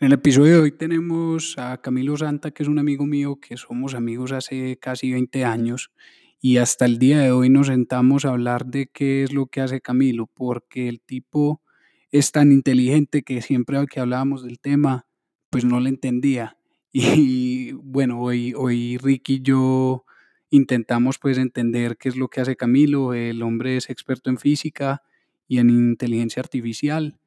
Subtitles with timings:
[0.00, 3.56] En el episodio de hoy tenemos a Camilo Santa, que es un amigo mío, que
[3.56, 5.92] somos amigos hace casi 20 años
[6.40, 9.60] y hasta el día de hoy nos sentamos a hablar de qué es lo que
[9.60, 11.62] hace Camilo, porque el tipo
[12.10, 15.06] es tan inteligente que siempre que hablábamos del tema,
[15.48, 16.58] pues no le entendía.
[16.92, 20.04] Y bueno, hoy, hoy Ricky y yo
[20.50, 23.14] intentamos pues entender qué es lo que hace Camilo.
[23.14, 25.02] El hombre es experto en física
[25.48, 27.18] y en inteligencia artificial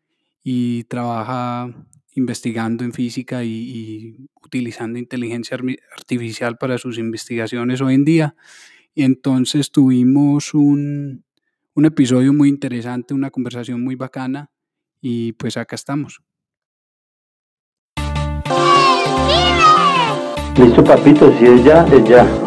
[0.44, 1.74] y trabaja
[2.18, 5.58] investigando en física y, utilizando inteligencia
[5.96, 8.36] artificial para sus investigaciones hoy en día.
[8.96, 11.24] Y entonces tuvimos un,
[11.76, 14.50] un episodio muy interesante, una conversación muy bacana
[15.00, 16.22] y pues acá estamos.
[20.58, 22.47] Listo, papito, si es ya, es ya.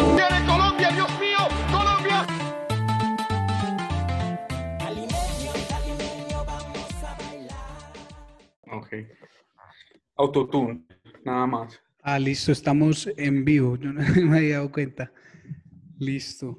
[10.21, 10.85] Autotune,
[11.25, 11.81] nada más.
[12.03, 13.77] Ah, listo, estamos en vivo.
[13.77, 15.11] Yo no me había dado cuenta.
[15.99, 16.59] Listo.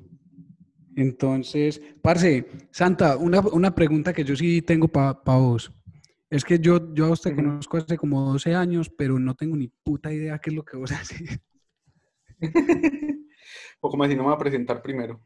[0.96, 5.72] Entonces, Parce, Santa, una, una pregunta que yo sí tengo para vos.
[6.30, 9.68] Es que yo, yo a usted conozco hace como 12 años, pero no tengo ni
[9.68, 11.40] puta idea qué es lo que vos haces.
[13.80, 15.22] o como si no me voy a presentar primero.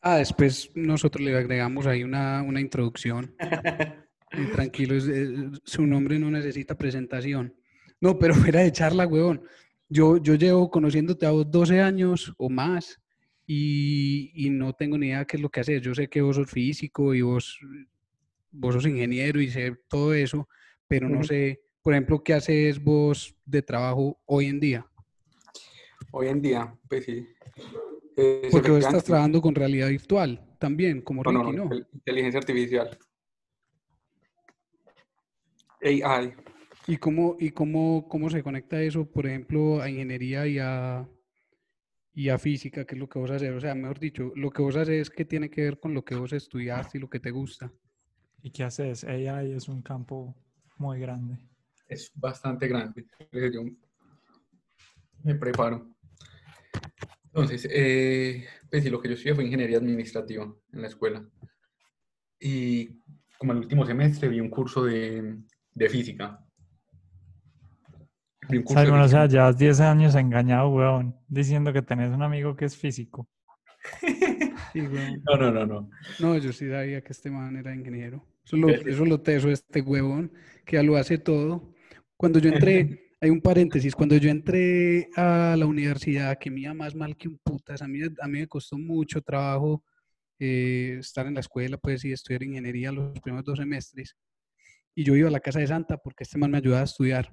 [0.00, 3.34] Ah, después nosotros le agregamos ahí una, una introducción.
[4.32, 7.54] Y tranquilo, es- es- su nombre no necesita presentación.
[8.00, 9.42] No, pero fuera de charla, huevón.
[9.88, 13.00] Yo, yo llevo conociéndote a vos 12 años o más
[13.46, 15.80] y, y no tengo ni idea qué es lo que haces.
[15.80, 17.58] Yo sé que vos sos físico y vos,
[18.50, 20.46] vos sos ingeniero y sé todo eso,
[20.86, 24.86] pero no sé, por ejemplo, qué haces vos de trabajo hoy en día.
[26.10, 27.26] Hoy en día, pues sí.
[28.16, 31.64] Es Porque vos estás trabajando con realidad virtual también, como No, no, Ricky, ¿no?
[31.70, 32.98] intel- inteligencia artificial.
[35.82, 36.34] AI.
[36.86, 41.06] ¿Y cómo, y cómo, cómo se conecta eso, por ejemplo, a ingeniería y a,
[42.14, 43.50] y a física, que es lo que vos haces?
[43.50, 46.14] O sea, mejor dicho, lo que vos haces, ¿qué tiene que ver con lo que
[46.14, 47.70] vos estudiaste y lo que te gusta?
[48.42, 49.04] ¿Y qué haces?
[49.04, 50.34] AI es un campo
[50.78, 51.38] muy grande.
[51.86, 53.04] Es bastante grande.
[53.32, 53.62] Yo
[55.24, 55.90] me preparo.
[57.24, 61.28] Entonces, eh, pues sí, lo que yo estudié fue ingeniería administrativa en la escuela.
[62.40, 63.00] Y
[63.36, 65.38] como el último semestre vi un curso de,
[65.78, 66.44] de física.
[68.48, 72.76] Simon, o sea, llevas 10 años engañado, weón, diciendo que tenés un amigo que es
[72.76, 73.28] físico.
[74.72, 74.82] Sí.
[74.82, 75.90] No, no, no, no.
[76.18, 78.22] No, yo sí sabía que este man era ingeniero.
[78.44, 80.30] Eso lo, eso lo teso este huevón,
[80.66, 81.72] que ya lo hace todo.
[82.14, 86.74] Cuando yo entré, hay un paréntesis, cuando yo entré a la universidad, que me iba
[86.74, 89.82] más mal que un putas, a mí, a mí me costó mucho trabajo
[90.38, 94.14] eh, estar en la escuela, pues, y estudiar ingeniería los primeros dos semestres.
[94.98, 97.32] Y yo iba a la casa de Santa porque este man me ayudaba a estudiar.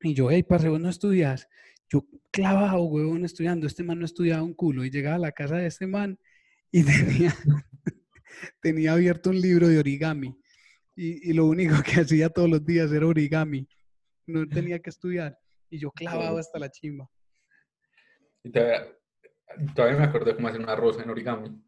[0.00, 1.46] Y yo, hey, parce, vos no estudias.
[1.86, 3.66] Yo, clavado, huevón, estudiando.
[3.66, 4.86] Este man no estudiaba un culo.
[4.86, 6.18] Y llegaba a la casa de este man
[6.72, 7.34] y tenía,
[8.62, 10.34] tenía abierto un libro de origami.
[10.96, 13.68] Y, y lo único que hacía todos los días era origami.
[14.26, 15.38] No tenía que estudiar.
[15.68, 17.06] Y yo clavado hasta la chimba.
[18.42, 18.88] Y todavía,
[19.74, 21.62] todavía me acuerdo cómo hacer una rosa en origami.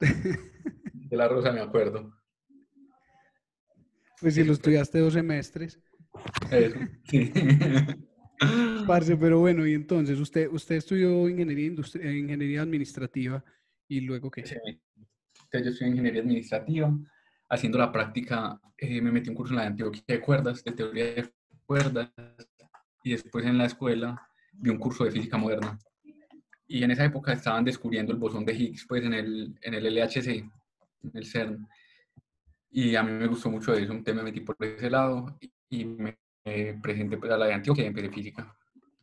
[0.00, 2.19] De la rosa me acuerdo.
[4.20, 5.80] Pues si lo estudiaste dos semestres.
[6.50, 7.32] Eso, sí.
[8.86, 13.44] Parce, pero bueno, y entonces, usted, usted estudió ingeniería, industri- eh, ingeniería administrativa
[13.88, 14.46] y luego qué?
[14.46, 14.54] Sí.
[14.64, 16.96] Entonces yo estudié ingeniería administrativa.
[17.48, 20.72] Haciendo la práctica, eh, me metí un curso en la de Antioquia de cuerdas, de
[20.72, 21.30] teoría de
[21.66, 22.10] cuerdas.
[23.02, 24.20] Y después en la escuela
[24.52, 25.78] vi un curso de física moderna.
[26.66, 29.86] Y en esa época estaban descubriendo el bosón de Higgs, pues en el, en el
[29.86, 31.66] LHC, en el CERN.
[32.70, 35.38] Y a mí me gustó mucho eso, entonces me metí por ese lado
[35.68, 36.16] y, me
[36.82, 38.56] presenté pues, a la de Antioquia y empecé física.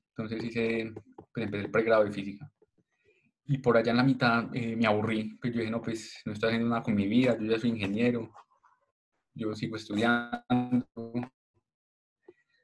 [0.10, 0.94] Entonces hice,
[1.34, 2.50] pues empecé el pregrado de física.
[3.46, 6.34] Y por allá en la mitad eh, me aburrí, pues yo dije, no, pues no
[6.34, 8.34] estoy haciendo nada con mi vida, yo ya soy ingeniero,
[9.34, 10.86] yo sigo estudiando.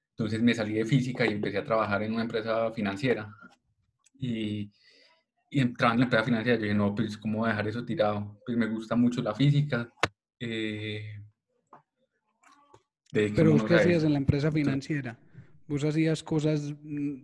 [0.09, 3.34] Entonces me salí de física y empecé a trabajar en una empresa financiera.
[4.20, 4.72] Y,
[5.49, 8.40] y en la empresa financiera, yo dije, no, pues cómo voy a dejar eso tirado.
[8.46, 9.91] Pues me gusta mucho la física.
[10.40, 11.20] Eh,
[13.12, 15.18] Pero vos qué hacías en la empresa financiera?
[15.68, 17.24] ¿Vos hacías cosas mm,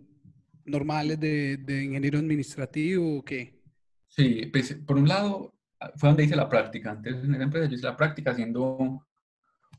[0.64, 3.60] normales de, de ingeniero administrativo o qué?
[4.08, 5.54] Sí, pues por un lado
[5.96, 6.92] fue donde hice la práctica.
[6.92, 9.06] Antes en esa empresa yo hice la práctica haciendo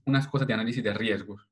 [0.05, 1.47] unas cosas de análisis de riesgos.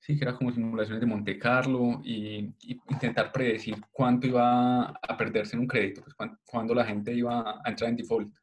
[0.00, 5.16] Sí, que era como simulaciones de Monte Carlo y, y intentar predecir cuánto iba a
[5.16, 8.34] perderse en un crédito, pues cuán- cuándo la gente iba a entrar en default.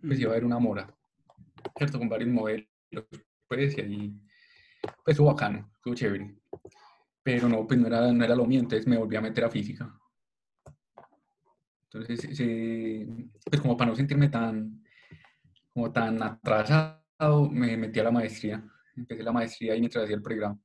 [0.00, 0.92] Pues iba a haber una mora,
[1.76, 1.98] ¿cierto?
[1.98, 2.66] Con varios modelos,
[3.48, 4.20] pues, y ahí,
[5.04, 6.36] pues estuvo bacano, estuvo chévere.
[7.22, 9.50] pero no, pues no era, no era lo mío, entonces me volví a meter a
[9.50, 9.92] física.
[11.90, 13.06] Entonces, sí,
[13.44, 14.82] pues como para no sentirme tan,
[15.74, 18.62] como tan atrasado, me metí a la maestría.
[18.96, 20.58] Empecé la maestría y mientras hacía el pregrado.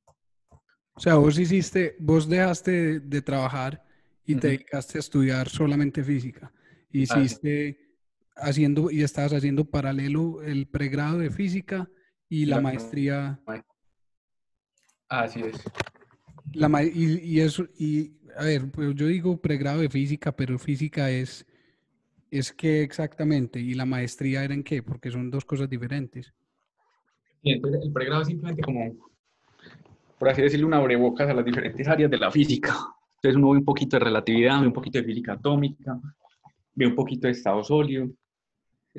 [0.94, 3.84] O sea, vos hiciste, vos dejaste de, de trabajar
[4.24, 4.56] y te Ujú.
[4.56, 6.52] dedicaste a estudiar solamente física.
[6.90, 7.87] Hiciste
[8.38, 11.88] haciendo y estabas haciendo paralelo el pregrado de física
[12.28, 13.40] y la La- maestría.
[15.08, 15.56] Así es.
[16.54, 20.58] La ma- y, y eso, y a ver, pues yo digo pregrado de física, pero
[20.58, 21.46] física es,
[22.30, 26.32] es qué exactamente, y la maestría era en qué, porque son dos cosas diferentes.
[27.42, 29.10] Y entonces el pregrado es simplemente como,
[30.18, 32.74] por así decirlo, una abrebocas a las diferentes áreas de la física.
[33.16, 35.98] Entonces uno ve un poquito de relatividad, ve un poquito de física atómica,
[36.74, 38.08] ve un poquito de estado sólido,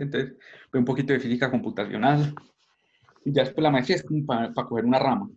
[0.01, 0.37] entonces
[0.71, 2.33] ve un poquito de física computacional.
[3.25, 5.29] Y ya después la maestría es como para, coger una rama.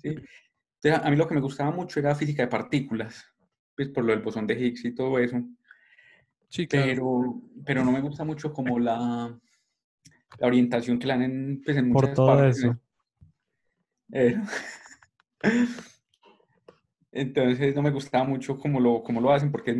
[0.00, 0.08] ¿sí?
[0.08, 3.26] Entonces, a mí lo que me gustaba mucho era física de partículas,
[3.74, 5.42] pues por lo del bosón de Higgs y todo eso.
[6.48, 9.38] Sí, pero, pero no me gusta mucho como la,
[10.38, 12.58] la orientación que le dan en, pues, en Por muchas todo partes.
[12.58, 12.78] eso.
[14.12, 14.40] Eh,
[17.12, 19.74] entonces no me gustaba mucho cómo lo, cómo lo hacen porque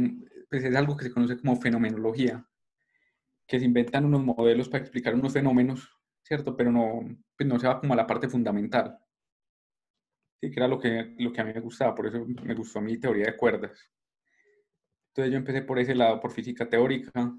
[0.50, 2.44] pues, es algo que se conoce como fenomenología,
[3.48, 5.88] que se inventan unos modelos para explicar unos fenómenos,
[6.22, 6.54] ¿cierto?
[6.54, 7.00] Pero no,
[7.36, 8.98] pues, no se va como a la parte fundamental.
[10.40, 12.80] Sí, que era lo que, lo que a mí me gustaba, por eso me gustó
[12.82, 13.90] mi teoría de cuerdas.
[15.08, 17.34] Entonces yo empecé por ese lado, por física teórica,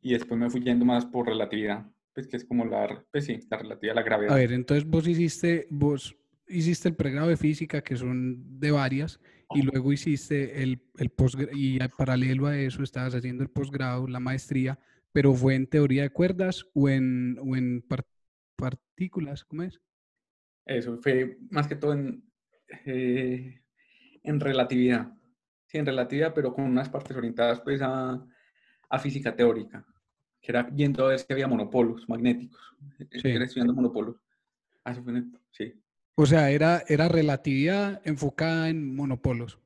[0.00, 3.38] y después me fui yendo más por relatividad, pues que es como la, pues sí,
[3.50, 4.32] la relatividad a la gravedad.
[4.32, 6.16] A ver, entonces vos hiciste, vos
[6.48, 9.20] hiciste el pregrado de física, que son de varias,
[9.54, 14.08] y luego hiciste el, el posgrado, y al paralelo a eso estabas haciendo el posgrado,
[14.08, 14.78] la maestría,
[15.12, 18.06] pero fue en teoría de cuerdas o en, o en par-
[18.56, 19.80] partículas, ¿cómo es?
[20.64, 22.24] Eso fue más que todo en,
[22.86, 23.62] eh,
[24.22, 25.12] en relatividad.
[25.66, 28.24] Sí, en relatividad, pero con unas partes orientadas pues a,
[28.90, 29.86] a física teórica,
[30.40, 32.60] que era viendo a ver si había monopolos magnéticos.
[33.16, 33.28] Sí.
[33.30, 34.16] Era estudiando monopolos.
[34.84, 35.74] Ah, eso fue en sí,
[36.14, 39.58] O sea, era, era relatividad enfocada en monopolos.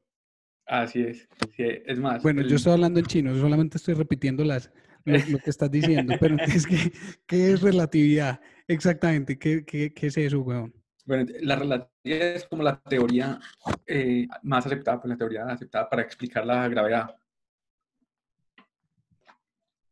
[0.67, 1.29] así es.
[1.57, 4.71] Sí, es más, Bueno, el- yo estoy hablando en chino, solamente estoy repitiendo las,
[5.05, 6.93] lo, lo que estás diciendo, pero entonces, ¿qué,
[7.27, 8.41] qué es relatividad?
[8.67, 10.73] Exactamente, ¿qué, qué, qué es eso, weón?
[11.07, 13.39] Bueno, la relatividad es como la teoría
[13.87, 17.15] eh, más aceptada, pues la teoría aceptada para explicar la gravedad.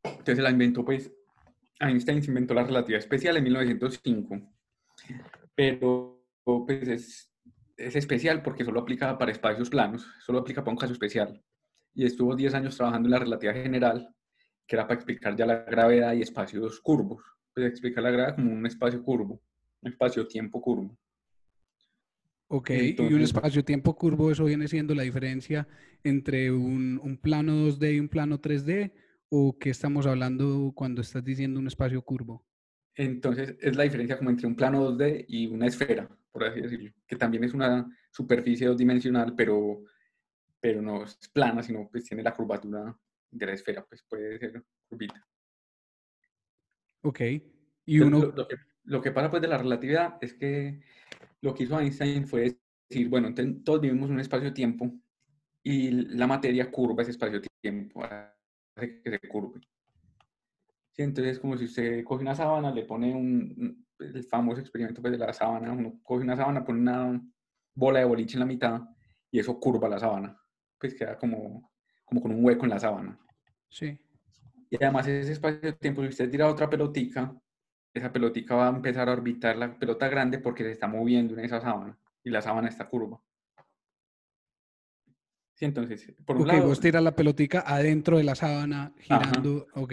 [0.02, 1.12] Entonces la inventó, pues,
[1.78, 4.40] Einstein se inventó la relatividad especial en 1905,
[5.54, 7.32] pero pues es,
[7.76, 11.42] es especial porque solo aplica para espacios planos, solo aplica para un caso especial.
[11.94, 14.14] Y estuvo 10 años trabajando en la relatividad general,
[14.66, 17.22] que era para explicar ya la gravedad y espacios curvos,
[17.54, 19.40] pues explicar la gravedad como un espacio curvo,
[19.82, 20.96] un espacio-tiempo curvo.
[22.48, 25.66] Ok, y un Entonces- espacio-tiempo curvo, eso viene siendo la diferencia
[26.04, 28.92] entre un, un plano 2D y un plano 3D,
[29.30, 32.44] o qué estamos hablando cuando estás diciendo un espacio curvo.
[32.94, 36.92] Entonces, es la diferencia como entre un plano 2D y una esfera, por así decirlo,
[37.06, 39.84] que también es una superficie dos-dimensional, pero,
[40.60, 42.94] pero no es plana, sino pues tiene la curvatura
[43.32, 45.26] de la esfera, pues puede ser curvita.
[47.02, 47.20] Ok,
[47.86, 50.80] y uno, lo, lo que, lo que pasa pues de la relatividad es que
[51.40, 52.56] lo que hizo Einstein fue
[52.88, 54.92] decir, bueno, entonces todos vivimos en un espacio-tiempo
[55.64, 59.60] y la materia curva ese espacio-tiempo, hace que se curve.
[60.92, 65.00] Sí, entonces es como si usted coge una sábana, le pone un- el famoso experimento
[65.00, 67.20] pues, de la sábana, uno coge una sábana, pone una
[67.74, 68.80] bola de boliche en la mitad
[69.30, 70.38] y eso curva la sábana,
[70.78, 71.71] pues queda como,
[72.12, 73.18] como con un hueco en la sábana.
[73.70, 73.98] sí,
[74.70, 77.34] Y además ese espacio de tiempo, si usted tira otra pelotica,
[77.94, 81.44] esa pelotica va a empezar a orbitar la pelota grande porque se está moviendo en
[81.44, 83.18] esa sábana y la sábana está curva.
[85.54, 89.92] Sí, entonces, por un lado, vos tiras la pelotica adentro de la sábana girando, ok,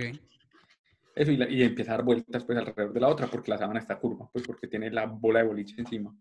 [1.15, 3.57] eso y, la- y empieza a dar vueltas pues alrededor de la otra porque la
[3.57, 6.15] sábana está curva, pues porque tiene la bola de boliche encima.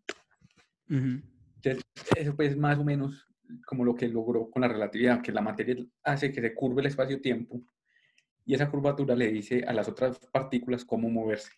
[0.90, 1.22] ujú,
[1.62, 1.84] Entonces,
[2.16, 3.27] eso pues es más o menos
[3.66, 6.86] como lo que logró con la relatividad, que la materia hace que se curve el
[6.88, 7.62] espacio-tiempo
[8.44, 11.50] y esa curvatura le dice a las otras partículas cómo moverse.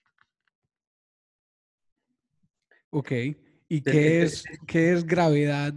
[2.91, 3.13] ok.
[3.73, 5.73] ¿Y qué es, qué es gravedad?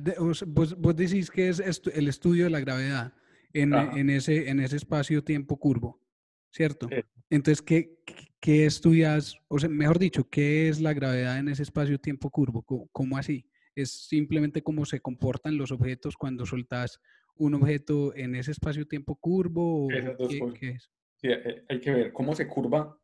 [0.48, 3.14] vos, vos decís que es estu- el estudio de la gravedad
[3.54, 6.02] en, en ese, en ese espacio-tiempo curvo,
[6.50, 6.90] ¿cierto?
[6.90, 6.96] Sí.
[7.30, 9.38] Entonces, ¿qué, qué- qué estudias?
[9.48, 12.64] O sea, mejor dicho, ¿qué es la gravedad en ese espacio-tiempo curvo?
[12.64, 13.46] ¿Cómo, cómo así?
[13.76, 17.00] ¿Es simplemente cómo se comportan los objetos cuando soltas
[17.36, 19.88] un objeto en ese espacio-tiempo curvo?
[19.88, 20.60] ¿O Esas dos qué, cosas.
[20.60, 20.92] qué es?
[21.16, 22.98] Sí, eh, hay que ver cómo se curva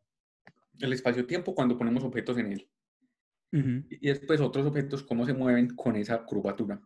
[0.80, 2.70] el espacio-tiempo cuando ponemos objetos en él.
[3.52, 6.80] Y después otros objetos, cómo se mueven con esa curvatura.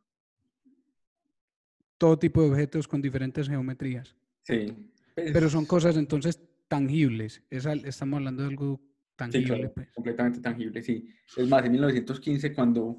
[1.97, 4.15] Todo tipo de objetos con diferentes geometrías.
[4.43, 4.73] Sí.
[5.13, 7.43] Pero son pues, cosas entonces tangibles.
[7.49, 8.79] Es estamos hablando de algo
[9.13, 9.91] Sí, tangible, claro, pues.
[9.93, 11.07] completamente tangible, sí.
[11.37, 12.97] Es más, en 1915, cuando,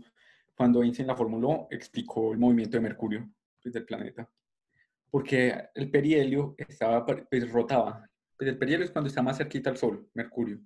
[0.55, 3.29] cuando Einstein la formuló, explicó el movimiento de Mercurio
[3.63, 4.31] pues, del planeta.
[5.11, 8.09] Porque el perihelio estaba, pues, rotaba.
[8.37, 10.61] Pues el perihelio es cuando está más cerquita al Sol, Mercurio.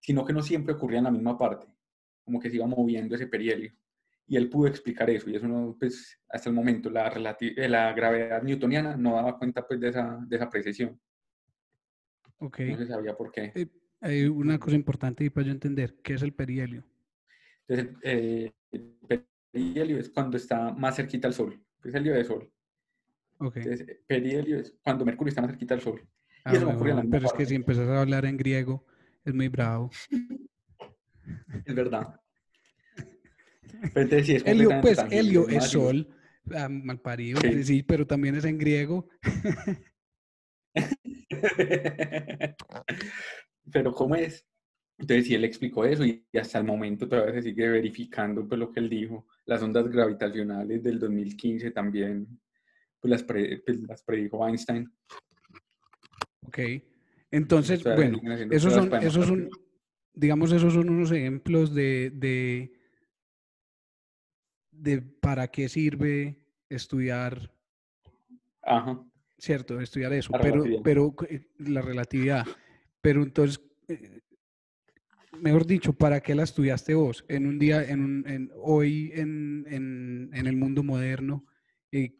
[0.00, 1.66] Sino que no siempre ocurría en la misma parte.
[2.24, 3.72] Como que se iba moviendo ese perihelio.
[4.26, 5.28] Y él pudo explicar eso.
[5.28, 7.08] Y eso no, pues, hasta el momento, la,
[7.40, 11.00] eh, la gravedad newtoniana no daba cuenta pues, de, esa, de esa precesión.
[12.38, 12.60] Ok.
[12.60, 13.52] No se sabía por qué.
[13.54, 13.66] Eh,
[14.00, 16.84] hay una cosa importante y para yo entender, ¿qué es el perihelio?
[17.66, 18.52] Entonces, eh,
[19.52, 22.52] perihelio es cuando está más cerquita al Sol, es el día de Sol.
[23.38, 23.56] Ok.
[23.56, 26.06] Entonces, perihelio es cuando Mercurio está más cerquita al Sol.
[26.44, 28.86] Ah, eso bueno, la pero es que si empezás a hablar en griego,
[29.24, 29.90] es muy bravo.
[31.64, 32.20] Es verdad.
[33.94, 36.08] Pero entonces sí, es Helio, pues tangible, helio es sol,
[36.54, 37.62] ah, malparido, Sí.
[37.62, 39.08] sí, pero también es en griego.
[43.72, 44.44] Pero ¿cómo es?
[45.00, 48.70] Entonces sí, él explicó eso y hasta el momento todavía se sigue verificando pues, lo
[48.70, 49.26] que él dijo.
[49.46, 52.38] Las ondas gravitacionales del 2015 también
[53.00, 54.92] pues, las, pre- pues, las predijo Einstein.
[56.42, 56.58] Ok.
[57.30, 59.48] Entonces, bueno, esos son, esos son,
[60.12, 62.72] digamos, esos son unos ejemplos de, de,
[64.70, 66.36] de para qué sirve
[66.68, 67.50] estudiar,
[68.62, 69.02] Ajá.
[69.38, 70.82] cierto, estudiar eso, La pero, relatividad.
[70.84, 72.46] pero eh, la relatividad.
[73.00, 74.19] Pero entonces, eh,
[75.40, 77.24] mejor dicho, ¿para qué la estudiaste vos?
[77.28, 81.46] En un día, en un, en, hoy en, en, en el mundo moderno,
[81.92, 82.14] eh,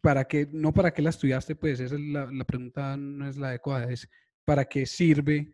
[0.00, 1.56] ¿para qué, no para qué la estudiaste?
[1.56, 4.08] Pues esa es la, la pregunta, no es la adecuada, es
[4.44, 5.52] ¿para qué sirve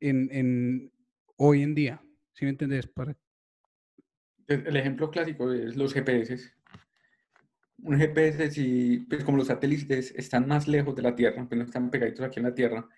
[0.00, 0.90] en,
[1.36, 2.02] hoy en día?
[2.32, 2.86] ¿Sí me entendés?
[2.88, 3.16] Para,
[4.48, 6.52] El ejemplo clásico es los GPS.
[7.82, 11.64] Un GPS, si, pues como los satélites están más lejos de la Tierra, pues no
[11.64, 12.88] están pegaditos aquí en la Tierra,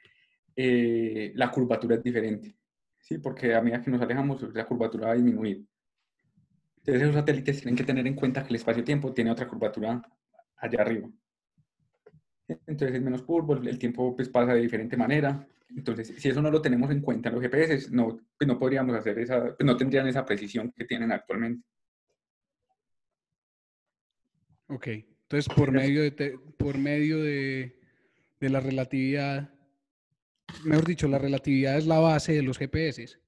[0.57, 2.57] eh, la curvatura es diferente.
[3.03, 3.19] ¿Sí?
[3.19, 5.67] Porque a medida que nos alejamos, la curvatura va a disminuir.
[6.79, 10.03] Entonces, esos satélites tienen que tener en cuenta que el espacio-tiempo tiene otra curvatura
[10.57, 11.09] allá arriba.
[12.49, 15.47] Entonces, es menos curvo, el tiempo pues, pasa de diferente manera.
[15.69, 18.95] Entonces, si eso no lo tenemos en cuenta en los GPS, no, pues no podríamos
[18.97, 21.67] hacer esa, pues no tendrían esa precisión que tienen actualmente.
[24.69, 24.87] ok.
[24.89, 27.79] Entonces, por medio de, te- por medio de,
[28.39, 29.55] de la relatividad,
[30.65, 33.19] mejor dicho, la relatividad es la base de los GPS.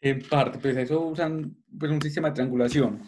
[0.00, 3.02] En parte, pues eso usan pues, un sistema de triangulación.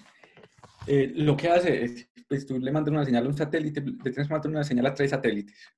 [0.87, 3.97] Eh, lo que hace es, pues tú le mandas una señal a un satélite, le
[3.97, 5.69] tienes que mandar una señal a tres satélites.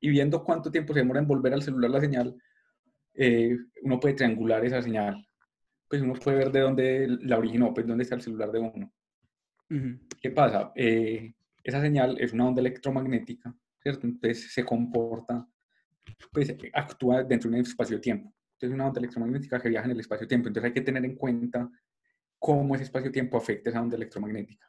[0.00, 2.36] Y viendo cuánto tiempo se demora en volver al celular la señal,
[3.14, 5.26] eh, uno puede triangular esa señal.
[5.88, 8.92] Pues uno puede ver de dónde la originó, pues dónde está el celular de uno.
[9.70, 9.98] Ujú.
[10.20, 10.72] ¿Qué pasa?
[10.74, 14.06] Eh, esa señal es una onda electromagnética, ¿cierto?
[14.06, 15.46] Entonces se comporta,
[16.32, 18.32] pues actúa dentro de un espacio-tiempo.
[18.52, 20.48] Entonces es una onda electromagnética que viaja en el espacio-tiempo.
[20.48, 21.70] Entonces hay que tener en cuenta
[22.38, 24.66] cómo ese espacio-tiempo afecta esa onda electromagnética.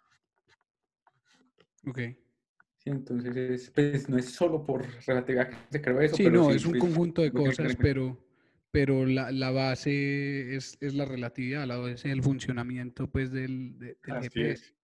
[1.88, 1.97] Ok.
[1.97, 2.89] ¿sí?
[2.89, 6.50] Entonces es, pues, no es solo por relatividad que se creó eso, Sí, pero no,
[6.51, 8.17] sí, es un pues, conjunto de cosas, pero,
[8.71, 13.77] pero la, la base es, es la relatividad, la base es el funcionamiento pues del,
[13.77, 14.65] de- del Así GPS.
[14.65, 14.75] es.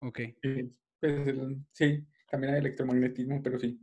[0.00, 0.20] Ok.
[0.42, 3.80] Sí, pues, el- sí, también hay electromagnetismo, pero sí.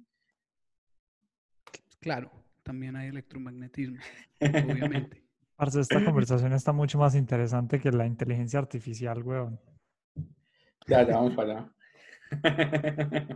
[2.03, 2.29] Claro,
[2.63, 3.97] también hay electromagnetismo,
[4.41, 5.23] obviamente.
[5.55, 9.57] Parce, esta conversación está mucho más interesante que la inteligencia artificial, weón.
[10.85, 11.73] ya, ya vamos para allá.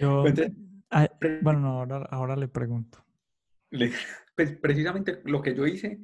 [0.00, 0.52] Yo, Pues,
[0.90, 3.04] ay, pre- bueno, no, ahora, ahora le pregunto.
[4.34, 5.98] Pues precisamente lo que yo hice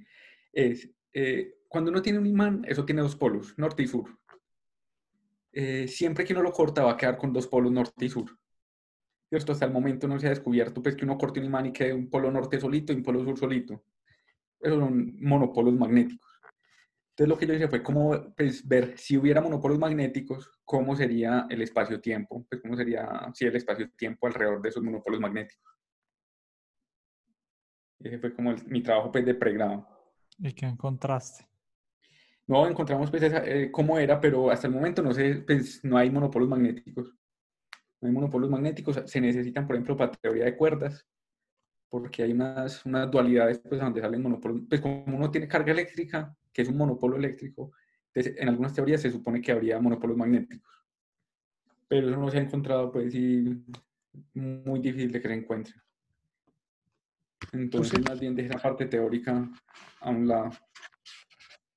[0.52, 4.18] es, eh, cuando uno tiene un imán, eso tiene dos polos, norte y sur.
[5.52, 8.38] Eh, siempre que uno lo corta va a quedar con dos polos, norte y sur.
[9.29, 9.53] ¿Cierto?
[9.53, 11.93] Hasta el momento no se ha descubierto pues, que uno corte un imán y quede
[11.93, 13.85] un polo norte solito y un polo sur solito.
[14.61, 16.29] Esos son monopolos magnéticos.
[17.11, 21.47] Entonces lo que yo hice fue como pues, ver si hubiera monopolos magnéticos, cómo sería
[21.51, 25.73] el espacio-tiempo, pues cómo sería si el espacio-tiempo alrededor de esos monopolos magnéticos.
[27.99, 29.87] Ese fue como el- mi trabajo pues, de pregrado.
[30.39, 31.45] ¿Y qué encontraste?
[32.47, 35.99] No encontramos pues, esa, eh, cómo era, pero hasta el momento no, sé, pues, no
[35.99, 37.18] hay monopolos magnéticos.
[38.00, 41.07] No hay monopolos magnéticos, se necesitan, por ejemplo, para teoría de cuerdas,
[41.88, 44.62] porque hay unas, unas dualidades pues, donde salen monopolos.
[44.69, 47.73] Pues como uno tiene carga eléctrica, que es un monopolo eléctrico,
[48.14, 50.73] entonces, en algunas teorías se supone que habría monopolos magnéticos.
[51.87, 53.64] Pero eso no se ha encontrado, pues sí,
[54.35, 55.75] muy difícil de que se encuentre.
[57.52, 59.49] Entonces, más bien de esa parte teórica
[60.00, 60.50] a un lado.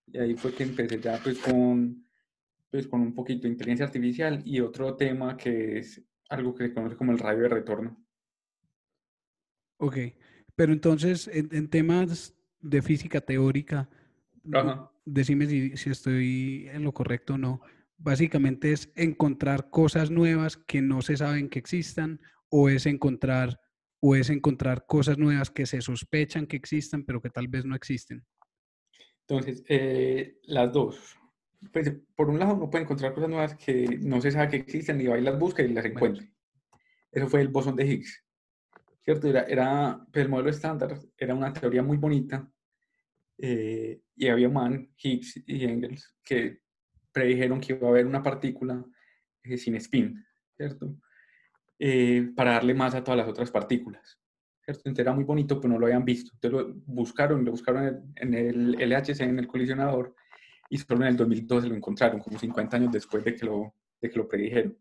[0.08, 2.06] Y ahí fue que empecé ya pues con,
[2.70, 6.74] pues con un poquito de inteligencia artificial y otro tema que es algo que se
[6.74, 8.06] conoce como el radio de retorno.
[9.78, 9.98] Ok,
[10.56, 13.90] pero entonces en, en temas de física teórica,
[14.54, 14.92] Ajá.
[15.06, 17.62] decime si, si estoy en lo correcto o no.
[17.98, 22.20] Básicamente es encontrar cosas nuevas que no se saben que existan
[22.50, 23.60] o es encontrar
[24.00, 27.76] o es encontrar cosas nuevas que se sospechan que existan pero que tal vez no
[27.76, 28.26] existen.
[29.28, 31.18] Entonces, eh, las dos.
[31.72, 35.00] Pues, por un lado, uno puede encontrar cosas nuevas que no se sabe que existen
[35.00, 36.26] y va y las busca y las encuentra.
[37.12, 38.24] Eso fue el bosón de Higgs.
[39.04, 39.28] ¿Cierto?
[39.28, 42.50] Era, era pues, el modelo estándar, era una teoría muy bonita.
[43.38, 46.60] eh, y había un man, Higgs y Engels, que
[47.12, 48.86] predijeron que iba a haber una partícula
[49.44, 50.24] eh, sin spin,
[50.56, 50.96] ¿cierto?
[51.80, 54.20] Eh, para darle masa a todas las otras partículas.
[54.64, 54.82] ¿cierto?
[54.86, 56.32] Entonces era muy bonito, pero no lo habían visto.
[56.36, 60.16] Entonces lo buscaron, lo buscaron en el LHC, en el colisionador,
[60.72, 64.10] y solo en el 2012 lo encontraron, como 50 años después de que lo, de
[64.10, 64.78] que lo predijeron.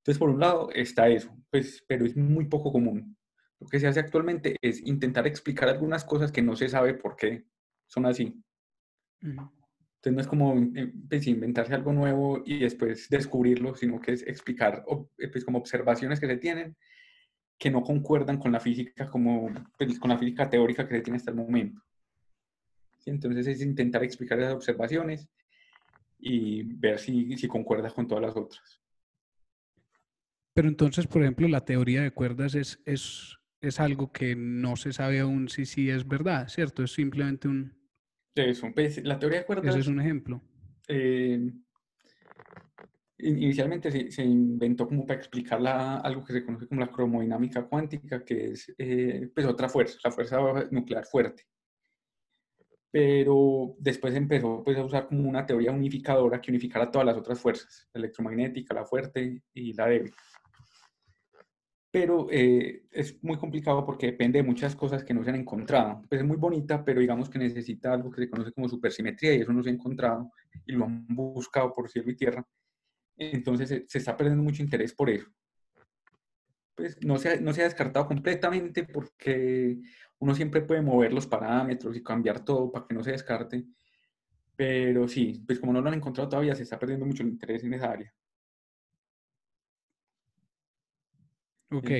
[0.00, 3.16] Entonces, por un lado está eso, pues, pero es muy poco común.
[3.58, 7.16] Lo que se hace actualmente es intentar explicar algunas cosas que no se sabe por
[7.16, 7.46] qué
[7.86, 8.42] son así.
[9.22, 14.22] Entonces no es como eh, pues, inventarse algo nuevo y después descubrirlo, sino que es
[14.26, 14.84] explicar
[15.18, 16.76] eh, pues, como observaciones que se tienen
[17.58, 21.16] que no concuerdan con la física como pues, con la física teórica que se tiene
[21.16, 21.82] hasta el momento.
[23.00, 23.10] ¿Sí?
[23.10, 25.28] Entonces es intentar explicar esas observaciones
[26.18, 28.80] y ver si, si concuerda con todas las otras.
[30.54, 34.92] Pero entonces, por ejemplo, la teoría de cuerdas es, es, es algo que no se
[34.92, 36.82] sabe aún si sí es verdad, ¿cierto?
[36.82, 37.72] Es simplemente un,
[38.34, 40.42] Eso, pues, la teoría de cuerdas ese es un ejemplo.
[40.88, 41.52] eh,
[43.18, 46.90] in- inicialmente se, se inventó como para explicar la- algo que se conoce como la
[46.90, 50.38] cromodinámica cuántica, que es eh, pues otra fuerza, la fuerza
[50.70, 51.44] nuclear fuerte.
[52.90, 57.38] Pero después empezó pues, a usar como una teoría unificadora que unificara todas las otras
[57.38, 60.12] fuerzas, la electromagnética, la fuerte y la débil.
[61.92, 66.02] Pero eh, es muy complicado porque depende de muchas cosas que no se han encontrado.
[66.08, 69.40] Pues es muy bonita, pero digamos que necesita algo que se conoce como supersimetría y
[69.40, 70.30] eso no se ha encontrado
[70.66, 72.46] y lo han buscado por cielo y tierra.
[73.16, 75.28] Entonces se, se está perdiendo mucho interés por eso.
[76.80, 79.78] Pues no se, ha, no se ha descartado completamente porque
[80.18, 83.66] uno siempre puede mover los parámetros y cambiar todo para que no se descarte.
[84.56, 87.64] Pero sí, pues como no lo han encontrado todavía, se está perdiendo mucho el interés
[87.64, 88.10] en esa área.
[91.70, 91.90] Ok.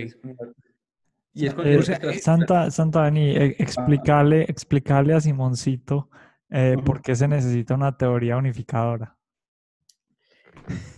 [1.33, 5.21] Y es con Eh, o sea, es- eh, Santa, Santa Dani, eh, explicarle, explicarle a
[5.21, 6.09] Simoncito
[6.49, 9.17] eh, por qué se necesita una teoría unificadora.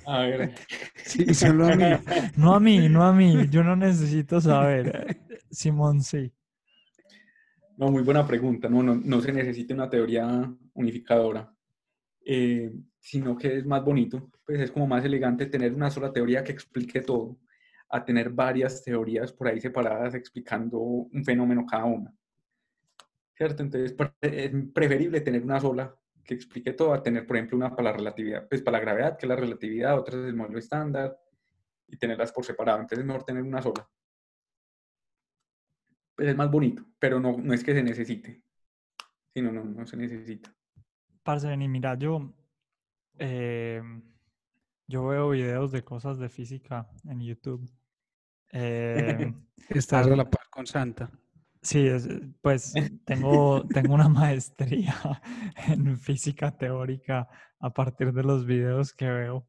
[0.06, 0.54] A ver.
[1.04, 1.84] Sí, solo a mí.
[2.36, 5.20] No a mí, no a mí, yo no necesito saber.
[5.50, 6.32] Simón sí.
[7.76, 8.68] No, muy buena pregunta.
[8.68, 11.52] No, no, no se necesita una teoría unificadora,
[12.24, 14.30] eh, sino que es más bonito.
[14.46, 17.38] Pues es como más elegante tener una sola teoría que explique todo,
[17.88, 22.14] a tener varias teorías por ahí separadas explicando un fenómeno cada una.
[23.34, 23.64] ¿Cierto?
[23.64, 27.90] Entonces es preferible tener una sola que explique todo a tener, por ejemplo, una para
[27.90, 31.18] la relatividad, pues para la gravedad, que es la relatividad, otra es el modelo estándar,
[31.92, 32.80] y tenerlas por separado.
[32.80, 33.88] Entonces es mejor tener una sola.
[36.14, 38.42] Pues es más bonito, pero no, no es que se necesite.
[39.34, 40.54] Sí, no, no, no se necesita.
[41.22, 42.34] Parce, vení, mira, yo,
[43.18, 43.82] eh,
[44.86, 47.70] yo veo videos de cosas de física en YouTube.
[48.54, 49.32] Eh,
[49.70, 51.10] Estás a la par con Santa.
[51.62, 52.08] Sí, es-
[52.40, 52.72] pues
[53.06, 54.94] tengo, tengo una maestría
[55.68, 57.28] en física teórica
[57.60, 59.46] a partir de los videos que veo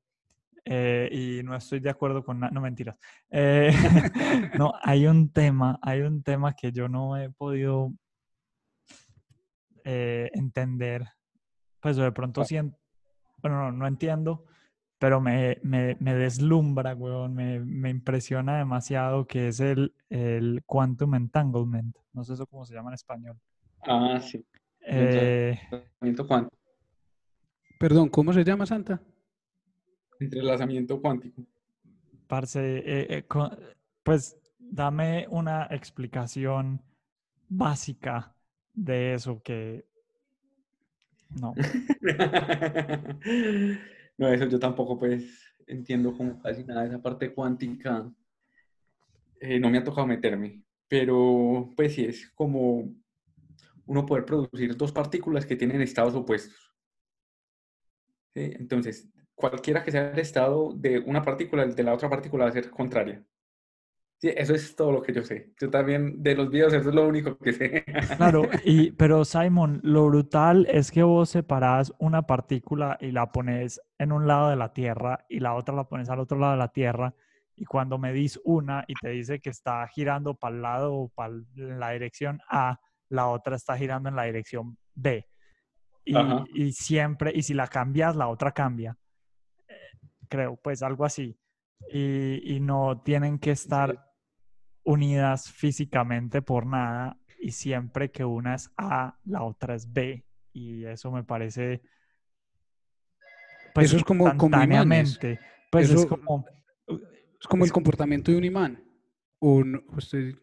[0.65, 2.95] eh, y no estoy de acuerdo con nada, no mentiras.
[3.32, 3.71] Eh,
[4.58, 7.91] no, hay un tema, hay un tema que yo no he podido
[9.84, 11.06] eh, entender,
[11.82, 12.76] pues de pronto sí, en-
[13.41, 14.45] bueno, no, no entiendo,
[15.04, 21.16] pero me, me, me deslumbra, weón, me, me impresiona demasiado que es el, el quantum
[21.16, 21.94] entanglement.
[22.13, 23.38] No sé eso cómo se llama en español.
[23.82, 24.46] Ah, sí.
[24.88, 26.58] Eh, Entrelazamiento cuántico.
[27.78, 29.02] Perdón, ¿cómo se llama Santa?
[30.22, 31.44] Entrelazamiento cuántico.
[32.26, 33.28] parce, eh, eh,
[34.04, 36.82] pues dame una explicación
[37.50, 38.34] básica
[38.74, 39.86] de eso que...
[41.42, 41.54] No,
[44.17, 48.12] no, eso yo tampoco pues entiendo como casi nada de esa parte cuántica.
[49.39, 52.93] eh, no me ha tocado meterme, pero pues sí es como
[53.86, 56.73] uno poder producir dos partículas que tienen estados opuestos.
[58.36, 62.49] Entonces, cualquiera que sea el estado de una partícula, el de la otra partícula va
[62.52, 63.23] a ser contraria.
[64.23, 65.51] Sí, eso es todo lo que yo sé.
[65.59, 67.83] Yo también, de los videos, eso es lo único que sé.
[68.15, 73.81] Claro, y, pero Simon, lo brutal es que vos separás una partícula y la pones
[73.97, 76.57] en un lado de la Tierra y la otra la pones al otro lado de
[76.57, 77.13] la Tierra.
[77.57, 81.33] Y cuando medís una y te dice que está girando para el lado o para
[81.55, 85.27] la dirección A, la otra está girando en la dirección B.
[86.05, 88.95] Y, siempre, y si la cambias, la otra cambia.
[89.67, 89.73] Eh,
[90.29, 91.38] Creo, pues algo así.
[91.91, 94.12] Y, y no tienen que estar
[94.84, 100.26] unidas físicamente por nada y siempre que una es A, la otra es B.
[100.54, 101.82] Y eso me parece...
[103.74, 105.10] pues, Eso es como- como imanes.
[105.10, 105.39] instantáneamente,
[105.72, 106.46] Pues es Eso- como...
[107.39, 108.84] Es como el comportamiento de un imán.
[109.39, 110.36] O no, usted-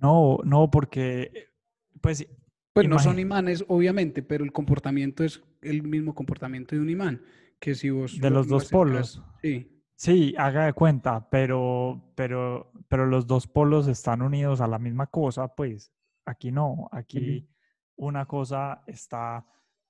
[0.00, 1.48] No, no, porque...
[2.00, 2.26] Pues
[2.72, 7.20] pues no son imanes, obviamente, pero el comportamiento es el mismo comportamiento de un imán.
[7.58, 9.22] Que si vos de lo- los lo dos polos.
[9.42, 9.79] Sí.
[10.00, 15.08] Sí, haga de cuenta, pero, pero, pero los dos polos están unidos a la misma
[15.08, 15.92] cosa, pues
[16.24, 17.46] aquí no, aquí
[17.96, 19.44] una cosa está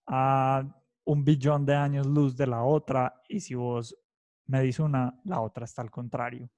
[0.09, 0.65] a
[1.05, 3.97] un billón de años luz de la otra y si vos
[4.47, 6.51] medís una, la otra está al contrario.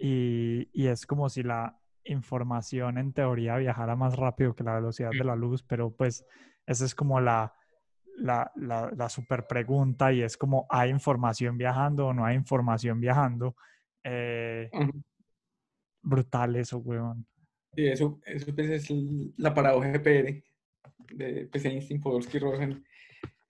[0.00, 5.10] Y, y es como si la información en teoría viajara más rápido que la velocidad
[5.10, 6.24] de la luz, pero pues
[6.64, 7.54] esa es como la,
[8.20, 13.00] la, la, la super pregunta y es como, ¿hay información viajando o no hay información
[13.00, 13.56] viajando?
[14.04, 14.70] Eh,
[16.02, 17.26] brutal eso, weón.
[17.74, 18.90] Sí, eso, eso pues, es
[19.36, 20.44] la paradoja de PR,
[21.14, 22.84] de pues, Einstein, Podolsky, Rosen,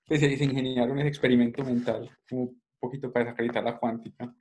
[0.06, 4.34] pues se se ingeniaron ese experimento mental, como un poquito para desacreditar la cuántica.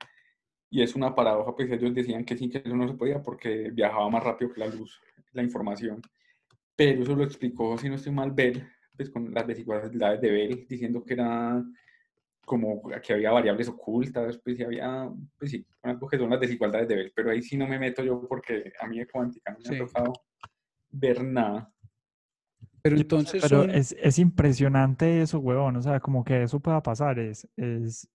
[0.72, 3.70] Y es una paradoja, pues ellos decían que sí, que eso no se podía porque
[3.72, 5.00] viajaba más rápido que la luz,
[5.32, 6.00] la información.
[6.76, 8.66] Pero eso lo explicó, si no estoy mal, Bell,
[9.00, 11.64] pues con las desigualdades de Bell, diciendo que era
[12.44, 15.08] como que había variables ocultas, pues sí había,
[15.38, 18.04] pues sí, algo que son las desigualdades de Bell, pero ahí sí no me meto
[18.04, 19.74] yo porque a mí de cuántica no me Sí.
[19.74, 20.12] ha tocado
[20.90, 21.72] ver nada.
[22.82, 25.76] Pero entonces Pero son- es, es impresionante eso, weón.
[25.76, 28.06] O sea, como que eso pueda pasar, es, es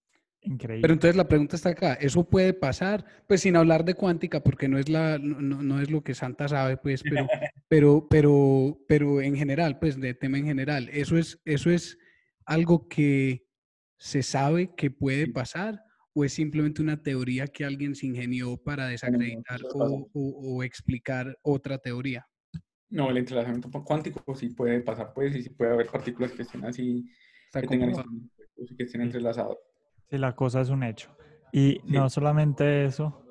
[0.46, 0.82] increíble.
[0.82, 3.06] Pero entonces la pregunta está acá, ¿eso puede pasar?
[3.28, 6.48] Pues sin hablar de cuántica, porque no es la, no, no- es lo que Santa
[6.48, 7.28] sabe, pues, pero,
[7.68, 11.98] pero, pero, pero en general, pues, de tema en general, ¿eso es, eso es
[12.46, 13.46] algo que
[13.98, 15.82] se sabe que puede pasar?
[16.14, 21.38] ¿O es simplemente una teoría que alguien se ingenió para desacreditar o, o- o explicar
[21.42, 22.26] otra teoría?
[22.90, 26.64] No, el entrelazamiento cuántico sí puede pasar, pues, y sí puede haber partículas que estén
[26.64, 27.04] así,
[27.52, 27.90] que tengan
[28.78, 29.58] que estén entrelazados.
[30.18, 31.16] La cosa es un hecho.
[31.52, 33.26] Y no solamente eso,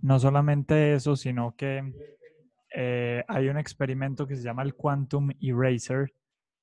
[0.00, 1.92] no solamente eso, sino que
[2.74, 6.12] eh, hay un experimento que se llama el Quantum Eraser,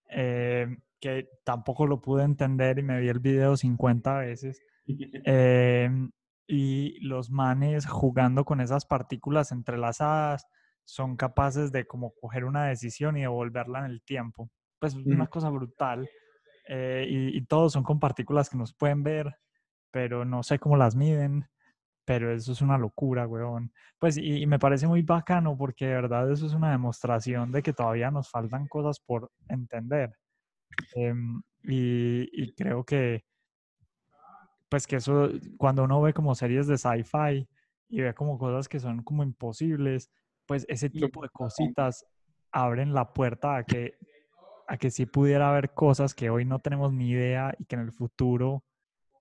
[0.10, 4.62] eh, que tampoco lo pude entender y me vi el video 50 veces.
[5.26, 6.12] Em,
[6.46, 10.46] y los manes jugando con esas partículas entrelazadas
[10.84, 14.50] son capaces de como coger una decisión y devolverla en el tiempo.
[14.80, 16.10] Pues una cosa brutal.
[16.68, 19.36] Eh, y, y todos son con partículas que nos pueden ver,
[19.92, 21.48] pero no sé cómo las miden.
[22.06, 23.72] Pero eso es una locura, weón.
[23.98, 27.64] Pues y, y me parece muy bacano porque de verdad eso es una demostración de
[27.64, 30.14] que todavía nos faltan cosas por entender.
[30.96, 33.24] Em, y, y creo que,
[34.68, 37.48] pues que eso, cuando uno ve como series de sci-fi
[37.88, 40.12] y ve como cosas que son como imposibles,
[40.46, 42.06] pues ese tipo de cositas
[42.52, 43.98] abren la puerta a que,
[44.74, 47.82] a que sí pudiera haber cosas que hoy no tenemos ni idea y que en
[47.82, 48.64] el futuro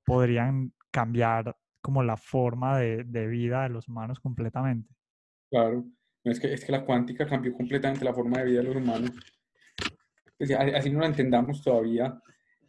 [0.03, 4.89] podrían cambiar como la forma de, de vida de los humanos completamente.
[5.51, 5.85] Claro,
[6.25, 9.11] es que, es que la cuántica cambió completamente la forma de vida de los humanos.
[10.75, 12.19] Así no la entendamos todavía,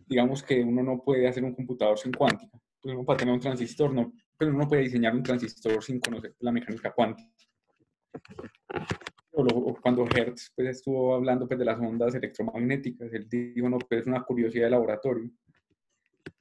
[0.06, 2.60] digamos que uno no puede hacer un computador sin cuántica.
[2.82, 6.02] Pues uno para tener un transistor, no, pero uno no puede diseñar un transistor sin
[6.02, 7.32] conocer la mecánica cuántica.
[9.36, 14.02] O cuando Hertz pues, estuvo hablando pues, de las ondas electromagnéticas, él dijo, no, pues
[14.02, 15.30] es una curiosidad de laboratorio.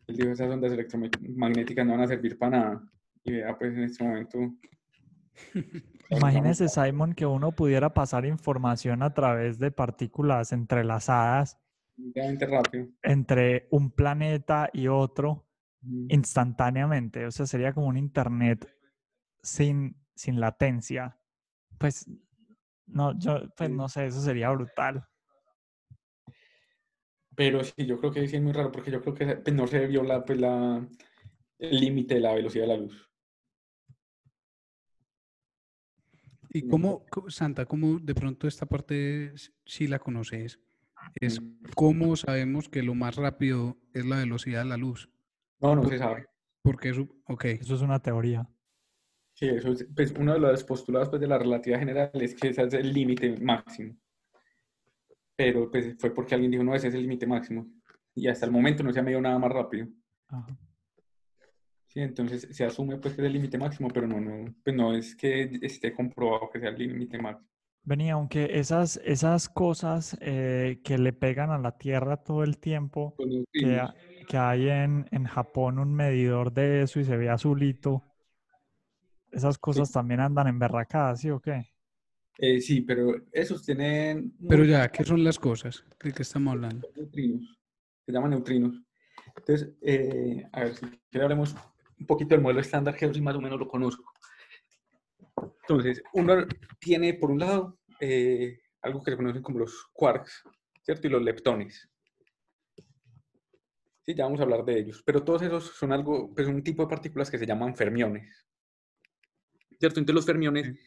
[0.07, 2.83] Él dijo, esas ondas electromagnéticas no van a servir para nada.
[3.24, 4.38] Y vea, pues en este momento...
[6.11, 11.59] Imagínese, Simon, que uno pudiera pasar información a través de partículas entrelazadas
[12.40, 12.88] rápido.
[13.02, 15.46] entre un planeta y otro
[16.09, 17.24] instantáneamente.
[17.24, 18.70] O sea, sería como un internet
[19.42, 21.18] sin, sin latencia.
[21.78, 22.07] Pues
[22.87, 25.05] no, yo pues no sé, eso sería brutal.
[27.35, 29.66] Pero sí, yo creo que sí es muy raro porque yo creo que pues, no
[29.66, 30.87] se viola pues, la,
[31.59, 33.09] el límite de la velocidad de la luz.
[36.51, 39.33] ¿Y cómo, Santa, cómo de pronto esta parte
[39.64, 40.61] sí la conoces?
[41.21, 41.64] Es Mm.
[41.75, 45.09] cómo sabemos que lo más rápido es la velocidad de la luz.
[45.61, 46.27] No, no se sabe.
[46.62, 48.47] Porque eso, ok, Eso es una teoría.
[49.42, 52.50] Sí, eso es, pues, uno de los postulados pues, de la relatividad general es que
[52.50, 53.96] ese es el límite máximo.
[55.35, 57.66] Pero pues fue porque alguien dijo, no, ese es el límite máximo.
[58.14, 59.88] Y hasta el momento no se ha medido nada más rápido.
[60.28, 60.46] Ajá.
[61.88, 64.94] Sí, entonces se asume pues que es el límite máximo, pero no, no, pues no
[64.94, 67.48] es que esté comprobado que sea el límite máximo.
[67.83, 73.16] Venía, aunque esas, esas cosas eh, que le pegan a la Tierra todo el tiempo,
[73.52, 73.83] que,
[74.28, 78.05] que hay en, en Japón un medidor de eso y se ve azulito,
[79.33, 81.66] esas cosas también andan emberracadas, ¿sí o qué?
[82.38, 85.85] Eh, sí, pero esos tienen Pero ya, ¿qué son las cosas?
[86.03, 86.88] ¿De qué estamos hablando?
[86.97, 87.59] neutrinos.
[88.07, 88.83] Se llaman neutrinos.
[89.37, 91.55] Entonces, eh, a ver, si quiere hablemos
[91.99, 94.12] un poquito del modelo estándar, que eso sí más o menos lo conozco.
[95.62, 96.47] Entonces, uno
[96.79, 100.42] tiene, por un lado, eh, algo que se conocen como los quarks,
[100.83, 101.07] ¿cierto?
[101.07, 101.88] Y los leptones.
[104.05, 105.03] Sí, ya vamos a hablar de ellos.
[105.07, 108.47] Pero todos esos son algo, pues un tipo de partículas que se llaman fermiones.
[109.83, 109.99] ¿Cierto?
[109.99, 110.79] Entonces los fermiones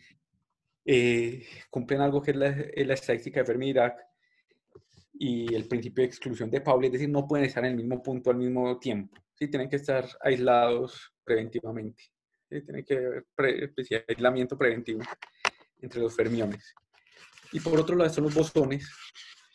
[0.85, 3.97] eh, cumplen algo que es la, es la estadística de Fermi-Dirac
[5.15, 8.01] y el principio de exclusión de Pauli, es decir, no pueden estar en el mismo
[8.01, 9.17] punto al mismo tiempo.
[9.33, 12.03] Sí, tienen que estar aislados preventivamente.
[12.49, 15.01] Sí, tiene que haber pre- pues, sí, aislamiento preventivo
[15.81, 16.73] entre los fermiones.
[17.51, 18.89] Y por otro lado están los bosones,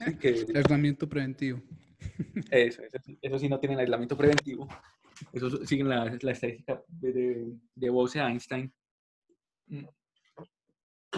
[0.05, 1.63] sí, que Aislamiento preventivo.
[2.51, 4.69] eso, eso, sí- eso sí no tienen aislamiento preventivo.
[5.33, 8.71] Eso siguen la, la estadística de, de, de Bose-Einstein.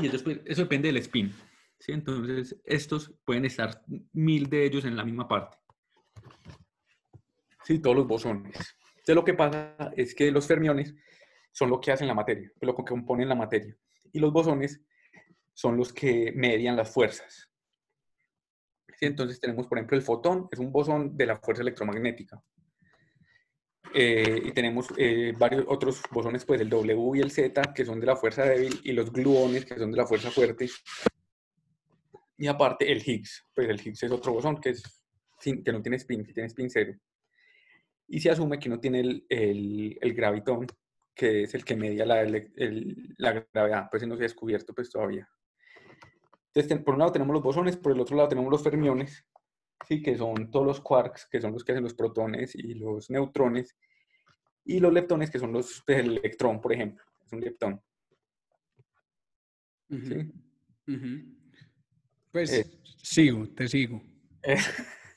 [0.00, 1.32] Y después- eso depende del spin.
[1.78, 1.92] ¿sí?
[1.92, 5.58] Entonces, estos pueden estar mil de ellos en la misma parte.
[7.64, 8.76] Sí, todos los bosones.
[8.90, 10.94] Entonces, lo que pasa es que los fermiones
[11.52, 13.76] son lo que hacen la materia, lo que componen la materia.
[14.12, 14.82] Y los bosones
[15.52, 17.50] son los que median las fuerzas.
[18.98, 19.06] ¿sí?
[19.06, 22.42] Entonces tenemos, por ejemplo, el fotón, es un bosón de la fuerza electromagnética.
[23.94, 28.00] Eh, y tenemos eh, varios otros bosones, pues el W y el Z, que son
[28.00, 30.68] de la fuerza débil, y los gluones, que son de la fuerza fuerte.
[32.38, 34.82] Y aparte el Higgs, pues el Higgs es otro bosón que, es,
[35.38, 36.94] sin- que no tiene spin, que tiene spin cero.
[38.08, 40.66] Y se asume que no tiene el, el, el gravitón,
[41.14, 44.90] que es el que media la, el- la gravedad, pues no se ha descubierto pues
[44.90, 45.28] todavía.
[46.54, 49.24] Entonces, por un lado tenemos los bosones, por el otro lado tenemos los fermiones,
[49.88, 50.02] ¿sí?
[50.02, 53.76] que son todos los quarks, que son los que hacen los protones y los neutrones,
[54.64, 57.80] y los leptones, que son los pues, el electrón, por ejemplo, es un leptón.
[59.90, 60.32] ¿sí?
[62.30, 62.70] Pues Eh.
[63.02, 64.02] sigo, te sigo.
[64.42, 64.58] Eh,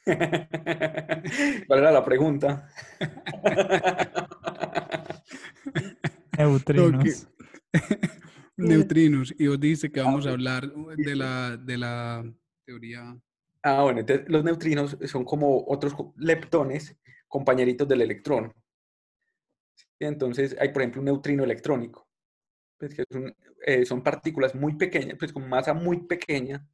[1.67, 2.69] ¿Cuál era la pregunta?
[6.37, 7.27] Neutrinos.
[8.57, 9.33] Neutrinos.
[9.37, 12.23] Y os dice que vamos a hablar de la, de la
[12.65, 13.17] teoría.
[13.65, 16.95] Ah, bueno, entonces los neutrinos son como otros leptones,
[17.27, 18.53] compañeritos del electrón.
[19.99, 22.07] Entonces hay, por ejemplo, un neutrino electrónico.
[22.77, 23.05] pues, que
[23.67, 26.65] eh, son partículas muy pequeñas, pues con masa muy pequeña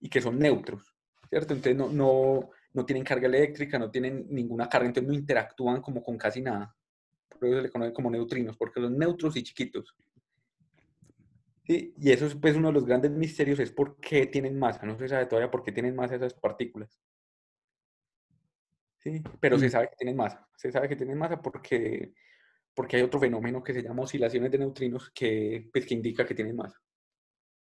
[0.00, 0.94] y que son neutros,
[1.28, 1.54] ¿cierto?
[1.54, 6.02] Entonces no, no, no tienen carga eléctrica, no tienen ninguna carga, entonces no interactúan como
[6.02, 6.74] con casi nada.
[7.28, 9.94] Por eso se le conoce como neutrinos, porque son neutros y chiquitos.
[11.66, 14.86] Sí, y eso es pues uno de los grandes misterios, es por qué tienen masa.
[14.86, 17.00] No se sabe todavía por qué tienen masa esas partículas.
[18.98, 19.70] Sí, pero se Mm.
[19.70, 20.48] sabe que tienen masa.
[20.56, 22.12] Se sabe que tienen masa porque,
[22.74, 26.34] porque hay otro fenómeno que se llama oscilaciones de neutrinos que, pues, que indica que
[26.34, 26.80] tienen masa.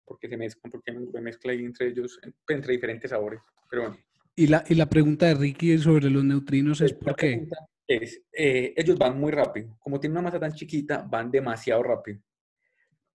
[0.05, 3.41] Porque se mezclan, porque hay una mezcla ahí entre ellos, en- entre diferentes sabores.
[3.71, 3.97] Pero bueno.
[4.35, 7.47] Y la, y la pregunta de Ricky sobre los neutrinos es La por qué.
[7.87, 9.77] Es, eh, ellos van muy rápido.
[9.81, 12.21] Como tienen una masa tan chiquita, van demasiado rápido.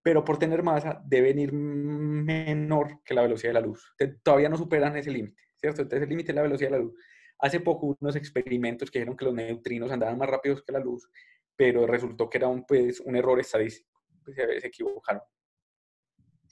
[0.07, 3.93] Pero por tener masa, deben ir menor que la velocidad de la luz.
[4.23, 5.81] Todavía no superan ese límite, ¿cierto?
[5.81, 6.93] Entonces el límite es la velocidad de la luz.
[7.39, 11.09] Hace poco unos experimentos que dijeron que los neutrinos andaban más rápidos que la luz,
[11.57, 14.01] pero resultó que era un, pues, un error estadístico.
[14.23, 15.23] Pues, se, equivocaron.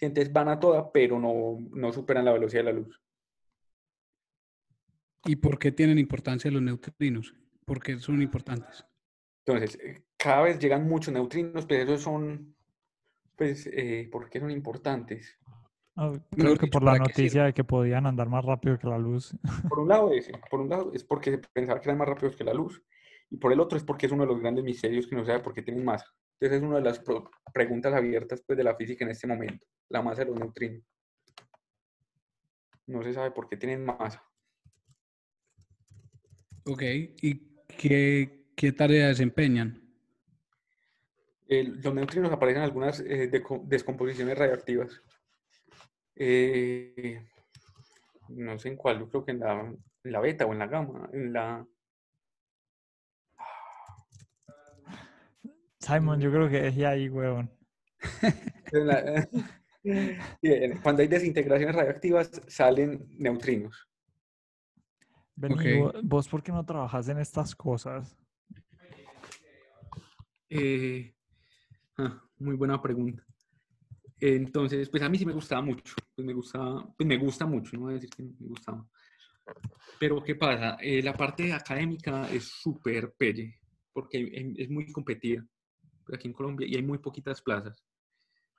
[0.02, 3.02] Entonces van a toda, pero no, no superan la velocidad de la luz.
[5.24, 7.34] ¿Y por qué tienen importancia los neutrinos?
[7.64, 8.86] ¿Por qué son importantes?
[9.46, 12.55] Entonces, eh, cada vez llegan muchos neutrinos, pero esos son,
[13.36, 15.38] pues, eh, ¿por qué son importantes?
[15.96, 18.88] Ah, Creo que por la ¿para qué noticia de que podían andar más rápido que
[18.88, 19.34] la luz.
[19.70, 22.36] Por un lado ese, por un lado es porque se pensaba que eran más rápidos
[22.36, 22.84] que la luz,
[23.30, 25.28] y por el otro es porque es uno de los grandes misterios que no se
[25.32, 26.06] sabe por qué tienen masa.
[26.40, 29.66] Entonces es una de las pro- preguntas abiertas pues, de la física en este momento,
[29.90, 30.84] la masa de los neutrinos.
[32.88, 34.24] No se sabe por qué tienen masa.
[36.66, 36.82] Ok.
[37.22, 37.36] ¿Y
[37.68, 39.82] qué, qué tarea desempeñan?
[41.48, 43.30] El- los neutrinos aparecen en algunas eh,
[43.64, 45.02] descomposiciones radioactivas.
[46.16, 47.28] Eh,
[48.30, 50.68] no sé en cuál, yo creo que en la, en la beta o en la
[50.68, 51.66] gamma, en la...
[55.80, 57.52] Simon, yo creo que es ahí, huevón.
[60.82, 63.88] Cuando hay desintegraciones radioactivas salen neutrinos.
[66.04, 68.18] Vos, ¿por qué no trabajas en estas cosas?
[70.50, 71.15] Eh,
[71.98, 73.24] ah, muy buena pregunta.
[74.20, 75.94] Entonces, pues a mí sí me gustaba mucho.
[76.16, 78.86] Pues me gustaba, pues me gusta mucho, no voy a decir que me gustaba.
[80.00, 80.78] Pero ¿qué pasa?
[80.82, 83.60] Eh, la parte académica es súper pelle,
[83.94, 85.46] porque es muy competida
[86.14, 87.84] aquí en Colombia y hay muy poquitas plazas.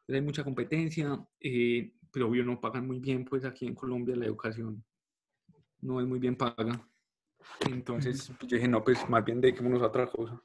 [0.01, 4.17] Entonces, hay mucha competencia, eh, pero obvio no pagan muy bien, pues aquí en Colombia
[4.17, 4.85] la educación
[5.81, 6.89] no es muy bien paga.
[7.71, 10.41] Entonces pues, yo dije, no, pues más bien dediquémonos a otra cosa.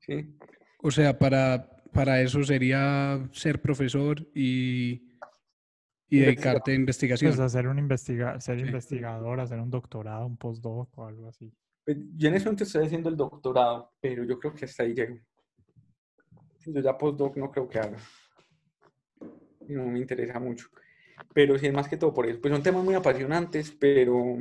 [0.00, 0.36] ¿Sí?
[0.82, 5.08] O sea, para, para eso sería ser profesor y,
[6.08, 7.30] y dedicarte a investigación.
[7.30, 8.66] Pues hacer un investiga ser Sí.
[8.66, 11.52] investigador, hacer un doctorado, un postdoc o algo así.
[11.84, 14.94] Pues, Yo en ese momento estoy haciendo el doctorado, pero yo creo que hasta ahí
[14.94, 15.18] llego.
[16.66, 17.98] Yo ya postdoc no creo que haga.
[19.68, 20.68] No me interesa mucho.
[21.32, 22.40] Pero sí es más que todo por eso.
[22.40, 24.36] Pues son temas muy apasionantes, pero,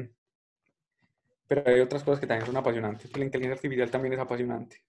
[1.47, 3.15] pero hay otras cosas que también son apasionantes.
[3.17, 4.83] La inteligencia artificial también es apasionante.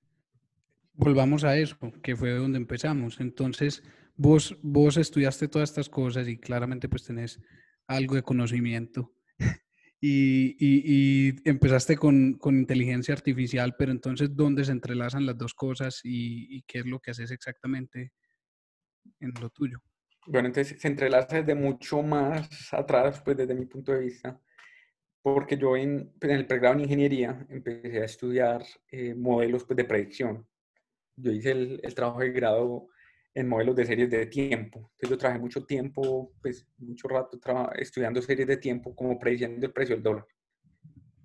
[0.94, 3.20] Volvamos a eso, que fue donde empezamos.
[3.20, 3.82] Entonces,
[4.16, 7.40] vos, vos estudiaste todas estas cosas y claramente pues tenés
[7.86, 9.14] algo de conocimiento.
[10.04, 15.54] Y, y- y empezaste con, con inteligencia artificial, pero entonces, ¿dónde se entrelazan las dos
[15.54, 18.10] cosas y, y qué es lo que haces exactamente
[19.20, 19.78] en lo tuyo?
[20.26, 24.40] Bueno, entonces se entrelaza desde mucho más atrás, pues desde mi punto de vista,
[25.22, 29.76] porque yo en, pues, en el pregrado en ingeniería empecé a estudiar eh, modelos pues,
[29.76, 30.48] de predicción.
[31.16, 32.88] Yo hice el, el trabajo de grado
[33.34, 34.90] en modelos de series de tiempo.
[34.92, 37.38] Entonces yo trabajé mucho tiempo, pues mucho rato
[37.76, 40.26] estudiando series de tiempo como prediciendo el precio del dólar.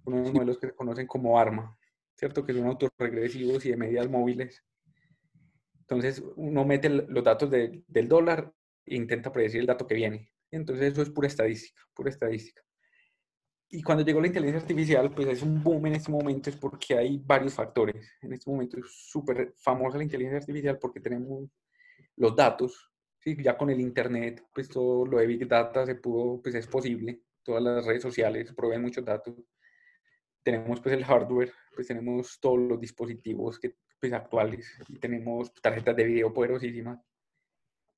[0.05, 1.77] Unos modelos que se conocen como ARMA,
[2.15, 2.45] ¿cierto?
[2.45, 4.63] Que son autorregresivos y de medidas móviles.
[5.81, 8.53] Entonces uno mete los datos de- del dólar
[8.85, 10.31] e intenta predecir el dato que viene.
[10.51, 12.61] Entonces eso es pura estadística, pura estadística.
[13.69, 16.97] Y cuando llegó la inteligencia artificial, pues es un boom en este momento, es porque
[16.97, 18.09] hay varios factores.
[18.21, 21.49] En este momento es súper famosa la inteligencia artificial porque tenemos
[22.15, 23.35] los datos, ¿sí?
[23.43, 27.21] ya con el Internet, pues todo lo de Big Data se pudo, pues es posible.
[27.43, 29.35] Todas las redes sociales proveen muchos datos.
[30.43, 35.95] Tenemos pues el hardware, pues tenemos todos los dispositivos que, pues, actuales y tenemos tarjetas
[35.95, 36.99] de video poderosísimas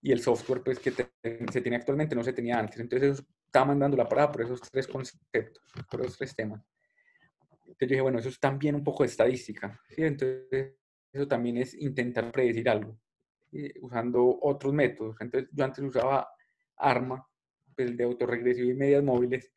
[0.02, 1.12] y el software pues que te-
[1.52, 2.80] se tiene actualmente no se tenía antes.
[2.80, 6.64] Entonces estaba mandando la parada por esos tres conceptos, por esos tres temas.
[7.62, 10.04] Entonces yo dije, bueno, eso es también un poco de estadística, ¿sí?
[10.04, 10.76] Entonces
[11.12, 13.00] eso también es intentar predecir algo,
[13.52, 13.72] ¿sí?
[13.82, 15.16] usando otros métodos.
[15.20, 16.30] Entonces yo antes usaba
[16.78, 17.28] ARMA,
[17.76, 19.52] pues, el de autorregresivo y medias móviles,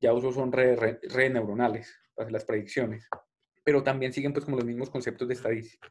[0.00, 3.08] ya uso son redes, re- redes neuronales para hacer las predicciones,
[3.64, 5.90] pero también siguen pues como los mismos conceptos de estadística.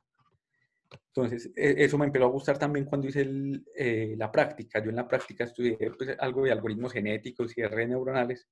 [0.91, 4.81] Entonces, e- eso me empezó a gustar también cuando hice el, eh, la práctica.
[4.83, 8.47] Yo en la práctica estudié pues, algo de algoritmos genéticos y de redes neuronales.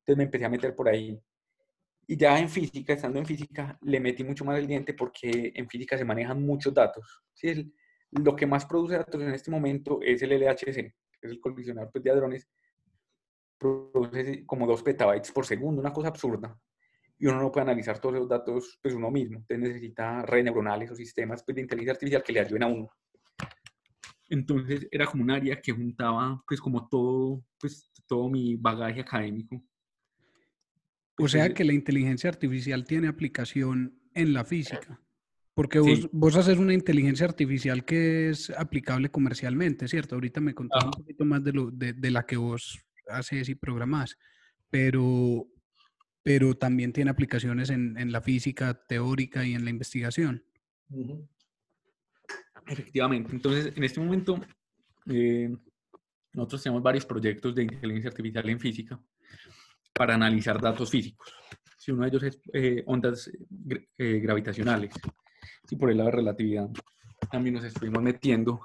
[0.00, 1.18] Entonces me empecé a meter por ahí.
[2.06, 5.68] Y ya en física, estando en física, le metí mucho más el diente porque en
[5.68, 7.22] física se manejan muchos datos.
[7.34, 7.48] ¿sí?
[7.48, 7.72] El-
[8.12, 10.74] lo que más produce datos en este momento es el LHC,
[11.20, 12.48] que es el colisionador pues, de hadrones.
[13.58, 16.56] Produce como 2 petabytes por segundo, una cosa absurda
[17.18, 19.38] y uno no puede analizar todos esos datos pues uno mismo.
[19.38, 22.90] Entonces necesita redes neuronales o sistemas pues, de inteligencia artificial que le ayuden a uno.
[24.30, 29.56] Entonces era como un área que juntaba pues como todo, pues todo mi bagaje académico.
[29.56, 29.62] O
[31.16, 35.00] Pues, sea eh, que la inteligencia artificial tiene aplicación en la física.
[35.54, 35.90] Porque Sí.
[35.90, 40.14] vos, vos haces una inteligencia artificial que es aplicable comercialmente, ¿cierto?
[40.14, 40.98] Ahorita me contás un Ajá.
[40.98, 42.78] poquito más de, lo, de, de la que vos
[43.08, 44.16] haces y programás,
[44.70, 45.48] pero,
[46.28, 50.44] pero también tiene aplicaciones en, en la física teórica y en la investigación.
[52.66, 53.32] Efectivamente.
[53.32, 54.38] Entonces, en este momento,
[55.06, 55.48] eh,
[56.34, 59.00] nosotros tenemos varios proyectos de inteligencia artificial en física
[59.94, 61.32] para analizar datos físicos.
[61.78, 64.92] Si uno de ellos es eh, ondas gra- eh, gravitacionales,
[65.70, 66.68] y por el lado de relatividad,
[67.30, 68.60] también nos estuvimos metiendo.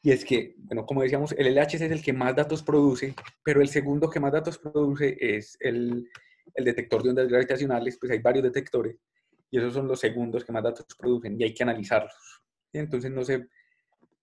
[0.00, 3.60] Y es que, bueno, como decíamos, el LHC es el que más datos produce, pero
[3.60, 6.08] el segundo que más datos produce es el,
[6.54, 8.96] el detector de ondas gravitacionales, pues hay varios detectores,
[9.50, 12.14] y esos son los segundos que más datos producen, y hay que analizarlos.
[12.72, 12.78] ¿sí?
[12.78, 13.48] Entonces no se,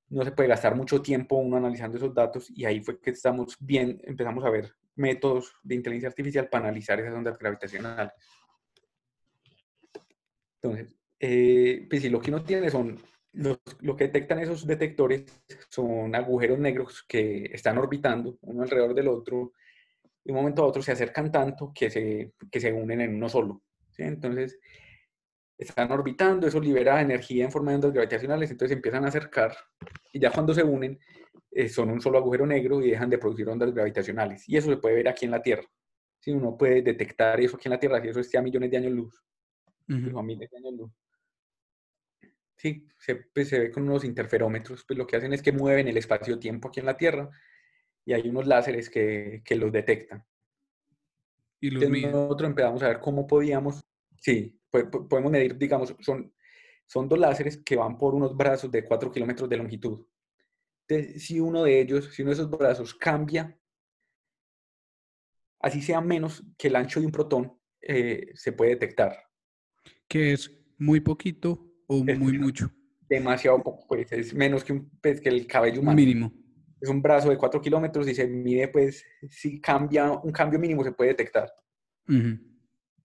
[0.10, 3.56] no se puede gastar mucho tiempo uno analizando esos datos, y ahí fue que estamos
[3.60, 8.14] bien, empezamos a ver métodos de inteligencia artificial para analizar esas ondas gravitacionales.
[10.62, 12.98] Entonces, eh, pues si lo que uno tiene son,
[13.34, 15.26] los- lo que detectan esos detectores
[15.70, 19.54] son agujeros negros que están orbitando uno alrededor del otro,
[20.24, 23.30] de un momento a otro se acercan tanto que se, que se unen en uno
[23.30, 23.64] solo.
[23.90, 24.04] ¿sí?
[24.04, 24.60] Entonces,
[25.58, 29.56] están orbitando, eso libera energía en forma de ondas gravitacionales, entonces empiezan a acercar
[30.12, 31.00] y ya cuando se unen
[31.52, 34.48] eh, son un solo agujero negro y dejan de producir ondas gravitacionales.
[34.48, 35.64] Y eso se puede ver aquí en la Tierra.
[36.20, 38.78] Si uno puede detectar eso aquí en la Tierra, si eso esté a millones de
[38.78, 39.24] años luz,
[39.90, 40.16] Ujú.
[40.16, 40.92] o a miles de años luz.
[42.56, 45.88] Sí, se, pues, se ve con unos interferómetros, pues lo que hacen es que mueven
[45.88, 47.30] el espacio-tiempo aquí en la Tierra
[48.06, 50.24] y hay unos láseres que, que los detectan.
[51.60, 53.82] Y los Entonces nosotros empezamos a ver cómo podíamos,
[54.18, 56.34] sí, po- po- podemos medir, digamos, son,
[56.88, 60.06] son dos láseres que van por unos brazos de 4 kilómetros de longitud.
[60.88, 63.58] Entonces, si uno de ellos, si uno de esos brazos cambia,
[65.60, 69.16] así sea menos que el ancho de un protón, eh, se puede detectar.
[70.08, 72.48] Que es muy poquito o Es muy menos.
[72.48, 72.72] mucho.
[73.08, 75.96] Demasiado poco, pues es menos que, un, pues, que el cabello humano.
[75.98, 76.34] mínimo.
[76.82, 80.84] Es un brazo de 4 kilómetros y se mide, pues, si cambia, un cambio mínimo
[80.84, 81.50] se puede detectar.
[82.10, 82.40] Ujú.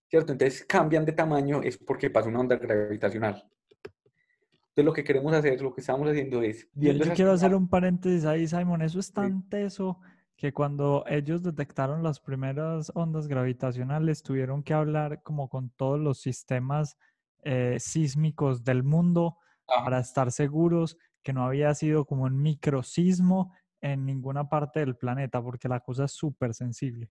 [0.08, 0.32] ¿cierto?
[0.32, 3.42] Entonces cambian de tamaño es porque pasa una onda gravitacional.
[3.82, 7.54] Entonces lo que queremos hacer, lo que estamos haciendo es, Yo, viendo yo quiero hacer
[7.54, 8.82] un paréntesis ahí, Simon.
[8.82, 9.12] Eso es Sí.
[9.12, 9.98] tan teso
[10.36, 16.20] que cuando ellos detectaron las primeras ondas gravitacionales, tuvieron que hablar como con todos los
[16.20, 16.96] sistemas
[17.42, 19.84] eh, sísmicos del mundo Ajá.
[19.84, 23.52] para estar seguros que no había sido como un microsismo
[23.92, 27.08] en ninguna parte del planeta, porque la cosa es súper sensible.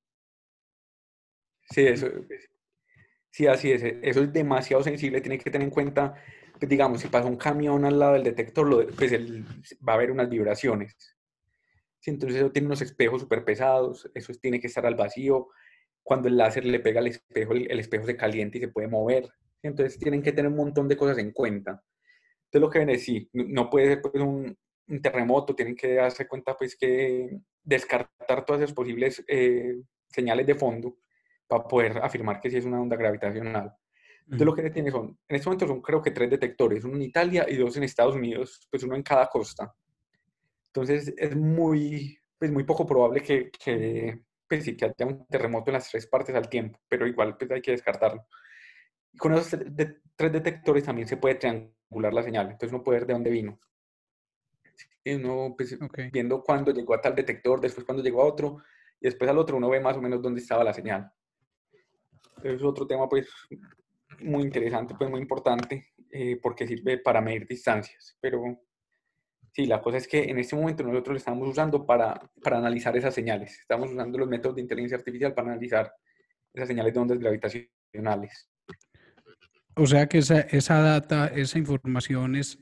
[1.69, 2.49] Sí, eso, es-
[3.31, 3.83] sí, así es.
[3.83, 5.21] e- Eso es demasiado sensible.
[5.21, 6.13] Tiene que tener en cuenta,
[6.59, 9.43] pues, digamos, si pasa un camión al lado del detector, lo- pues el-
[9.87, 10.95] va a haber unas vibraciones.
[11.99, 14.09] Sí, entonces eso tiene unos espejos súper pesados.
[14.13, 15.47] Eso es- tiene que estar al vacío.
[16.03, 18.87] Cuando el láser le pega al espejo, el, el espejo se calienta y se puede
[18.87, 19.25] mover.
[19.25, 19.67] ¿sí?
[19.67, 21.81] Entonces tienen que tener un montón de cosas en cuenta.
[22.45, 24.55] Entonces lo que ven es, sí, no- no puede ser pues, un,
[24.87, 25.55] un terremoto.
[25.55, 30.97] Tienen que darse cuenta pues que descartar todas esas posibles eh, señales de fondo
[31.47, 33.73] para poder afirmar que sí es una onda gravitacional.
[34.23, 37.03] Entonces lo que tiene son, en este momento son creo que tres detectores, uno en
[37.03, 39.73] Italia y dos en Estados Unidos, pues uno en cada costa.
[40.67, 45.69] Entonces es muy, pues muy poco probable que, que, pues sí, que haya un terremoto
[45.69, 48.25] en las tres partes al tiempo, pero igual pues hay que descartarlo.
[49.13, 52.99] Y con esos de- tres detectores también se puede triangular la señal, entonces uno puede
[52.99, 53.59] ver de dónde vino.
[55.05, 55.99] Uno, pues, Ok.
[56.11, 58.57] viendo cuándo llegó a tal detector, después cuándo llegó a otro,
[58.99, 61.11] y después al otro uno ve más o menos dónde estaba la señal.
[62.43, 63.29] Es otro tema, pues,
[64.21, 68.17] muy interesante, pues, muy importante, eh, porque sirve para medir distancias.
[68.19, 68.41] Pero
[69.51, 72.95] sí, la cosa es que en este momento nosotros lo estamos usando para, para analizar
[72.97, 73.59] esas señales.
[73.59, 75.93] Estamos usando los métodos de inteligencia artificial para analizar
[76.53, 78.49] esas señales de ondas gravitacionales.
[79.77, 82.57] O sea que esa, esa data, esa información es,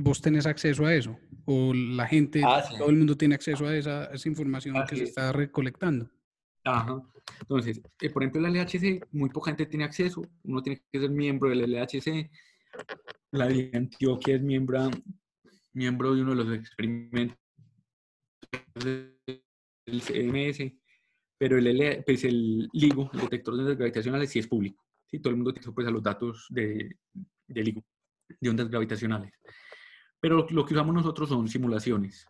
[0.00, 2.76] vos tenés acceso a eso, o la gente, Ah, sí.
[2.78, 5.08] todo el mundo tiene acceso a esa, a esa información que se es.
[5.10, 6.10] está recolectando.
[6.64, 7.02] Ajá.
[7.40, 10.22] Entonces, eh, por ejemplo, el LHC, muy poca gente tiene acceso.
[10.44, 12.30] Uno tiene que ser miembro del LHC.
[13.32, 14.90] La de Antioquia es miembro,
[15.72, 17.38] miembro de uno de los experimentos
[18.84, 20.72] del CMS,
[21.38, 24.84] pero el, L- pues el LIGO, el detector de ondas gravitacionales, sí es público.
[25.06, 25.18] ¿sí?
[25.20, 26.96] Todo el mundo tiene acceso, pues, a los datos de,
[27.46, 27.84] de LIGO,
[28.40, 29.32] de ondas gravitacionales.
[30.20, 32.26] Pero lo que usamos nosotros son simulaciones.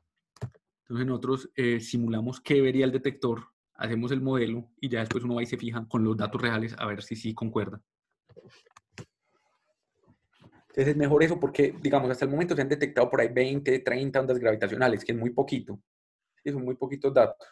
[0.82, 3.44] Entonces nosotros eh, simulamos qué vería el detector,
[3.74, 6.74] hacemos el modelo y ya después uno va y se fija con los datos reales
[6.78, 7.80] a ver si sí concuerda.
[10.68, 13.78] Entonces es mejor eso porque, digamos, hasta el momento se han detectado por ahí 20,
[13.80, 15.80] 30 ondas gravitacionales, que es muy poquito.
[16.42, 17.48] Sí, son muy poquitos datos.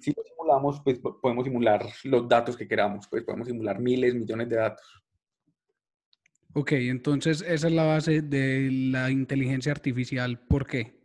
[0.00, 4.14] Si lo simulamos, pues po- podemos simular los datos que queramos, pues podemos simular miles,
[4.14, 5.01] millones de datos.
[6.54, 10.38] Ok, entonces esa es la base de la inteligencia artificial.
[10.38, 11.00] ¿Por qué?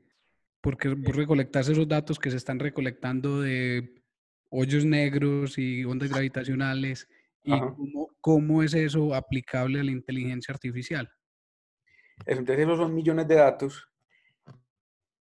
[0.61, 4.03] Porque vos recolectás esos datos que se están recolectando de
[4.49, 7.07] hoyos negros y ondas gravitacionales.
[7.43, 11.09] ¿Y cómo, cómo es eso aplicable a la inteligencia artificial?
[12.25, 13.87] Entonces esos son millones de datos.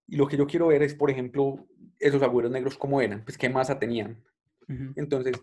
[0.09, 1.69] Y lo que yo quiero ver es, por ejemplo,
[2.01, 4.25] esos agujeros negros cómo eran, pues qué masa tenían.
[4.69, 4.93] Ujú.
[4.97, 5.37] Entonces,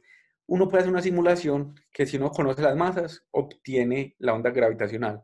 [0.48, 5.24] uno puede hacer una simulación que si uno conoce las masas, obtiene la onda gravitacional.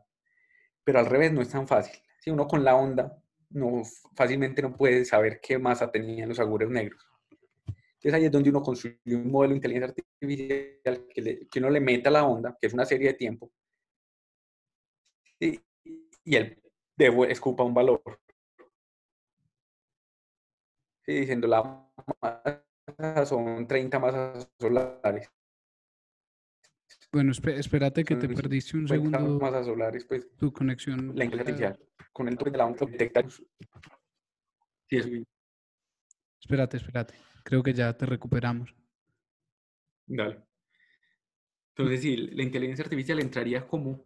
[0.84, 2.00] Pero al revés no es tan fácil.
[2.20, 3.82] Si uno con la onda no,
[4.14, 7.04] fácilmente no puede saber qué masa tenían los agujeros negros.
[7.94, 9.88] Entonces ahí es donde uno construye un modelo de inteligencia
[10.20, 13.52] artificial que, le- que uno le meta la onda, que es una serie de tiempo,
[15.38, 15.60] y,
[16.24, 16.62] él
[17.28, 18.02] escupa un valor.
[21.04, 21.62] Sí, diciendo la
[22.20, 22.62] masa
[23.26, 25.30] son 30 masas solares.
[27.12, 31.12] Bueno, espérate que te perdiste un 50 segundo masas solares, pues tu conexión.
[31.16, 32.08] la inteligencia artificial.
[32.12, 33.24] Con el toque de la onda detecta.
[34.88, 35.08] Sí, eso,
[36.40, 37.14] Espérate, espérate.
[37.44, 38.74] Creo que ya te recuperamos.
[40.06, 40.40] dale.
[41.76, 44.04] Entonces, sí, la inteligencia artificial entraría como,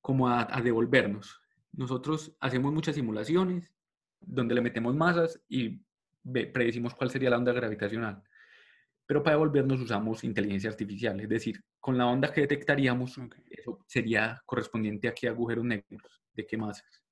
[0.00, 1.40] como a, a devolvernos.
[1.72, 3.72] Nosotros hacemos muchas simulaciones
[4.20, 5.82] donde le metemos masas y
[6.24, 8.22] predecimos cuál sería la onda gravitacional.
[9.06, 13.36] Pero para devolvernos usamos inteligencia artificial, es decir, con la onda que detectaríamos, Ok.
[13.50, 17.02] eso sería correspondiente a qué agujeros negros, de qué masas.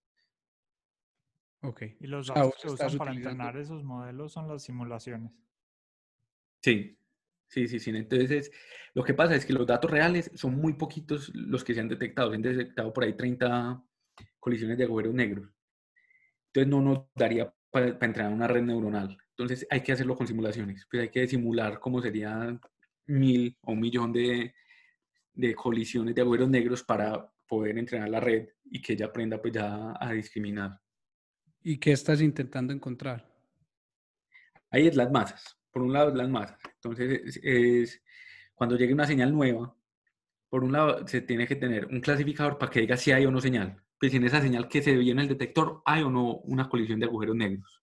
[1.62, 1.82] Ok.
[2.00, 5.32] Y los sea, datos que usan para utilizando- entrenar esos modelos son las simulaciones.
[6.62, 6.96] Sí,
[7.48, 7.90] sí, sí, sí.
[7.90, 8.50] Entonces,
[8.94, 11.88] lo que pasa es que los datos reales son muy poquitos los que se han
[11.88, 12.30] detectado.
[12.30, 13.82] Se han detectado por ahí 30
[14.38, 15.50] colisiones de agujeros negros.
[16.46, 19.16] Entonces, no nos daría para, entrenar una red neuronal.
[19.30, 20.86] Entonces, hay que hacerlo con simulaciones.
[20.90, 22.60] Pues hay que simular cómo serían
[23.06, 24.54] mil o un millón de,
[25.32, 29.54] de colisiones de agujeros negros para poder entrenar la red y que ella aprenda pues
[29.54, 30.80] ya a discriminar.
[31.62, 33.28] ¿Y qué estás intentando encontrar?
[34.70, 35.56] Ahí es las masas.
[35.70, 36.58] Por un lado es las masas.
[36.74, 38.02] Entonces, es, es
[38.54, 39.74] cuando llegue una señal nueva,
[40.48, 43.30] por un lado se tiene que tener un clasificador para que diga si hay o
[43.30, 43.82] no señal.
[44.00, 46.98] Pues en esa señal que se vio en el detector hay o no una colisión
[46.98, 47.82] de agujeros negros.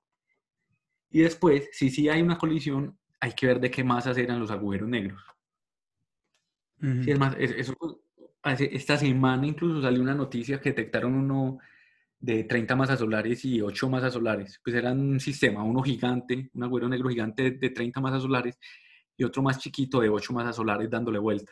[1.10, 4.52] Y después, si sí hay una colisión, hay que ver de qué masas eran los
[4.52, 5.22] agujeros negros.
[6.82, 7.04] Ujú.
[7.04, 7.74] Sí, es más, es- eso,
[8.44, 11.60] esta semana incluso salió una noticia que detectaron uno
[12.20, 14.60] de 30 masas solares y 8 masas solares.
[14.64, 18.60] Pues eran un sistema, uno gigante, un agujero negro gigante de 30 masas solares
[19.18, 21.52] y otro más chiquito de 8 masas solares dándole vuelta.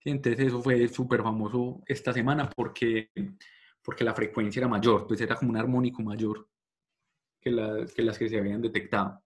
[0.00, 3.10] Sí, entonces eso fue súper famoso esta semana porque,
[3.82, 6.48] porque la frecuencia era mayor, pues era como un armónico mayor
[7.40, 9.22] que las que, las que se habían detectado.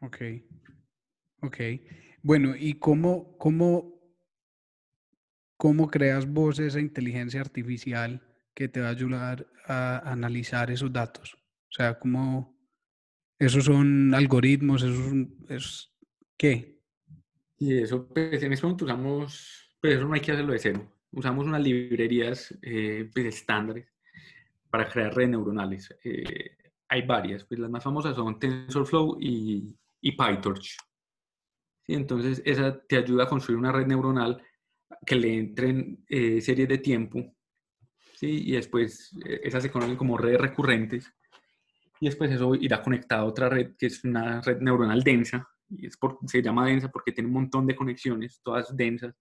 [0.00, 0.18] Ok.
[1.42, 1.58] Ok.
[2.22, 4.00] Bueno, ¿y cómo, cómo,
[5.56, 8.22] cómo creas vos esa inteligencia artificial
[8.54, 11.34] que te va a ayudar a analizar esos datos?
[11.34, 12.56] O sea, ¿cómo
[13.38, 14.82] esos son algoritmos?
[14.82, 15.92] ¿Esos es,
[16.36, 16.71] qué?
[17.62, 20.92] Y eso, pues en este momento usamos, pues eso no hay que hacerlo de cero.
[21.12, 23.86] Usamos unas librerías eh, pues, estándares
[24.68, 25.94] para crear redes neuronales.
[26.02, 26.56] Eh,
[26.88, 30.76] hay varias, pues las más famosas son TensorFlow y, y PyTorch.
[31.86, 31.94] ¿Sí?
[31.94, 34.42] Entonces, esa te ayuda a construir una red neuronal
[35.06, 37.36] que le entren eh, series de tiempo,
[38.16, 38.42] ¿sí?
[38.44, 41.12] y después eh, esas se conocen como redes recurrentes,
[42.00, 45.48] y después eso irá conectado a otra red que es una red neuronal densa,
[45.80, 49.14] es por, se llama densa porque tiene un montón de conexiones, todas densas,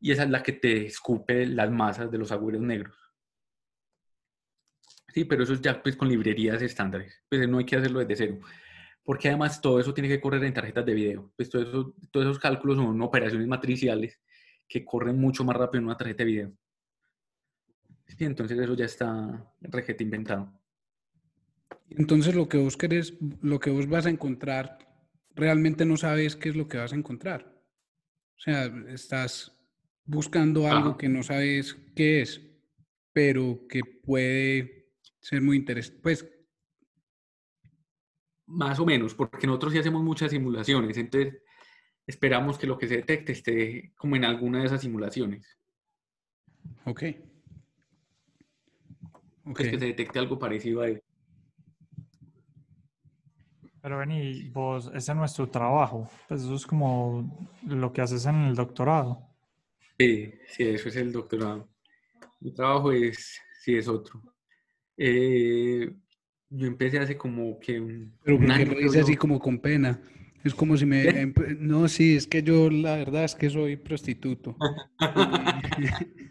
[0.00, 2.96] y esa es la que te escupe las masas de los agujeros negros.
[5.08, 8.16] Sí, pero eso es ya pues con librerías estándares, pues no hay que hacerlo desde
[8.16, 8.38] cero,
[9.02, 12.26] porque además todo eso tiene que correr en tarjetas de video, pues todo eso, todos
[12.26, 14.20] esos cálculos son operaciones matriciales
[14.68, 16.52] que corren mucho más rápido en una tarjeta de video.
[18.06, 20.52] Sí, entonces eso ya está requete inventado.
[21.90, 24.78] Entonces lo que vos querés, lo que vos vas a encontrar,
[25.36, 27.62] realmente no sabes qué es lo que vas a encontrar.
[28.36, 29.52] O sea, estás
[30.04, 30.98] buscando algo Ajá.
[30.98, 32.40] que no sabes qué es,
[33.12, 36.00] pero que puede ser muy interesante.
[36.02, 36.26] Pues,
[38.46, 41.42] Más o menos, porque nosotros sí hacemos muchas simulaciones, entonces
[42.06, 45.58] esperamos que lo que se detecte esté como en alguna de esas simulaciones.
[46.84, 47.02] ok.
[49.44, 49.56] Ok.
[49.56, 51.02] Pues que se detecte algo parecido a eso.
[53.86, 56.10] Pero vení, vos, ese no es tu trabajo.
[56.26, 59.28] Pues eso es como lo que haces en el doctorado.
[59.96, 61.68] Sí, sí, eso es el doctorado.
[62.40, 64.20] Mi trabajo es, sí, es otro.
[64.96, 65.88] Eh,
[66.50, 70.00] yo empecé hace como que un, Pero un porque año, dice así como con pena.
[70.42, 71.02] Es como si me...
[71.02, 71.22] ¿Qué?
[71.24, 74.56] empe- No, sí, es que yo la verdad es que soy prostituto.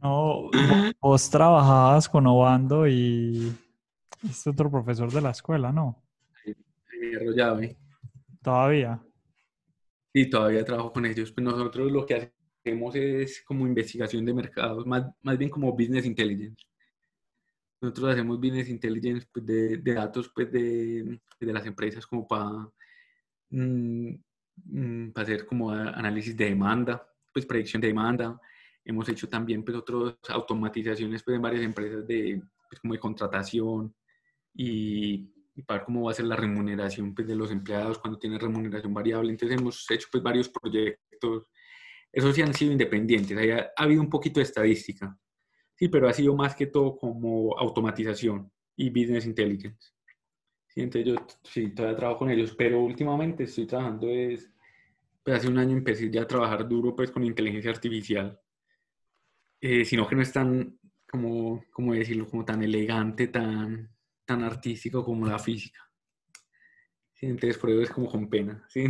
[0.00, 3.52] No, vo- vos trabajabas con Obando y
[4.22, 6.00] es otro profesor de la escuela, ¿no?
[7.00, 7.76] Enrollado, ¿eh?
[8.42, 9.02] Todavía.
[10.12, 11.32] Y todavía trabajo con ellos.
[11.32, 12.32] Pues nosotros lo que
[12.64, 16.64] hacemos es como investigación de mercados, más, más bien como business intelligence.
[17.80, 22.70] Nosotros hacemos business intelligence pues, de, de datos pues, de, de las empresas como para
[25.12, 28.40] para hacer como análisis de demanda, pues predicción de demanda.
[28.84, 33.94] Hemos hecho también pues otras automatizaciones pues en varias empresas de, pues, como de contratación
[34.54, 38.18] y, y para ver cómo va a ser la remuneración pues, de los empleados cuando
[38.18, 39.30] tienen remuneración variable.
[39.30, 41.46] Entonces hemos hecho pues varios proyectos.
[42.12, 43.36] Esos sí han sido independientes.
[43.36, 45.16] Ahí ha, ha habido un poquito de estadística.
[45.74, 49.92] Sí, pero ha sido más que todo como automatización y business intelligence.
[50.68, 54.48] Sí, entonces yo sí, todavía trabajo con ellos, pero últimamente estoy trabajando es,
[55.22, 58.40] pues hace un año empecé ya a trabajar duro pues con inteligencia artificial,
[59.60, 60.78] eh, sino que no es tan,
[61.10, 63.90] como, como decirlo, como tan elegante, tan,
[64.30, 65.80] tan artístico como la física.
[67.14, 68.64] Sí, entonces por eso es como con pena.
[68.68, 68.84] ¿sí?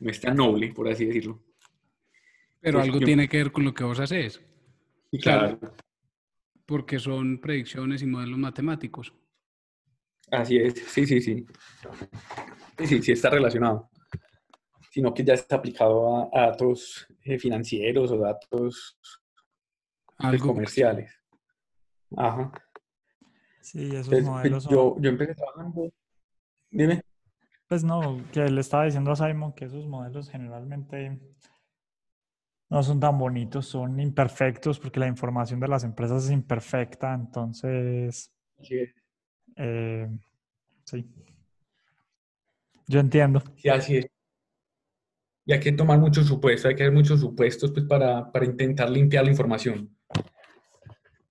[0.00, 1.44] no es tan noble, por así decirlo.
[2.60, 4.40] Pero Pues algo yo- tiene que ver con lo que vos haces,
[5.12, 5.56] Y Claro.
[5.58, 5.76] claro,
[6.66, 9.14] porque son predicciones y modelos matemáticos.
[10.32, 11.46] así es, sí, sí, sí.
[12.76, 13.88] Sí, sí, sí está relacionado.
[14.90, 19.20] Sino que ya está aplicado a, a datos eh, financieros o datos pues,
[20.18, 21.14] Algo comerciales.
[22.16, 22.50] Ajá.
[23.68, 24.72] Sí, esos Entonces, modelos son...
[24.72, 25.92] yo, yo empecé trabajando.
[26.70, 27.02] Dime.
[27.66, 31.20] Pues no, que le estaba diciendo a Simon que esos modelos generalmente
[32.70, 38.32] no son tan bonitos, son imperfectos porque la información de las empresas es imperfecta, entonces,
[39.56, 40.08] eh,
[40.84, 41.06] sí.
[42.86, 43.42] Yo entiendo.
[43.56, 44.06] Sí, así es.
[45.44, 48.88] Y hay que tomar muchos supuestos, hay que hacer muchos supuestos pues, para, para intentar
[48.88, 49.94] limpiar la información.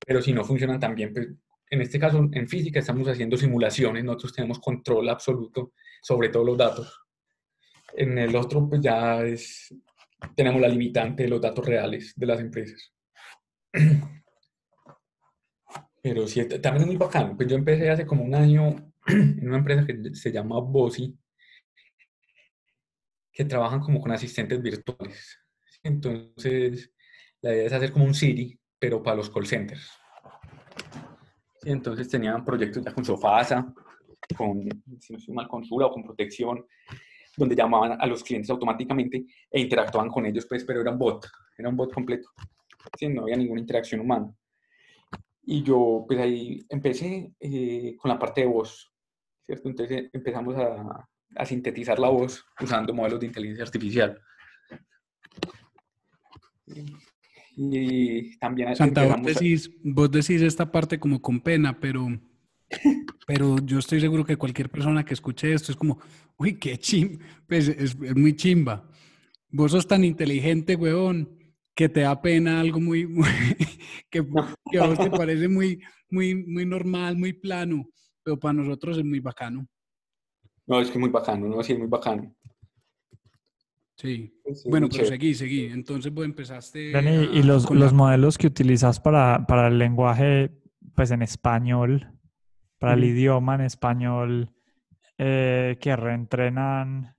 [0.06, 1.30] Pero si no funcionan tan bien, pues
[1.70, 6.58] en este caso en física estamos haciendo simulaciones, nosotros tenemos control absoluto sobre todos los
[6.58, 7.02] datos.
[7.94, 9.74] En el otro, pues ya es,
[10.36, 12.94] tenemos la limitante de los datos reales de las empresas.
[16.02, 17.36] Pero sí, también es muy bacano.
[17.36, 21.18] Pues yo empecé hace como un año en una empresa que se llama Bosi,
[23.32, 25.38] que trabajan como con asistentes virtuales.
[25.84, 26.92] Entonces,
[27.42, 29.92] la idea es hacer como un Siri, pero para los call centers.
[31.64, 33.74] Entonces tenían proyectos ya con Sofasa,
[34.36, 34.68] con,
[35.00, 36.66] si no estoy mal, con Sura o con Protección,
[37.36, 41.28] donde llamaban a los clientes automáticamente e interactuaban con ellos, pues, pero era un bot,
[41.58, 42.30] era un bot completo.
[42.98, 44.34] Sí, no había ninguna interacción humana.
[45.44, 48.92] Y yo, pues ahí empecé eh, con la parte de voz,
[49.46, 49.70] ¿cierto?
[49.70, 54.20] Entonces empezamos a, a sintetizar la voz usando modelos de inteligencia artificial.
[57.60, 62.08] Y también Santa, vos decís, vos decís esta parte como con pena, pero,
[63.26, 66.00] pero yo estoy seguro que cualquier persona que escuche esto es como,
[66.38, 68.88] uy, qué chimba, pues es, es muy chimba.
[69.50, 71.36] Vos sos tan inteligente, weón,
[71.74, 73.28] que te da pena algo muy, muy-
[74.12, 74.24] que,
[74.72, 75.82] que a vos te parece muy,
[76.12, 77.90] muy, muy normal, muy plano,
[78.24, 79.66] pero para nosotros es muy bacano.
[80.68, 81.64] No, es que es muy bacano, ¿no?
[81.64, 82.36] Sí, muy bacano.
[83.98, 84.32] Sí.
[84.66, 85.08] Bueno, pero chévere.
[85.10, 85.66] seguí, seguí.
[85.66, 86.92] Entonces vos empezaste.
[87.34, 90.52] Y los, los la- modelos que utilizas para, para el lenguaje,
[90.96, 92.08] pues en español,
[92.78, 94.52] para el idioma en español,
[95.18, 97.16] eh, que reentrenan,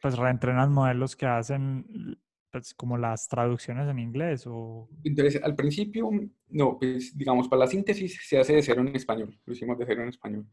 [0.00, 2.18] pues reentrenan modelos que hacen,
[2.50, 4.88] pues como las traducciones en inglés o...
[5.04, 6.08] Entonces, al principio,
[6.48, 9.84] no, pues digamos, para la síntesis se hace de cero en español, lo hicimos de
[9.84, 10.46] cero en español.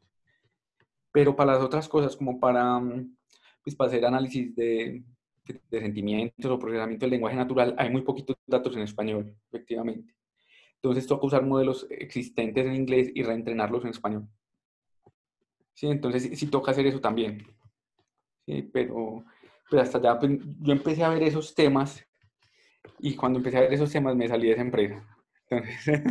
[1.14, 3.16] Pero para las otras cosas, como para, mm,
[3.66, 5.04] pues, para hacer análisis de,
[5.72, 10.16] de- sentimientos o procesamiento del lenguaje natural, hay muy poquitos datos en español, efectivamente.
[10.78, 14.30] Entonces toca usar modelos existentes en inglés y reentrenarlos en español.
[15.76, 17.46] Sí, entonces sí, sí toca hacer eso también.
[18.46, 19.24] Sí, pero,
[19.70, 22.06] pero hasta allá pues, yo empecé a ver esos temas
[23.00, 25.06] y cuando empecé a ver esos temas me salí de esa empresa.
[25.50, 26.02] Entonces,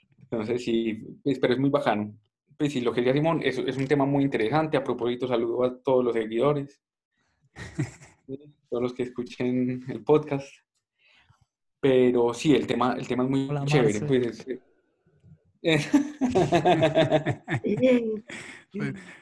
[0.30, 2.14] entonces sí, pues, pero es muy bacano.
[2.60, 4.76] Pues sí, lo que decía Simón es, es un tema muy interesante.
[4.76, 6.78] A propósito, saludo a todos los seguidores,
[8.68, 10.46] todos los que escuchen el podcast.
[11.80, 14.00] Pero sí, el tema, el tema es muy Hola, chévere.
[14.00, 14.46] Pues,
[15.62, 15.62] es-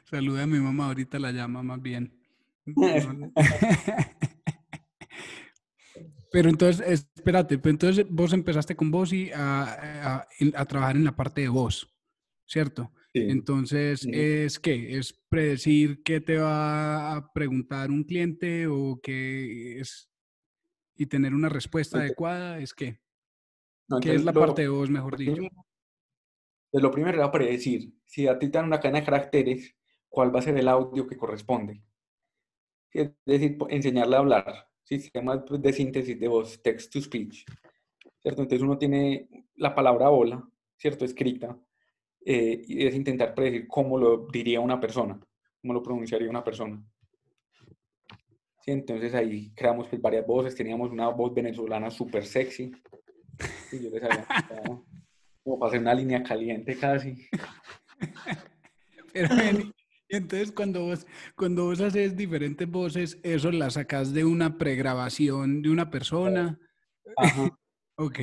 [0.02, 2.12] Saluda a mi mamá, ahorita la llama más bien.
[6.32, 10.26] Pero entonces, espérate, pues entonces vos empezaste con vos y a, a-
[10.56, 11.88] a trabajar en la parte de voz,
[12.44, 12.90] ¿cierto?
[13.14, 13.20] Sí.
[13.28, 14.06] Entonces.
[14.06, 14.98] ¿es qué?
[14.98, 20.10] ¿Es predecir qué te va a preguntar un cliente o qué es?
[20.96, 23.00] Y tener una respuesta adecuada, ¿es qué?
[23.88, 25.42] No, ¿Qué es la lo- parte de voz, mejor lo dicho?
[26.72, 27.94] lo primero era predecir.
[28.04, 29.74] Si a ti te dan una cadena de caracteres,
[30.08, 31.82] ¿cuál va a ser el audio que corresponde?
[32.92, 34.68] Es decir, enseñarle a hablar.
[34.82, 37.44] Sistema pues, de síntesis de voz, text to speech.
[38.20, 38.42] ¿Cierto?
[38.42, 40.46] Entonces uno tiene la palabra hola,
[40.76, 41.04] ¿cierto?
[41.04, 41.58] Escrita.
[42.30, 45.18] Eh, es intentar predecir cómo lo diría una persona,
[45.62, 46.78] cómo lo pronunciaría una persona.
[48.60, 50.54] Sí, entonces ahí creamos pues, varias voces.
[50.54, 52.70] Teníamos una voz venezolana súper sexy.
[53.72, 54.84] Y yo les había como,
[55.42, 57.16] como para hacer una línea caliente casi.
[59.14, 59.34] Pero,
[60.10, 65.62] y entonces cuando vos, cuando vos haces diferentes voces, ¿eso las sacas de una pregrabación
[65.62, 66.60] de una persona?
[67.16, 67.50] Ajá.
[68.00, 68.20] Ok.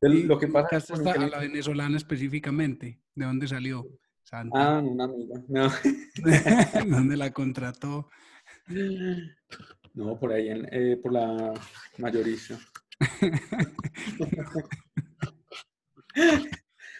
[0.00, 2.98] Entonces, lo que pasa con hasta a la venezolana específicamente.
[3.16, 3.84] ¿De dónde salió?
[4.22, 4.76] Santa.
[4.76, 5.42] Ah, una amiga.
[5.48, 5.68] No.
[6.88, 8.08] ¿Dónde la contrató?
[9.94, 11.52] No, por ahí, en- eh, por la
[11.98, 12.58] mayorista.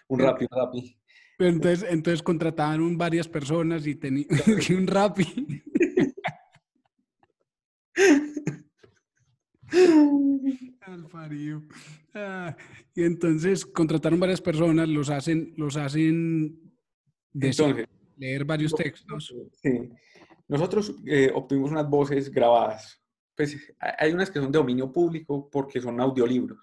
[0.08, 0.98] Un rapi, un rapi.
[1.36, 4.24] Pero entonces, entonces contrataban un- varias personas y tenía
[4.70, 5.62] un rapi.
[10.80, 11.06] Al.
[12.18, 12.56] Ah,
[12.94, 16.58] y entonces contrataron varias personas, los hacen, los hacen
[17.34, 17.86] Entonces,
[18.16, 19.34] leer varios textos.
[19.62, 19.90] Sí.
[20.48, 23.02] Nosotros eh, obtuvimos unas voces grabadas.
[23.36, 26.58] Pues hay- hay unas que son de dominio público porque son audiolibros.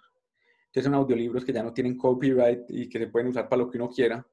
[0.68, 3.70] Entonces son audiolibros que ya no tienen copyright y que se pueden usar para lo
[3.70, 4.26] que uno quiera.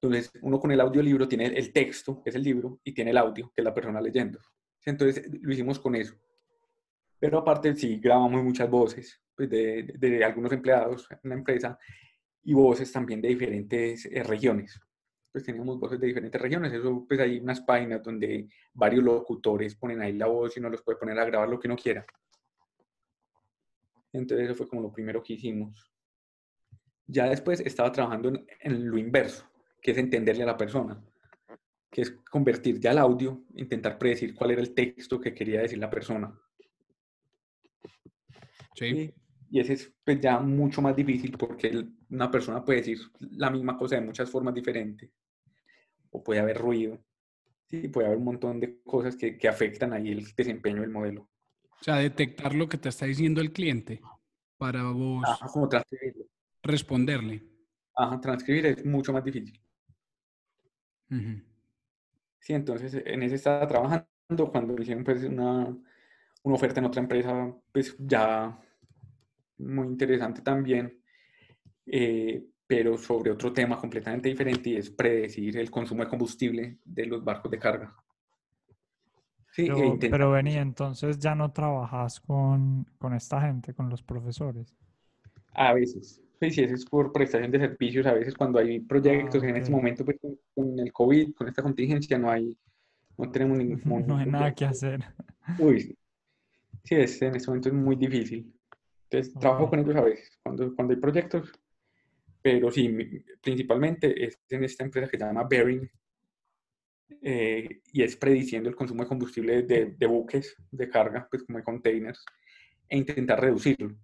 [0.00, 3.16] Entonces uno con el audiolibro tiene el texto, que es el libro, y tiene el
[3.18, 4.38] audio, que es la persona leyendo.
[4.84, 6.14] Entonces lo hicimos con eso.
[7.18, 11.78] Pero aparte sí grabamos muchas voces pues, de, de algunos empleados en la empresa
[12.42, 14.78] y voces también de diferentes eh, regiones
[15.30, 16.72] pues teníamos voces de diferentes regiones.
[16.72, 20.82] Eso, pues hay unas páginas donde varios locutores ponen ahí la voz y uno los
[20.82, 22.04] puede poner a grabar lo que uno quiera.
[24.12, 25.92] Entonces eso fue como lo primero que hicimos.
[27.06, 29.48] Ya después estaba trabajando en, en lo inverso,
[29.80, 31.02] que es entenderle a la persona,
[31.90, 35.78] que es convertir ya el audio, intentar predecir cuál era el texto que quería decir
[35.78, 36.38] la persona.
[38.74, 39.14] Sí.
[39.50, 43.76] Y, ese es pues, ya mucho más difícil porque una persona puede decir la misma
[43.76, 45.10] cosa de muchas formas diferentes.
[46.10, 46.98] O puede haber ruido.
[47.66, 51.28] Sí, puede haber un montón de cosas que, que afectan ahí el desempeño del modelo.
[51.80, 54.00] O sea, detectar lo que te está diciendo el cliente
[54.56, 56.24] para vos Ajá, como transcribirlo.
[56.62, 57.42] responderle.
[57.94, 59.60] Ajá, transcribir es mucho más difícil.
[61.10, 61.42] Ujú.
[62.40, 64.06] Sí, entonces en ese estaba trabajando
[64.50, 65.76] cuando hicieron pues una,
[66.42, 68.58] una oferta en otra empresa, pues ya
[69.58, 71.00] muy interesante también,
[71.86, 77.06] eh, pero sobre otro tema completamente diferente y es predecir el consumo de combustible de
[77.06, 77.96] los barcos de carga.
[79.50, 84.76] Sí, e Pero, vení, entonces ya no trabajas con, con esta gente, con los profesores.
[85.54, 89.42] A veces, pues sí, eso es por prestación de servicios, a veces cuando hay proyectos,
[89.42, 90.18] en este momento pues
[90.54, 92.56] con, el COVID, con esta contingencia, no hay,
[93.16, 94.06] no tenemos ningún...
[94.06, 95.02] No hay nada que hacer.
[95.58, 95.98] Uy, sí.
[96.84, 98.50] Sí, es, en este momento es muy difícil.
[99.10, 99.70] Entonces, trabajo Ok.
[99.70, 101.52] con ellos a veces, cuando, cuando hay proyectos,
[102.42, 105.90] pero sí, principalmente es en esta empresa que se llama Bearing,
[107.22, 111.58] eh, y es prediciendo el consumo de combustible de, de buques de carga, pues como
[111.58, 112.24] de containers,
[112.88, 113.96] e intentar reducirlo.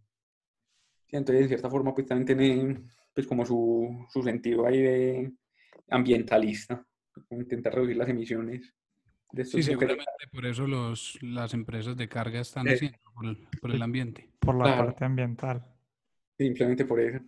[1.06, 2.82] Sí, entonces, de cierta forma, pues también tiene
[3.14, 5.32] pues como su, su sentido ahí de
[5.90, 6.84] ambientalista,
[7.28, 8.74] como intentar reducir las emisiones
[9.32, 12.98] de estos Sí, buques de seguramente por eso los, las empresas de carga están haciendo,
[13.14, 14.30] por el, por el ambiente.
[14.44, 14.86] Por la Claro.
[14.86, 15.64] parte ambiental.
[16.38, 17.18] Simplemente por eso.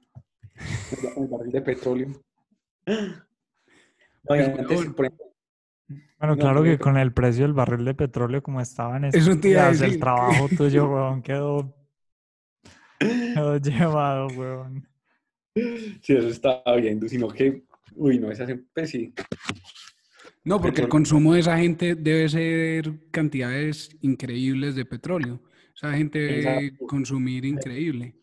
[1.17, 2.09] El, barril de petróleo.
[4.29, 4.95] Oye, antes, weón.
[4.95, 5.27] por ejemplo,
[6.19, 9.23] Bueno, No, claro que con el precio del barril de petróleo como estaba en estos
[9.23, 11.75] Eso te días, el trabajo tuyo, weón, quedó,
[12.99, 14.89] quedó llevado, weón.
[16.03, 17.63] si eso estaba viendo, sino que,
[17.95, 19.15] uy, no, esa pues sí.
[20.45, 25.41] No, porque el consumo de esa gente debe ser cantidades increíbles de petróleo.
[25.77, 28.15] Esa gente debe consumir increíble.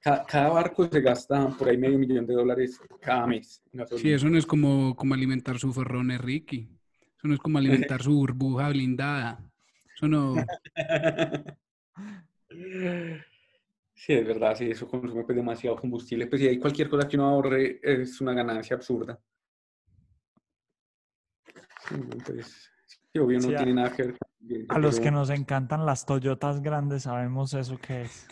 [0.00, 3.62] Ca- Cada, barco se gasta por ahí medio millón de dólares cada mes.
[3.96, 6.68] Sí, eso no es como, como alimentar su ferrone Ricky.
[7.16, 9.40] Eso no es como alimentar su burbuja blindada.
[9.94, 10.34] Eso no.
[13.94, 16.28] Sí, es verdad, sí, eso consume pues, demasiado combustible.
[16.28, 19.18] Pues si hay cualquier cosa que uno ahorre, es una ganancia absurda.
[21.88, 22.67] Sí, Entonces,
[23.18, 25.10] sí, obvio, no Sí, a- tiene nada que ver con el ambiente, A los que
[25.10, 28.26] nos encantan las Toyotas grandes sabemos eso que es.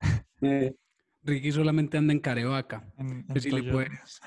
[0.42, 0.74] eh,
[1.24, 2.84] Ricky solamente anda en Carevaca.
[2.96, 4.20] en- Que en si, le puedes,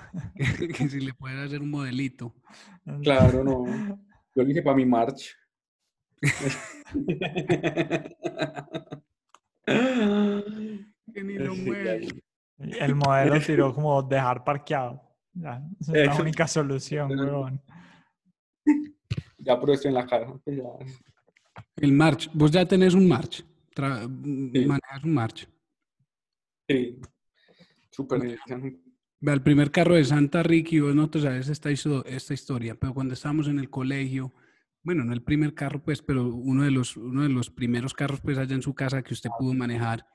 [0.78, 2.36] que si le puedes hacer un modelito.
[3.04, 3.66] claro, no.
[4.36, 5.36] Yo lo hice para mi march.
[11.14, 12.08] Que ni lo Sí, mueve.
[12.60, 15.02] Y El modelo tiró como dejar parqueado.
[15.34, 17.62] Ya, esa es la única solución, weón.
[19.44, 20.34] Ya estoy en la casa.
[20.46, 20.64] ya.
[21.78, 22.30] El March.
[22.34, 23.44] Vos ya tenés un March.
[23.76, 24.04] Tra-
[24.54, 24.66] Sí.
[24.66, 25.48] Manejas un March.
[26.68, 27.00] Sí.
[27.90, 28.38] Súper.
[29.20, 32.94] Vea, el primer carro de Santa Ricky, vos no te sabes esta, esta historia, pero
[32.94, 34.34] cuando estábamos en el colegio,
[34.84, 38.20] bueno, no el primer carro, pues, pero uno de los, uno de los primeros carros,
[38.22, 40.06] pues, allá en su casa que usted pudo manejar,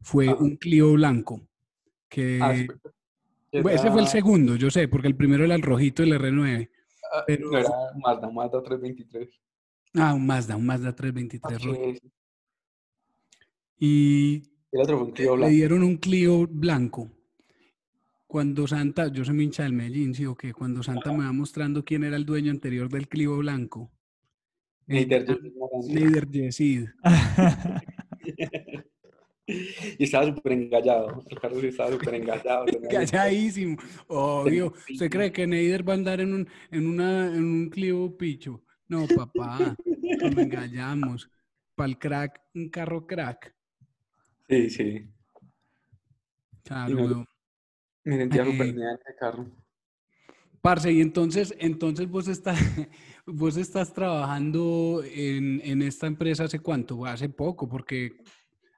[0.00, 0.36] fue Ajá.
[0.38, 1.46] un Clio blanco.
[2.08, 2.66] Que, Ah, sí,
[3.52, 6.70] ese fue el era- segundo, yo sé, porque el primero era el rojito, el R9.
[7.12, 9.28] Ah, pero- no, era Mazda, Mazda 323.
[9.94, 11.82] Ah, un Mazda, un Mazda 323 rojo.
[11.84, 12.12] Sí, sí.
[13.82, 14.42] Y
[14.72, 17.10] El otro fue un Clio le dieron un Clio blanco.
[18.26, 21.32] Cuando Santa, yo soy mi hincha del Medellín, sí o qué, cuando Santa me va
[21.32, 23.90] mostrando quién era el dueño anterior del Clio blanco.
[24.86, 26.88] Neider Yesid.
[29.98, 31.22] Y estaba súper engallado.
[31.28, 32.68] El carro sí estaba súper engallado.
[32.68, 33.76] tenía Calladísimo.
[34.08, 34.72] Obvio.
[34.88, 38.62] ¿Usted cree que Neider va a andar en un, en una, en un Clio picho?
[38.88, 39.78] No, papá.
[40.18, 41.30] Nos engañamos.
[41.74, 43.54] para el crack, un carro crack.
[44.48, 45.10] Sí, sí.
[46.64, 47.26] Claro.
[48.04, 49.46] Me sentía súper Eh, ese carro.
[50.62, 52.58] Parce, y entonces, entonces vos estás,
[53.26, 57.06] vos estás trabajando en, en esta empresa hace cuánto?
[57.06, 58.12] Hace poco, porque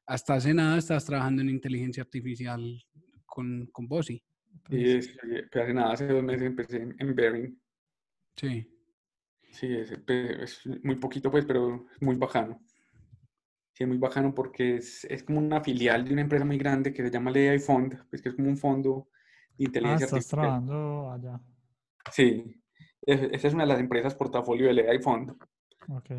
[0.07, 2.83] hasta hace nada estás trabajando en inteligencia artificial
[3.27, 4.23] con, con Bossi.
[4.71, 5.11] Y es,
[5.55, 7.61] hace nada, hace dos meses empecé en, en Bearing.
[8.37, 8.69] Sí.
[9.53, 12.61] Sí, es, muy poquito, pues, pero es muy bajano.
[13.75, 16.93] Sí, es muy bajano porque es, es como una filial de una empresa muy grande
[16.93, 19.09] que se llama AI Fund, pues que es como un fondo
[19.59, 20.29] de Ah, inteligencia estás artificial.
[20.29, 21.41] trabajando allá.
[22.13, 22.63] Sí,
[23.03, 25.33] es- esa es una de las empresas portafolio del AI Fund.
[25.89, 26.11] Ok.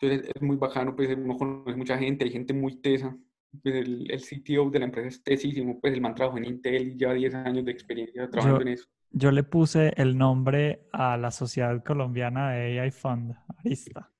[0.00, 3.16] Entonces es muy bajano, pues uno conoce mucha gente, hay gente muy tesa.
[3.62, 6.88] Pues el, el CTO de la empresa es tesísimo, pues el man trabajó en Intel
[6.88, 8.86] y lleva 10 años de experiencia trabajando en eso.
[9.10, 14.10] Yo le puse el nombre a la Sociedad Colombiana de AI Fund, Arista.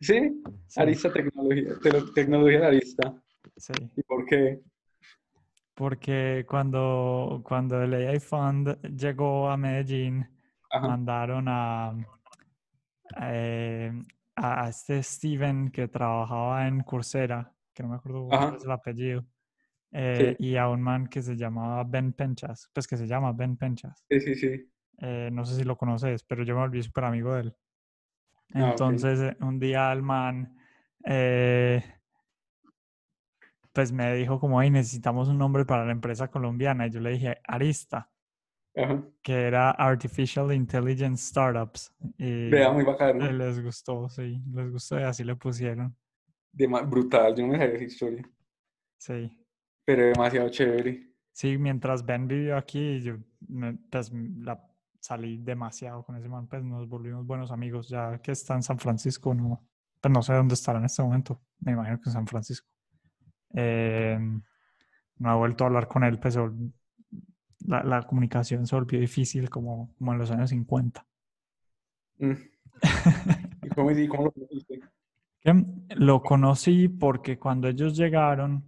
[0.00, 0.42] ¿Sí?
[0.68, 1.74] Sí, Arista Tecnología,
[2.14, 3.22] tecnología de Arista.
[3.56, 3.72] sí.
[3.96, 4.60] ¿Y por qué?
[5.74, 10.26] Porque cuando, cuando el AI Fund llegó a Medellín,
[10.70, 10.88] Ajá.
[10.88, 11.92] mandaron a,
[13.20, 13.92] eh,
[14.36, 19.24] a este Steven que trabajaba en Coursera, que no me acuerdo cuál es el apellido,
[19.92, 23.56] eh, y a un man que se llamaba Ben Penchas, pues que se llama Ben
[23.56, 24.04] Penchas.
[24.10, 24.70] Sí, sí, sí.
[24.98, 27.56] Eh, no sé si lo conoces, pero yo me volví súper amigo de él.
[28.54, 28.70] Ah.
[28.70, 30.56] Entonces, eh, un día el man,
[31.04, 31.82] eh,
[33.72, 36.86] pues me dijo como, hey, necesitamos un nombre para la empresa colombiana.
[36.86, 38.10] Y yo le dije, Arista,
[38.76, 39.02] Ajá.
[39.22, 41.92] que era Artificial Intelligence Startups.
[42.18, 43.30] Y Vea, muy bacano.
[43.32, 45.96] les gustó, sí, les gustó y así le pusieron.
[46.52, 48.30] Brutal, yo no me sabía esa historia,
[48.98, 49.30] Sí.
[49.84, 51.10] pero demasiado chévere.
[51.32, 53.16] Sí, mientras Ben vivió aquí, yo
[53.48, 54.62] me- pues la
[55.00, 58.78] salí demasiado con ese man, pues nos volvimos buenos amigos, ya que está en San
[58.78, 59.66] Francisco, no,
[60.00, 62.68] pues no sé dónde estará en este momento, me imagino que en San Francisco.
[63.54, 64.18] Eh,
[65.18, 66.36] no he vuelto a hablar con él, pues
[67.66, 71.06] la, la comunicación se volvió difícil como, como en los años 50.
[72.18, 72.32] Mm.
[73.62, 74.80] ¿Y cómo, y cómo lo conociste?
[75.40, 75.64] Que
[75.96, 78.64] Lo conocí porque cuando ellos llegaron,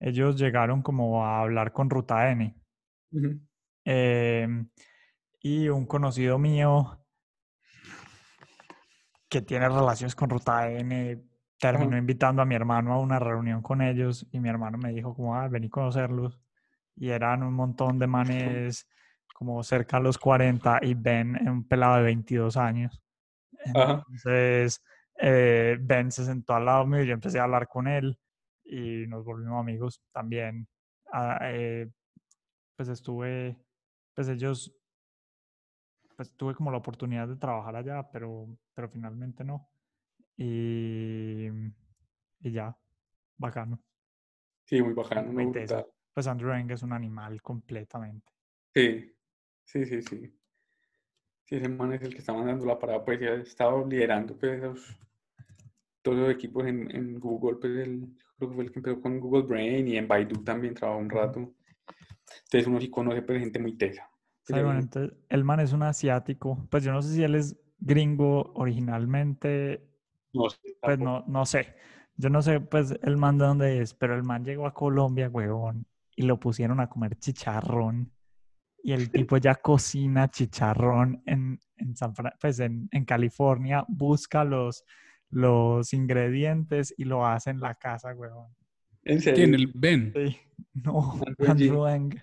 [0.00, 2.54] ellos llegaron como a hablar con Ruta N.
[3.84, 4.68] Em,
[5.40, 6.98] y un conocido mío
[9.28, 11.22] que tiene relaciones con Ruta N
[11.58, 15.14] terminó invitando a mi hermano a una reunión con ellos y mi hermano me dijo
[15.14, 16.38] como, ah, vení a conocerlos.
[16.96, 18.88] Y eran un montón de manes
[19.34, 23.02] como cerca a los 40 y Ben era un pelado de 22 años.
[23.64, 24.82] Entonces,
[25.18, 28.18] eh, Ben se sentó al lado mío y yo empecé a hablar con él
[28.64, 30.68] y nos volvimos amigos también.
[31.12, 31.88] Ah, eh,
[32.76, 33.56] pues estuve,
[34.14, 34.74] pues ellos,
[36.16, 39.68] pues tuve como la oportunidad de trabajar allá, pero, pero finalmente no.
[40.36, 41.46] Y,
[42.40, 42.76] y ya,
[43.36, 43.80] bacano.
[44.64, 45.86] Sí, muy bacano, Muy muy teso.
[46.14, 48.32] Pues Andrew Eng es un animal completamente.
[48.74, 49.12] Sí,
[49.64, 50.34] sí, sí, sí.
[51.46, 54.36] Sí, ese man es el que está mandando la parada, pues, y ha estado liderando,
[54.36, 54.98] pues, esos,
[56.02, 58.06] todos los equipos en, en Google, pues, él,
[58.36, 61.10] creo que fue el que empezó con Google Brain y en Baidu también trabajó un
[61.10, 61.40] rato.
[62.44, 64.08] Entonces, uno sí conoce, pues, gente muy tesa.
[64.48, 66.66] Pues, Sí, bueno, él- entonces, el man es un asiático.
[66.70, 69.86] Pues yo no sé si él es gringo originalmente,
[70.34, 71.74] no sé, pues no, no sé.
[72.16, 75.28] Yo no sé, pues, el man de dónde es, pero el man llegó a Colombia,
[75.30, 75.86] huevón,
[76.16, 78.12] y lo pusieron a comer chicharrón.
[78.82, 84.44] Y el tipo ya cocina chicharrón en, en, San Fran- pues en, en California, busca
[84.44, 84.84] los,
[85.30, 88.54] los ingredientes y lo hace en la casa, huevón.
[89.02, 89.36] En serio.
[89.36, 89.54] ¿Quién?
[89.54, 90.12] El Ben.
[90.14, 90.36] Sí,
[90.74, 91.48] no, Andrew Ng.
[91.48, 92.22] Andrew Ng.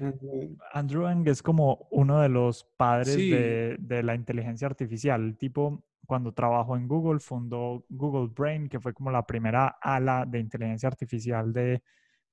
[0.00, 0.56] Ujú.
[0.72, 3.30] Andrew Ng es como uno de los padres Sí.
[3.30, 5.22] de, de la inteligencia artificial.
[5.22, 10.26] El tipo, cuando trabajó en Google, fundó Google Brain, que fue como la primera ala
[10.26, 11.82] de inteligencia artificial de,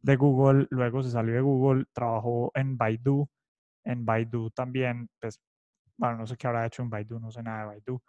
[0.01, 0.67] de Google.
[0.69, 3.27] Luego se salió de Google, trabajó en Baidu.
[3.83, 5.39] En Baidu también, pues,
[5.97, 8.01] bueno, no sé qué habrá hecho en Baidu, no sé nada de Baidu.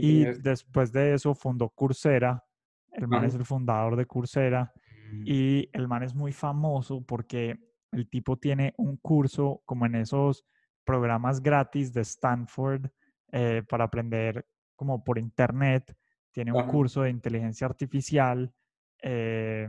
[0.00, 2.42] Y después de eso fundó Coursera.
[2.92, 4.72] El man es el fundador de Coursera.
[5.24, 7.58] Y el man es muy famoso porque
[7.92, 10.44] el tipo tiene un curso como en esos
[10.84, 12.86] programas gratis de Stanford
[13.32, 14.46] eh, para aprender
[14.76, 15.96] como por internet.
[16.32, 18.52] Tiene un curso de inteligencia artificial,
[19.02, 19.68] eh,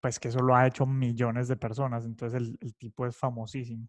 [0.00, 2.04] pues que eso lo ha hecho millones de personas.
[2.06, 3.88] Entonces el, el tipo es famosísimo.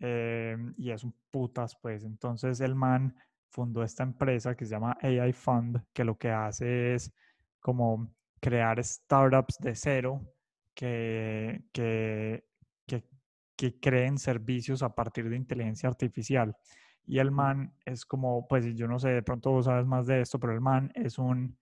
[0.00, 2.04] Eh, y es un putas, pues.
[2.04, 3.14] Entonces el man
[3.50, 7.12] fundó esta empresa que se llama AI Fund, que lo que hace es
[7.60, 10.20] como crear startups de cero
[10.74, 12.44] que, que,
[12.86, 13.04] que,
[13.56, 16.56] que creen servicios a partir de inteligencia artificial.
[17.06, 20.20] Y el man es como, pues yo no sé, de pronto vos sabes más de
[20.20, 21.56] esto, pero el man es un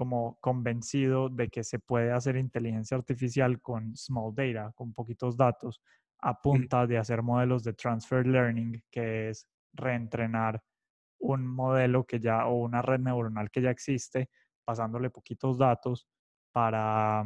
[0.00, 5.82] como convencido de que se puede hacer inteligencia artificial con small data, con poquitos datos,
[6.20, 10.62] a punta de hacer modelos de transfer learning, que es reentrenar
[11.18, 14.30] un modelo que ya o una red neuronal que ya existe,
[14.64, 16.08] pasándole poquitos datos
[16.50, 17.22] para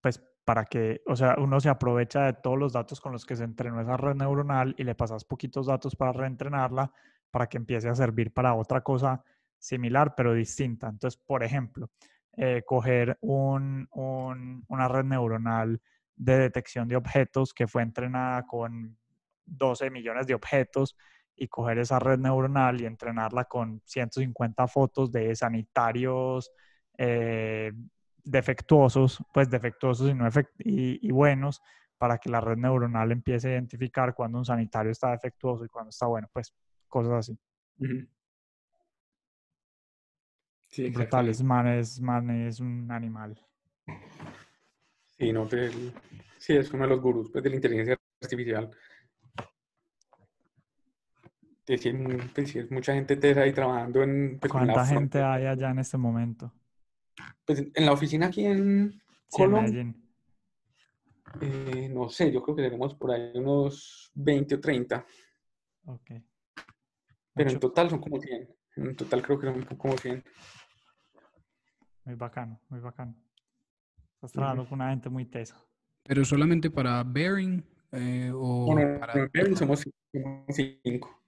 [0.00, 3.36] pues para que, o sea, uno se aprovecha de todos los datos con los que
[3.36, 6.90] se entrenó esa red neuronal y le pasas poquitos datos para reentrenarla
[7.30, 9.22] para que empiece a servir para otra cosa
[9.58, 10.88] similar pero distinta.
[10.88, 11.90] Entonces, por ejemplo,
[12.36, 13.88] eh, coger un,
[14.68, 15.80] una red neuronal
[16.16, 18.96] de detección de objetos que fue entrenada con
[19.44, 20.96] 12 millones de objetos
[21.36, 26.50] y coger esa red neuronal y entrenarla con 150 fotos de sanitarios
[26.98, 27.72] eh,
[28.24, 30.28] defectuosos, pues defectuosos y, no
[30.58, 31.62] y, buenos,
[31.98, 35.90] para que la red neuronal empiece a identificar cuando un sanitario está defectuoso y cuando
[35.90, 36.54] está bueno, pues
[36.88, 37.38] cosas así.
[40.76, 43.34] Sí, Brutales, man es, man es un animal.
[45.18, 48.70] Sí, no, sí, es uno de los gurús pues, de la inteligencia artificial.
[51.66, 54.38] Decir, pues, mucha gente te ahí trabajando en...
[54.38, 56.52] Pues, ¿Cuánta gente hay allá en este momento?
[57.46, 59.00] Pues en la oficina aquí en
[59.30, 59.94] Colombia.
[61.40, 65.06] Eh, no sé, yo creo que tenemos por ahí unos 20 o 30.
[65.86, 66.10] Ok.
[67.32, 68.54] Pero en total son como 100.
[68.76, 70.22] En total creo que son como 100.
[72.06, 73.16] Muy bacano, muy bacano.
[74.14, 75.56] Estás trabajando con una gente muy tesa.
[76.04, 77.64] ¿Pero solamente para Bearing?
[77.90, 79.28] Eh, o para...
[79.32, 79.84] Bearing somos
[80.48, 81.22] 5.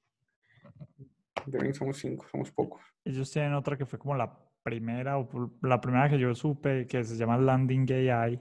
[1.46, 2.80] Bearing somos 5, somos pocos.
[3.04, 7.02] Ellos tienen otra que fue como la primera, o la primera que yo supe, que
[7.02, 8.40] se llama Landing AI,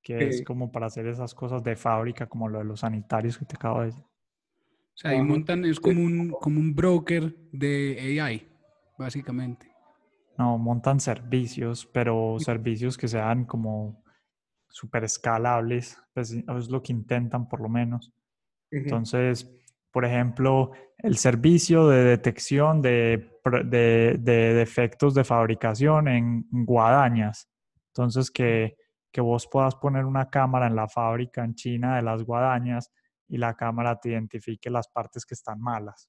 [0.00, 3.44] que es como para hacer esas cosas de fábrica, como lo de los sanitarios que
[3.44, 4.04] te acabo de decir.
[4.04, 8.48] O sea, ahí montan, es como un, como un broker de AI,
[8.96, 9.77] básicamente.
[10.38, 14.04] No, montan servicios, pero servicios que sean como
[14.68, 18.12] súper escalables, pues es lo que intentan por lo menos.
[18.70, 19.50] Entonces,
[19.90, 23.32] por ejemplo, el servicio de detección de,
[24.22, 27.48] defectos de fabricación en guadañas.
[27.88, 28.76] Entonces, que,
[29.16, 32.92] vos puedas poner una cámara en la fábrica en China de las guadañas
[33.26, 36.08] y la cámara te identifique las partes que están malas.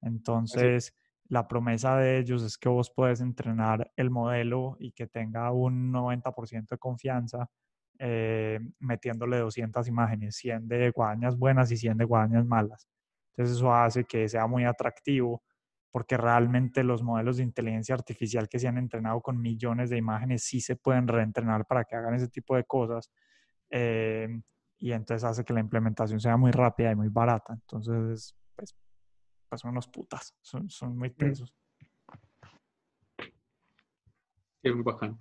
[0.00, 0.94] Entonces,
[1.34, 5.92] la promesa de ellos es que vos puedes entrenar el modelo y que tenga un
[5.92, 7.50] 90% de confianza
[7.98, 12.88] eh, metiéndole 200 imágenes, 100 de guadañas buenas y 100 de guadañas malas.
[13.32, 15.42] Entonces eso hace que sea muy atractivo
[15.90, 20.44] porque realmente los modelos de inteligencia artificial que se han entrenado con millones de imágenes
[20.44, 23.10] sí se pueden reentrenar para que hagan ese tipo de cosas.
[23.70, 24.28] Eh,
[24.78, 27.54] y entonces hace que la implementación sea muy rápida y muy barata.
[27.54, 28.74] Entonces, pues
[29.58, 31.54] son unos putas, son, son muy pesos.
[34.62, 35.18] Es muy bacán.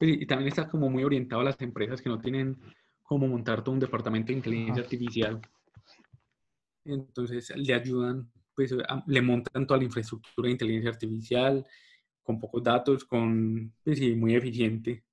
[0.00, 2.58] Y también está como muy orientado a las empresas que no tienen
[3.02, 5.40] cómo montar todo un departamento de inteligencia artificial
[6.84, 8.74] entonces le ayudan, pues
[9.06, 11.66] le montan toda la infraestructura de inteligencia artificial
[12.22, 15.04] con pocos datos, con, pues sí, muy eficiente.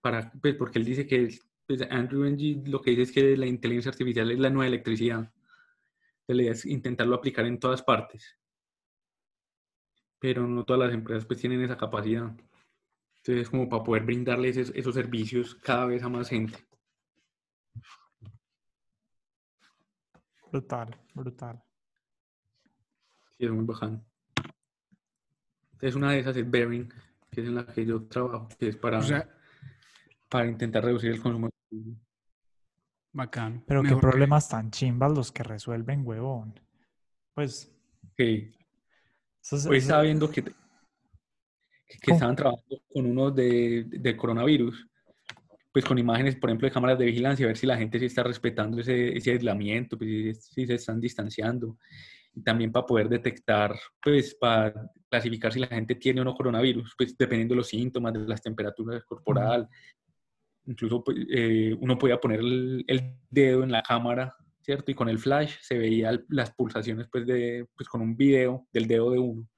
[0.00, 3.46] Para, pues porque él dice que pues Andrew Ng lo que dice es que la
[3.46, 5.32] inteligencia artificial es la nueva electricidad.
[6.26, 8.38] La idea es intentarlo aplicar en todas partes.
[10.18, 12.34] Pero no todas las empresas pues tienen esa capacidad.
[13.16, 16.58] Entonces, como para poder brindarles esos servicios cada vez a más gente.
[20.50, 21.62] Brutal, brutal.
[23.36, 24.04] Sí, es muy bajano.
[25.80, 26.88] Es una de esas, es Bearing,
[27.30, 29.00] que es en la que yo trabajo, que es para,
[30.28, 31.50] para intentar reducir el consumo.
[33.14, 33.64] Bacán.
[33.66, 36.60] Pero qué problemas tan chimbas los que resuelven, huevón.
[37.32, 37.72] Pues.
[38.16, 38.52] Sí.
[39.68, 40.52] Hoy estaba viendo que, que,
[42.06, 44.88] estaban trabajando con uno de, de coronavirus
[45.74, 48.04] pues con imágenes, por ejemplo, de cámaras de vigilancia, a ver si la gente sí
[48.04, 51.78] está respetando ese, ese aislamiento, pues si, se están distanciando.
[52.32, 54.72] Y también para poder detectar, pues para
[55.10, 58.40] clasificar si la gente tiene o no coronavirus, pues dependiendo de los síntomas, de las
[58.40, 59.68] temperaturas corporal.
[60.66, 64.90] Incluso pues, eh, uno podía poner el, dedo en la cámara, ¿cierto?
[64.90, 68.86] Y con el flash se veía las pulsaciones, pues, de, pues con un video del
[68.86, 69.48] dedo de uno.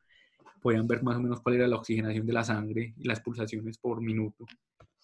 [0.61, 3.79] Podían ver más o menos cuál era la oxigenación de la sangre y las pulsaciones
[3.79, 4.45] por minuto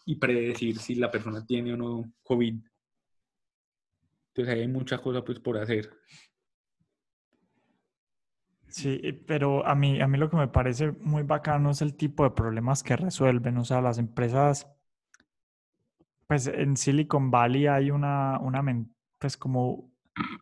[0.05, 2.61] y predecir si la persona tiene o no COVID.
[4.35, 5.91] Entonces hay muchas cosas pues por hacer.
[8.73, 12.25] Sí, pero a mí, a mí lo que me parece muy bacano es el tipo
[12.25, 13.59] de problemas que resuelven.
[13.59, 14.67] O sea, las empresas,
[16.33, 18.65] pues en Silicon Valley hay una, una
[19.19, 19.93] pues como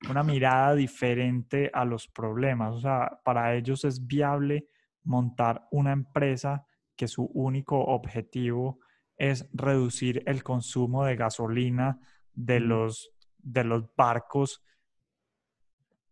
[0.09, 2.77] una mirada diferente a los problemas.
[2.77, 4.69] O sea, para ellos es viable
[5.03, 6.65] montar una empresa
[6.95, 8.79] que su único objetivo
[9.17, 11.99] es reducir el consumo de gasolina
[12.35, 14.63] de los, de los barcos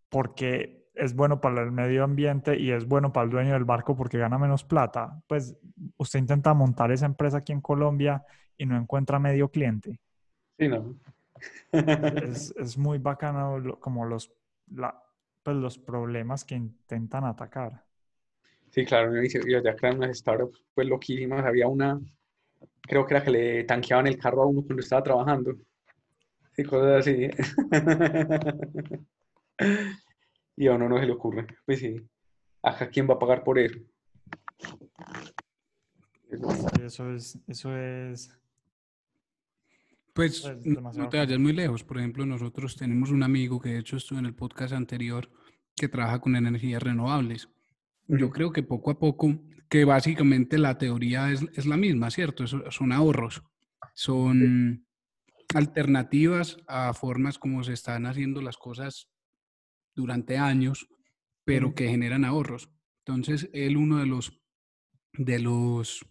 [0.09, 3.95] porque es bueno para el medio ambiente y es bueno para el dueño del barco
[3.95, 5.23] porque gana menos plata.
[5.29, 5.57] Pues
[5.99, 8.25] usted intenta montar esa empresa aquí en Colombia
[8.59, 9.99] y no encuentra medio cliente.
[10.59, 10.95] Sí, no.
[11.73, 14.31] Es, es muy bacano lo- como los,
[14.75, 15.03] la-
[15.43, 17.85] pues los problemas que intentan atacar.
[18.71, 21.45] Sí, claro, y y allá crean unas startups pues loquísimas.
[21.47, 21.99] Había una,
[22.83, 25.55] creo que era que le tanqueaban el carro a uno cuando estaba trabajando.
[26.53, 27.31] Sí, cosas así.
[30.57, 31.47] Y a uno no se le ocurre.
[31.65, 31.97] Pues sí.
[32.63, 33.79] Acá, ¿quién va a pagar por eso?
[36.31, 36.37] Sí,
[36.85, 38.37] Eso es, eso es,
[40.19, 40.67] Pues Pues,
[40.97, 41.85] no- te vayas muy lejos.
[41.85, 45.31] Por ejemplo, nosotros tenemos un amigo que de hecho estuvo en el podcast anterior
[45.77, 47.49] que trabaja con energías renovables.
[48.09, 48.31] Yo Ujú.
[48.35, 52.43] creo que poco a poco, que básicamente la teoría es, es la misma, ¿cierto?
[52.43, 53.45] Eso- son ahorros,
[53.95, 54.85] son
[55.55, 59.09] alternativas a formas como se están haciendo las cosas
[59.95, 60.89] durante años,
[61.45, 61.77] pero Ujú.
[61.77, 62.69] que generan ahorros.
[63.07, 64.33] Entonces, él uno de los,
[65.13, 66.05] de los,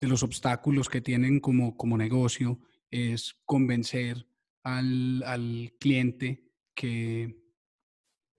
[0.00, 2.60] de los obstáculos que tienen como, como negocio
[2.94, 4.26] es convencer
[4.62, 7.36] al, al cliente que,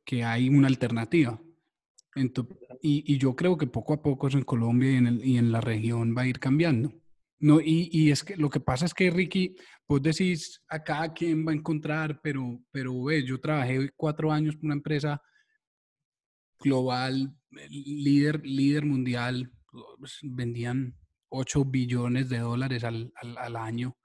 [0.06, 1.42] que hay una alternativa.
[2.82, 5.38] Y, y yo creo que poco a poco eso en Colombia y en, el- y
[5.38, 6.94] en la región va a ir cambiando.
[7.40, 9.56] No, y, y es que lo que pasa es que, Ricky,
[9.88, 14.66] vos decís a cada quien va a encontrar, pero, pero yo trabajé cuatro años por
[14.66, 15.22] una empresa
[16.60, 17.36] global,
[17.70, 19.52] líder, líder mundial,
[20.00, 20.96] pues, vendían
[21.30, 23.98] 8 billones de dólares al, al, al año,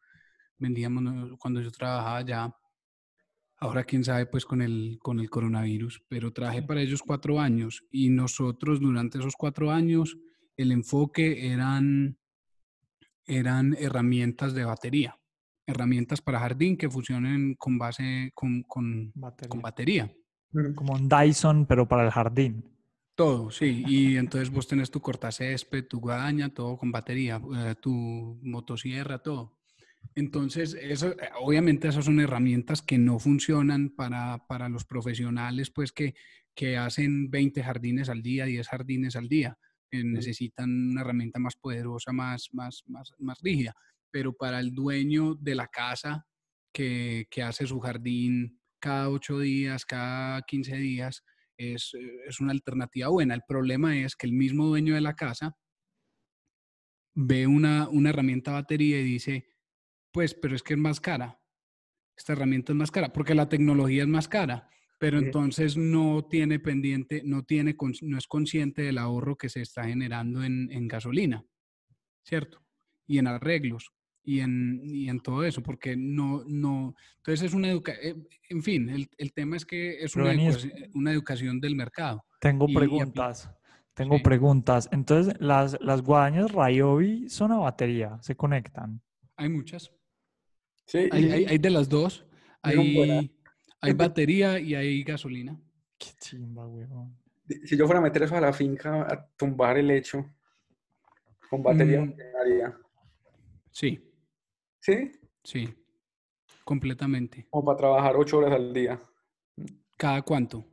[0.61, 2.55] vendíamos cuando yo trabajaba allá.
[3.59, 7.85] Ahora quién sabe pues con el, con el coronavirus, pero trabajé para ellos cuatro años
[7.91, 10.17] y nosotros durante esos cuatro años
[10.57, 12.19] el enfoque eran,
[13.27, 15.19] eran herramientas de batería,
[15.67, 19.21] herramientas para jardín que funcionen con base, con, con, con
[19.61, 19.61] batería.
[19.63, 20.17] batería.
[20.53, 20.75] Ujú.
[20.75, 22.65] Como un Dyson, pero para el jardín.
[23.15, 23.85] Todo, sí.
[23.87, 29.60] Y entonces vos tenés tu cortacésped, tu guadaña, todo con batería, eh, tu motosierra, todo.
[30.15, 35.93] Entonces, eso, eh, obviamente esas son herramientas que no funcionan para, para los profesionales, pues
[35.93, 36.15] que,
[36.55, 39.57] que hacen 20 jardines al día, 10 jardines al día.
[39.93, 43.75] Eh, necesitan una herramienta más poderosa, más, más, más, más rígida.
[44.11, 46.27] Pero para el dueño de la casa
[46.73, 51.25] que, que hace su jardín cada 8 días, cada 15 días,
[51.57, 53.35] es, eh, es una alternativa buena.
[53.35, 55.57] El problema es que el mismo dueño de la casa
[57.15, 59.47] ve una, una herramienta batería y dice,
[60.13, 61.41] pues, pero es que es más cara.
[62.17, 65.27] Esta herramienta es más cara, porque la tecnología es más cara, pero Sí.
[65.27, 70.45] entonces no tiene pendiente, no, tiene, no es consciente del ahorro que se está generando
[70.45, 71.45] en, en gasolina,
[72.23, 72.63] ¿cierto?
[73.07, 73.91] Y en arreglos
[74.23, 78.89] y en, y en todo eso, porque no, no, entonces es una educación, en fin,
[78.91, 80.33] el, el tema es que es una,
[81.13, 82.25] educación del mercado.
[82.39, 83.51] Tengo Y- y apli- preguntas.
[83.95, 84.23] Tengo Sí.
[84.23, 84.89] preguntas.
[84.93, 89.03] Entonces, las, las guadañas Ryobi son a batería, se conectan.
[89.37, 89.91] Hay muchas.
[90.91, 92.25] Sí, Hay, y- hay- hay de las dos.
[92.65, 92.69] Y.
[92.99, 93.31] Hay,
[93.81, 95.57] hay batería y hay gasolina.
[95.97, 97.17] Qué chimba, weón.
[97.65, 100.25] si yo fuera a meter eso a la finca, a tumbar el lecho
[101.49, 102.07] con batería, Mm.
[102.09, 102.79] funcionaría.
[103.71, 104.01] Sí,
[104.81, 105.13] ¿Sí?
[105.45, 105.69] sí.
[106.65, 107.47] Completamente.
[107.51, 109.01] Como para trabajar ocho horas al día.
[109.97, 110.65] ¿Cada cuánto?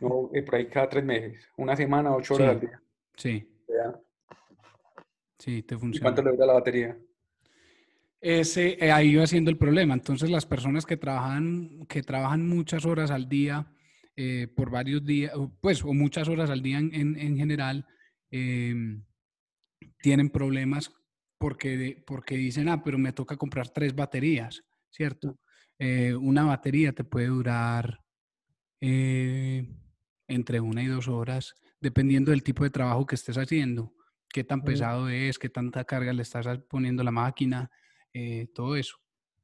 [0.00, 1.46] No, eh, por ahí cada tres meses.
[1.56, 2.54] Una semana, ocho horas Sí.
[2.54, 2.82] al día.
[3.16, 4.00] Sí, Ya.
[5.38, 6.04] sí, te ¿Y funciona.
[6.04, 6.98] cuánto le dura la batería?
[8.22, 9.94] Ese, eh, ahí va siendo el problema.
[9.94, 13.66] Entonces, las personas que trabajan, que trabajan muchas horas al día,
[14.14, 17.84] eh, por varios días, pues, o muchas horas al día en, en- en general,
[18.30, 19.04] em,
[20.00, 20.92] tienen problemas
[21.38, 25.40] porque, porque dicen, ah, pero me toca comprar tres baterías, ¿cierto?
[25.78, 27.98] Eh, una batería te puede durar
[30.28, 33.94] entre una y dos horas, dependiendo del tipo de trabajo que estés haciendo,
[34.28, 37.70] qué tan pesado es, qué tanta carga le estás poniendo a la máquina,
[38.14, 38.96] eh, todo eso.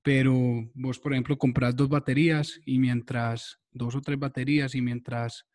[0.02, 0.34] Pero
[0.74, 5.46] vos, por ejemplo, compras dos baterías y mientras, dos o tres baterías y mientras,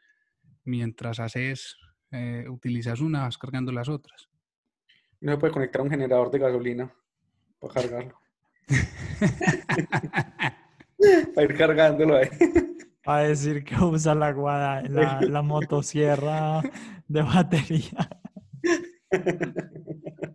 [0.64, 1.76] mientras haces,
[2.12, 4.30] eh, utilizas una, vas cargando las otras.
[5.22, 6.94] No se puede conectar a un generador de gasolina
[7.60, 8.20] para cargarlo.
[11.36, 12.30] Para ir cargándolo ahí.
[13.08, 16.62] Va a decir que usa la, guada, la, la motosierra
[17.08, 18.10] de batería.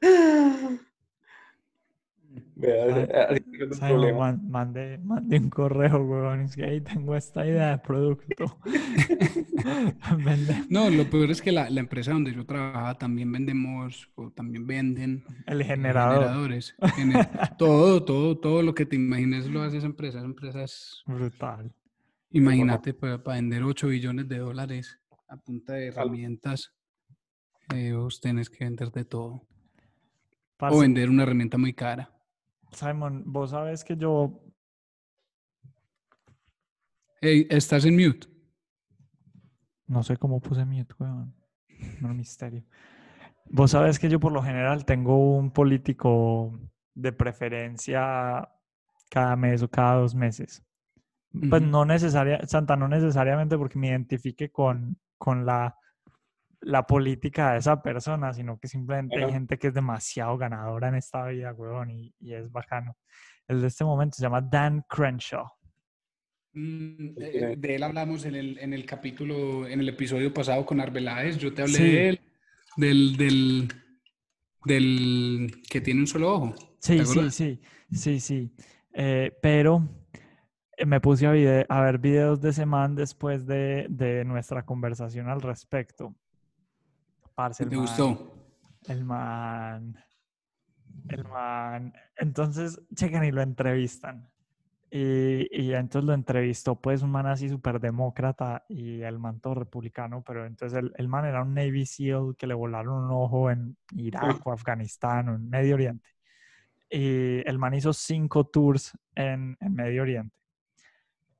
[0.00, 0.80] Vea, Sa- así
[2.24, 4.18] que no es un Simon, problema.
[4.18, 6.42] man- mande, mande un correo, weón.
[6.42, 8.58] Es que ahí tengo esta idea de producto.
[10.68, 14.66] No, lo peor es que la, la empresa donde yo trabajaba también vendemos o también
[14.66, 16.18] venden el eh, generador.
[16.22, 16.74] generadores.
[16.96, 20.18] Gener- todo, todo, todo lo que te imagines lo hace esa empresa.
[20.18, 21.72] Esa empresa es, Brutal.
[22.30, 24.98] imagínate, para, vender 8 billones de dólares
[25.28, 26.74] a punta de herramientas,
[27.74, 29.46] eh, vos tenés que vender de todo.
[30.58, 32.10] O vender una herramienta muy cara.
[32.72, 34.42] Simon, vos sabes que yo
[37.24, 38.26] Hey, estás en mute.
[39.86, 41.32] No sé cómo puse mute, weón.
[42.00, 42.64] No misterio.
[43.48, 46.58] Vos sabes que yo por lo general tengo un político
[46.94, 48.48] de preferencia
[49.08, 50.64] cada mes o cada dos meses.
[51.48, 55.76] Pues no necesaria, Santa, no necesariamente porque me identifique con, con la,
[56.62, 60.94] la política de esa persona, sino que simplemente hay gente que es demasiado ganadora en
[60.96, 62.96] esta vida, weón, y, y es bacano.
[63.48, 65.46] El de este momento se llama Dan Crenshaw.
[66.54, 70.80] Mm, eh, de él hablamos en el, en el capítulo, en el episodio pasado con
[70.80, 71.38] Arbeláez.
[71.38, 71.82] Yo te hablé Sí.
[71.82, 72.20] de él,
[72.76, 73.68] del, del,
[74.64, 76.54] del que tiene un solo ojo.
[76.78, 77.60] Sí, ¿Te sí, sí,
[77.90, 78.54] sí, sí.
[78.92, 79.88] Eh, pero
[80.76, 84.64] eh, me puse a, vide- a ver videos de ese man después de, de nuestra
[84.64, 86.14] conversación al respecto.
[87.34, 88.34] Parce, el ¿Te man- gustó?
[88.88, 89.96] El man.
[91.08, 91.92] El man.
[92.16, 94.28] Entonces, checan y lo entrevistan.
[94.90, 99.54] Y, y entonces lo entrevistó, pues, un man así súper demócrata y el man todo
[99.54, 103.50] republicano, pero entonces el, el man era un Navy SEAL que le volaron un ojo
[103.50, 106.10] en Irak o Afganistán o en Medio Oriente.
[106.90, 110.36] Y el man hizo cinco tours en, en Medio Oriente.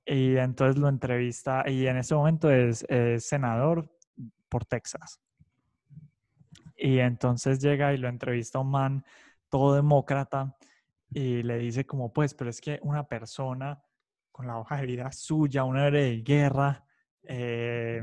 [0.07, 3.95] Y entonces lo entrevista, y en ese momento es, es senador
[4.49, 5.21] por Texas.
[6.85, 9.05] Y entonces llega y lo entrevista un man
[9.49, 10.57] todo demócrata
[11.11, 13.81] y le dice como, pues, pero es que una persona
[14.33, 16.85] con la hoja de vida suya, un héroe de guerra,
[17.23, 18.03] eh,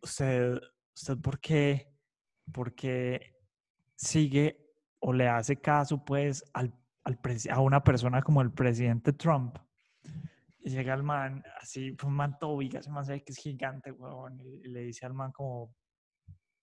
[0.00, 0.60] usted,
[0.94, 1.92] usted por qué,
[2.52, 3.34] por qué
[3.96, 4.70] sigue
[5.00, 6.72] o le hace caso, pues, al,
[7.02, 7.18] al
[7.50, 9.58] a una persona como el presidente Trump.
[10.60, 14.40] Y llega el man, así, un man todo ese man sabe que es gigante, huevón,
[14.40, 15.74] y, y le dice al man como,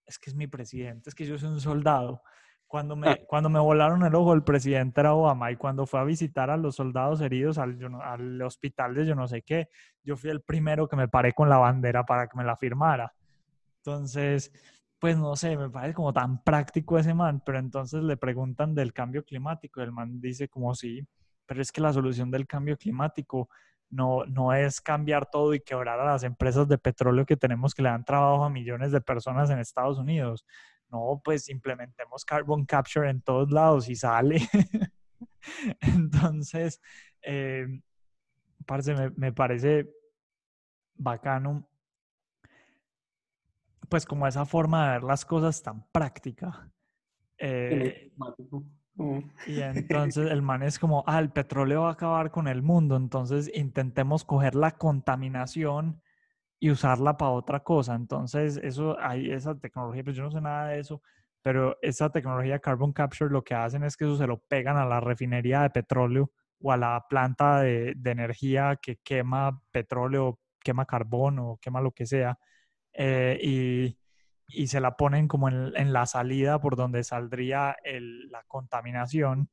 [0.08, 2.22] es que es mi presidente, es que yo soy un soldado.
[2.66, 6.04] Cuando me, cuando me volaron el ojo, el presidente era Obama y cuando fue a
[6.04, 9.70] visitar a los soldados heridos al, al hospital de yo no sé qué,
[10.04, 13.14] yo fui el primero que me paré con la bandera para que me la firmara.
[13.78, 14.52] Entonces,
[15.00, 18.94] pues no sé, me parece como tan práctico ese man, pero entonces le preguntan del
[18.94, 21.08] cambio climático y el man dice como sí,
[21.46, 23.50] pero es que la solución del cambio climático
[23.90, 27.82] no, no es cambiar todo y quebrar a las empresas de petróleo que tenemos que
[27.82, 30.46] le dan trabajo a millones de personas en Estados Unidos.
[30.90, 34.40] No, pues implementemos carbon capture en todos lados y sale.
[35.82, 36.82] Entonces,
[37.22, 37.68] eh,
[38.66, 39.90] parce, me, me parece
[40.96, 41.70] bacano,
[43.90, 46.70] pues como esa forma de ver las cosas tan práctica.
[47.38, 48.12] Eh.
[48.98, 49.20] Mm.
[49.46, 49.62] y
[50.12, 53.50] entonces el man es como, ah, el petróleo va a acabar con el mundo, entonces
[53.54, 56.02] intentemos coger la contaminación
[56.60, 57.96] y usarla para otra cosa.
[57.96, 61.02] Entonces, eso, hay esa tecnología, pues yo no sé nada de eso,
[61.44, 64.86] pero esa tecnología carbon capture lo que hacen es que eso se lo pegan a
[64.86, 70.86] la refinería de petróleo o a la planta de, de energía que quema petróleo, quema
[70.86, 72.38] carbón o quema lo que sea,
[72.98, 73.98] eh, y,
[74.48, 79.50] y se la ponen como en, en la salida por donde saldría el- la contaminación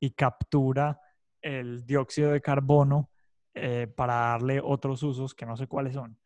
[0.00, 1.00] y captura
[1.42, 3.10] el dióxido de carbono
[3.54, 6.18] eh, para darle otros usos que no sé cuáles son.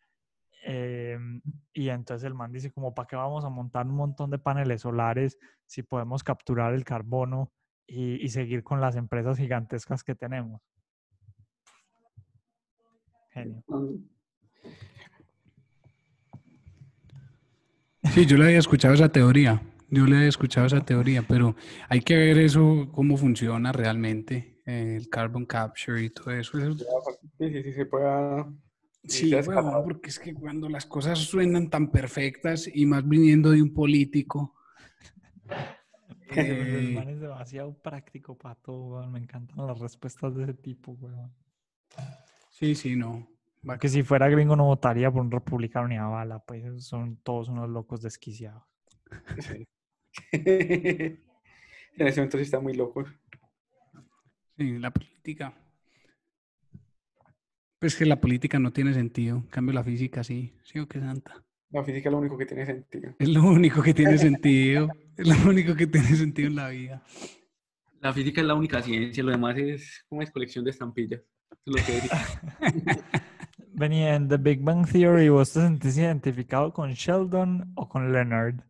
[0.66, 1.18] Eh,
[1.72, 4.82] y entonces el man dice como, ¿para qué vamos a montar un montón de paneles
[4.82, 7.52] solares si podemos capturar el carbono
[7.86, 10.62] y, y seguir con las empresas gigantescas que tenemos?
[13.30, 13.62] Genio.
[18.14, 19.60] Sí, yo le había escuchado esa teoría.
[19.90, 21.56] Yo le había escuchado esa teoría, pero
[21.88, 26.56] hay que ver eso, cómo funciona realmente, eh, el carbon capture y todo eso.
[26.58, 26.76] Eso-
[27.38, 28.46] Sí, sí, sí, se pueda.
[29.06, 29.82] Sí, escapado.
[29.82, 34.54] porque es que cuando las cosas suenan tan perfectas y más viniendo de un político,
[36.30, 39.12] El eh, man es demasiado práctico para todo, weón.
[39.12, 41.32] Me encantan las respuestas de ese tipo, weón.
[42.50, 43.28] sí, sí, no.
[43.80, 47.48] Que si fuera gringo no votaría por un republicano ni a bala, pues son todos
[47.48, 48.62] unos locos desquiciados.
[49.38, 49.66] Sí.
[50.32, 51.18] en
[51.96, 53.04] ese momento sí está muy loco.
[54.56, 55.54] Sí, la política.
[57.78, 59.36] Pues que la política no tiene sentido.
[59.36, 60.54] En cambio, la física sí.
[60.62, 61.42] Sí o qué santa.
[61.70, 63.14] La física es lo único que tiene sentido.
[63.18, 64.88] Es lo único que tiene sentido.
[65.16, 67.02] Es lo único que tiene sentido en la vida.
[68.00, 71.22] La física es la única ciencia, lo demás es como es colección de estampillas.
[71.50, 73.20] Es lo que.
[73.76, 78.60] Venía en The Big Bang Theory, ¿vos te sentís identificado con Sheldon o con Leonard?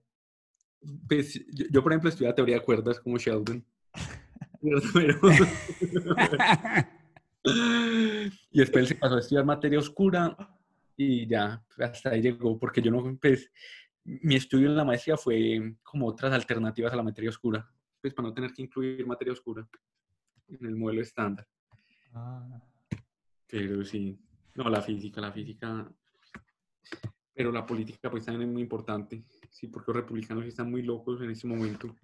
[1.08, 3.64] Pues, yo, yo, por ejemplo, estudiaba teoría de cuerdas como Sheldon.
[8.50, 10.36] Y después se pasó a estudiar materia oscura
[10.96, 13.50] y ya, hasta ahí llegó, porque yo no, pues,
[14.04, 17.68] mi estudio en la maestría fue como otras alternativas a la materia oscura,
[18.00, 19.68] pues para no tener que incluir materia oscura
[20.48, 21.46] en el modelo estándar.
[22.12, 22.60] Ah,
[23.46, 24.18] Pero sí,
[24.54, 25.90] no, la física, la física,
[27.34, 31.20] pero la política pues también es muy importante, sí, porque los republicanos están muy locos
[31.22, 31.94] en este momento.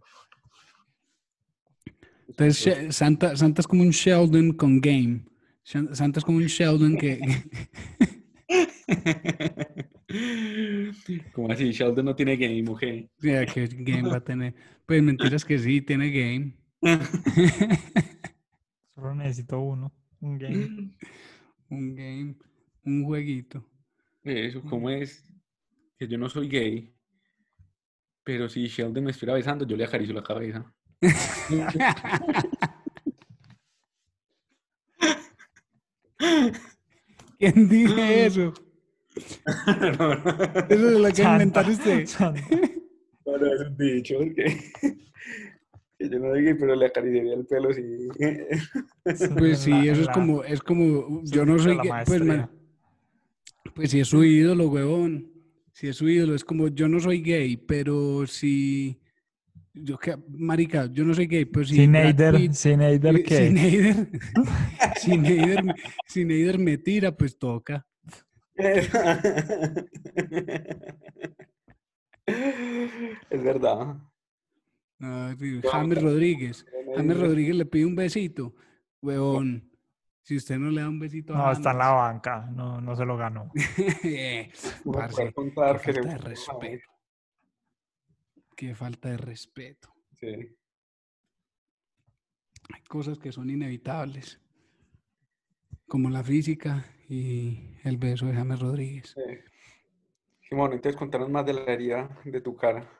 [2.28, 5.24] Entonces, Santa, Santa es como un Sheldon con game.
[5.62, 7.20] Santa es como un Sheldon que...
[11.32, 13.09] Como así, Sheldon no tiene game, ¿o qué?
[13.20, 14.55] Ya, ¿Qué game va a tener?
[14.85, 16.56] Pues mentiras que sí, tiene game.
[18.94, 20.90] solo necesito uno, un game.
[21.70, 22.36] Un game,
[22.84, 23.64] un jueguito.
[24.22, 25.24] Eso, ¿cómo es?
[25.98, 26.92] Que yo no soy gay,
[28.24, 30.72] pero si Sheldon me estuviera besando, yo le acaricio la cabeza.
[37.38, 38.52] ¿Quién dice eso?
[39.66, 40.12] no, no,
[40.68, 42.06] Eso es lo que inventar usted.
[42.06, 42.40] Santa.
[43.26, 45.10] no, no, es un dicho, porque que
[46.09, 47.82] yo no soy gay, pero le acariciaría el pelo si...
[49.39, 52.51] Pues sí, La- eso es como, es como, yo no soy gay, pues, man,
[53.74, 55.31] pues si es su ídolo, huevón,
[55.72, 59.01] si es su ídolo, es como, yo no soy gay, pero si,
[59.74, 63.36] yo que, marica, yo no soy gay, pero si Sin Eider, sin Eider, ¿qué?
[63.36, 64.09] sin Eider,
[64.97, 65.74] sin Eider,
[66.06, 67.86] sin Eider me tira, pues toca.
[73.31, 73.97] es verdad.
[75.01, 75.35] No,
[75.70, 77.18] James Rodríguez, James.
[77.18, 78.55] Rodríguez le pide un besito,
[79.01, 79.70] huevón,
[80.22, 82.94] si usted no le da un besito a No, está en la banca, no, no
[82.94, 83.51] se lo ganó.
[84.05, 84.52] eh,
[84.93, 86.90] parce, contar qué que falta de fue respeto.
[88.55, 89.94] Qué falta de respeto.
[90.20, 90.56] Sí.
[92.74, 94.39] Hay cosas que son inevitables,
[95.89, 99.14] como la física y el beso de James Rodríguez.
[99.16, 99.39] sí.
[100.47, 102.90] Simón, entonces contanos más de la herida de tu cara.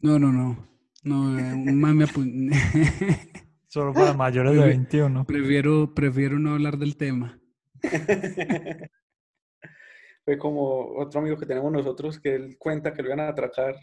[0.00, 0.71] No, no, no.
[1.02, 2.50] No, eh, un man me apu-
[3.68, 5.24] Solo para mayores de Prefi- 21.
[5.24, 7.40] prefiero, prefiero no hablar del tema.
[10.24, 13.74] Fue como otro amigo que tenemos nosotros que él cuenta que lo iban a atracar.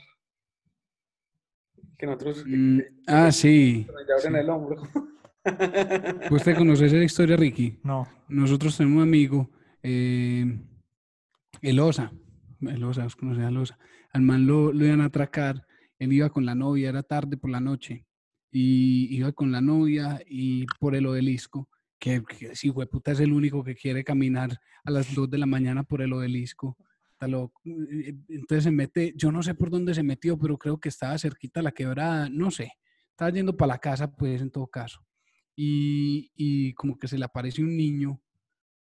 [1.98, 3.86] Que nosotros Mm, que- ah, sí.
[3.86, 4.40] que le abren sí.
[4.40, 4.82] el hombro.
[6.32, 7.80] ¿Usted conoce esa historia, Ricky?
[7.84, 8.08] No.
[8.30, 9.50] Nosotros tenemos un amigo,
[9.84, 10.46] eh,
[11.62, 12.12] el Osa.
[12.62, 13.78] El Osa, ¿os conocés al Osa?
[14.14, 15.66] Al man lo, lo iban a atracar.
[16.00, 18.06] Él iba con la novia, era tarde por la noche.
[18.52, 21.70] Y iba con la novia y por el obelisco,
[22.00, 25.46] que, que si puta es el único que quiere caminar a las 2 de la
[25.46, 26.78] mañana por el obelisco.
[27.22, 31.18] Eh, Entonces se mete, yo no sé por dónde se metió, pero creo que estaba
[31.18, 32.72] cerquita a la quebrada, no sé.
[33.12, 35.06] Estaba yendo para la casa, pues en todo caso.
[35.56, 38.22] Y, y como que se le aparece un niño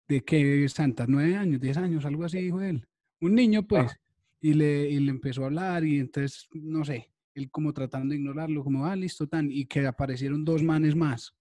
[0.07, 2.87] de que Santa, nueve años, diez años, algo así dijo él.
[3.19, 3.91] Un niño, pues,
[4.39, 8.19] y, le, y le empezó a hablar y entonces, no sé, él como tratando de
[8.19, 11.35] ignorarlo, como, ah, listo, tan, y que aparecieron dos manes más,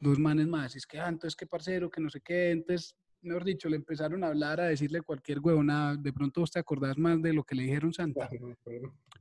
[0.00, 2.96] dos manes más, y es que, ah, entonces, qué parcero, que no sé qué, entonces,
[3.20, 6.98] mejor dicho, le empezaron a hablar, a decirle cualquier huevona, de pronto vos te acordás
[6.98, 8.28] más de lo que le dijeron Santa,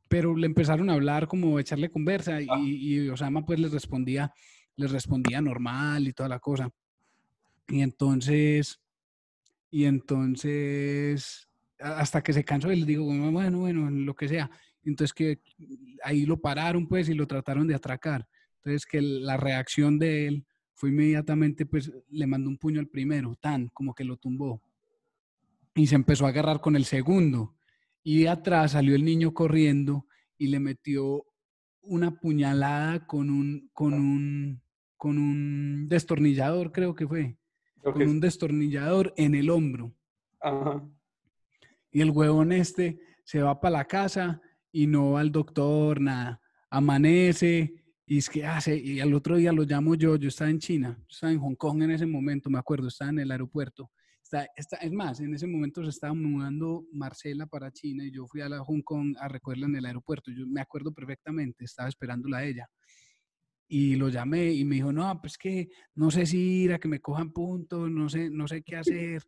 [0.07, 4.31] pero le empezaron a hablar como a echarle conversa y, y Osama pues les respondía,
[4.75, 6.69] les respondía normal y toda la cosa.
[7.67, 8.79] Y entonces,
[9.71, 11.47] y entonces,
[11.83, 14.49] hasta que se cansó y les digo, bueno, bueno, bueno, lo que sea.
[14.83, 15.39] Entonces que
[16.03, 18.27] ahí lo pararon pues y lo trataron de atracar.
[18.57, 23.35] Entonces que la reacción de él fue inmediatamente pues le mandó un puño al primero,
[23.35, 24.61] tan como que lo tumbó.
[25.75, 27.55] Y se empezó a agarrar con el segundo.
[28.03, 30.05] Y de atrás salió el niño corriendo
[30.37, 31.25] y le metió
[31.81, 34.61] una puñalada con un, con un,
[34.97, 37.37] con un destornillador, creo que fue,
[37.81, 39.93] Creo con que un es- destornillador en el hombro.
[40.41, 40.83] Ajá.
[41.93, 44.41] Y el huevón este se va para la casa
[44.71, 46.41] y no va al doctor, nada.
[46.69, 50.59] Amanece y es que hace, y al otro día lo llamo yo, yo estaba en
[50.59, 53.91] China, yo estaba en Hong Kong en ese momento, me acuerdo, estaba en el aeropuerto.
[54.21, 58.25] Está, está, es más, en ese momento se estaba mudando Marcela para China y yo
[58.25, 60.31] fui a la Hong Kong a recogerla en el aeropuerto.
[60.31, 62.67] Yo me acuerdo perfectamente, estaba esperándola a ella.
[63.67, 66.87] Y lo llamé y me dijo, no, pues que no sé si ir a que
[66.87, 69.23] me cojan puntos, no sé, no sé qué hacer.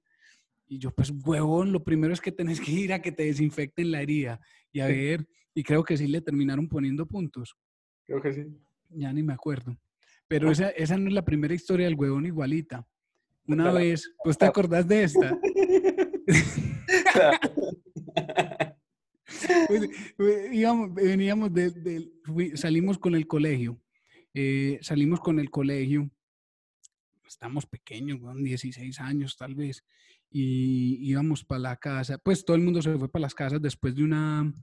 [0.67, 3.91] Y yo, pues, huevón, lo primero es que tenés que ir a que te desinfecten
[3.91, 4.39] la herida.
[4.71, 7.55] Y a ver, y creo que sí le terminaron poniendo puntos.
[8.05, 8.43] Creo que sí.
[8.89, 9.77] Ya ni me acuerdo.
[10.27, 12.87] Pero esa, esa no es la primera historia del huevón igualita.
[13.47, 13.77] Una Claro.
[13.77, 15.37] vez, ¿pues te acordás de esta?
[19.67, 19.83] Pues,
[20.19, 22.11] eh, íbamos- veníamos de,
[22.55, 23.81] salimos con el colegio,
[24.33, 26.09] eh, salimos con el colegio,
[27.27, 29.83] estamos pequeños, weón, 16 años tal vez,
[30.38, 33.95] y íbamos para la casa, pues todo el mundo se fue para las casas después
[33.95, 34.53] de una,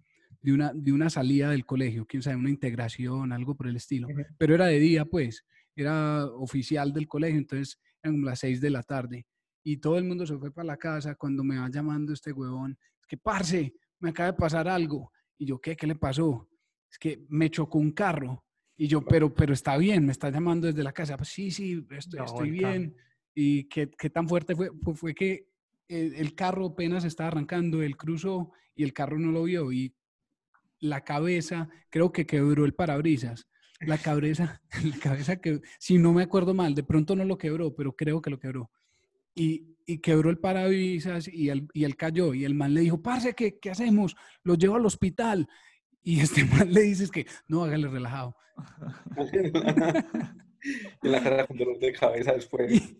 [0.42, 4.06] de una, de una salida del colegio, quién sabe, una integración, algo por el estilo,
[4.36, 8.82] pero era de día, pues, era oficial del colegio, entonces eran las 6 de la
[8.82, 9.26] tarde,
[9.64, 12.76] y todo el mundo se fue para la casa cuando me va llamando este huevón,
[13.00, 15.10] es que, parce, me acaba de pasar algo.
[15.38, 15.74] Y yo, ¿qué?
[15.74, 16.50] ¿Qué le pasó?
[16.90, 18.44] Es que me chocó un carro.
[18.76, 21.16] Y yo, pero, pero está bien, me está llamando desde la casa.
[21.16, 22.94] Pues sí, sí, estoy, No, estoy bien.
[23.34, 24.70] ¿Y qué, qué tan fuerte fue?
[24.72, 25.51] Pues fue que
[25.88, 29.72] el, carro apenas estaba arrancando, él cruzó y el carro no lo vio.
[29.72, 29.94] Y
[30.80, 33.48] la cabeza, creo que quebró el parabrisas.
[33.80, 37.74] La cabeza, la cabeza que, si no me acuerdo mal, de pronto no lo quebró,
[37.74, 38.70] pero creo que lo quebró.
[39.34, 42.34] Y, y quebró el parabrisas y él, y él cayó.
[42.34, 44.16] Y el man le dijo, parce, ¿qué, ¿qué hacemos?
[44.42, 45.48] Lo llevo al hospital.
[46.02, 48.36] Y este man le dice, es que, no, hágale relajado.
[51.02, 52.72] y la cara con dolor de cabeza después.
[52.72, 52.98] Y,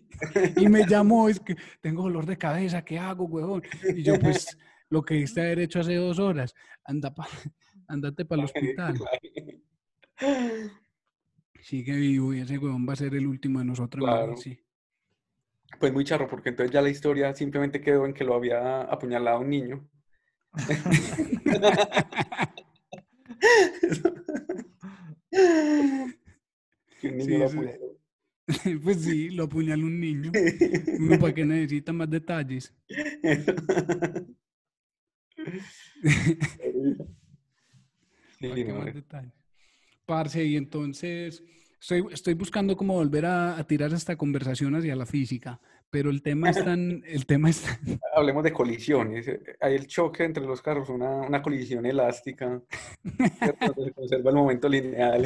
[0.57, 3.63] y me llamó, es que tengo dolor de cabeza, ¿qué hago, huevón?
[3.95, 4.57] Y yo, pues,
[4.89, 6.53] lo que diste haber hecho hace dos horas,
[6.83, 7.27] anda pa,
[7.87, 8.99] andate para el hospital.
[11.59, 14.03] Sigue vivo y ese huevón va a ser el último de nosotros.
[14.03, 14.23] Claro.
[14.23, 14.59] huevón, sí.
[15.79, 19.39] Pues muy charro, porque entonces ya la historia simplemente quedó en que lo había apuñalado
[19.39, 19.89] un niño.
[27.03, 27.69] Que un niño Sí, lo sí.
[28.83, 30.31] Pues sí, lo apuñaló un niño.
[30.99, 32.73] Uno para que necesita más detalles.
[38.39, 39.33] ¿Para qué más es- detalles?
[40.05, 41.43] Parce, y entonces
[41.79, 45.61] estoy, estoy buscando cómo volver a, a tirar esta conversación hacia la física,
[45.93, 49.27] pero el tema es tan, el tema es tan- Hablemos de colisiones.
[49.27, 52.59] eh, Hay el choque entre los carros, una, una colisión elástica.
[53.03, 55.23] se conserva el momento lineal.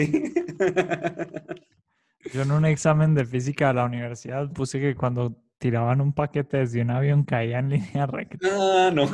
[2.33, 6.57] Yo en un examen de física de la universidad puse que cuando tiraban un paquete
[6.57, 8.37] desde un avión caía en línea recta.
[8.51, 9.07] Ah, no.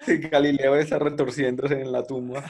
[0.00, 2.44] Sí, Galileo está retorciéndose en la tumba.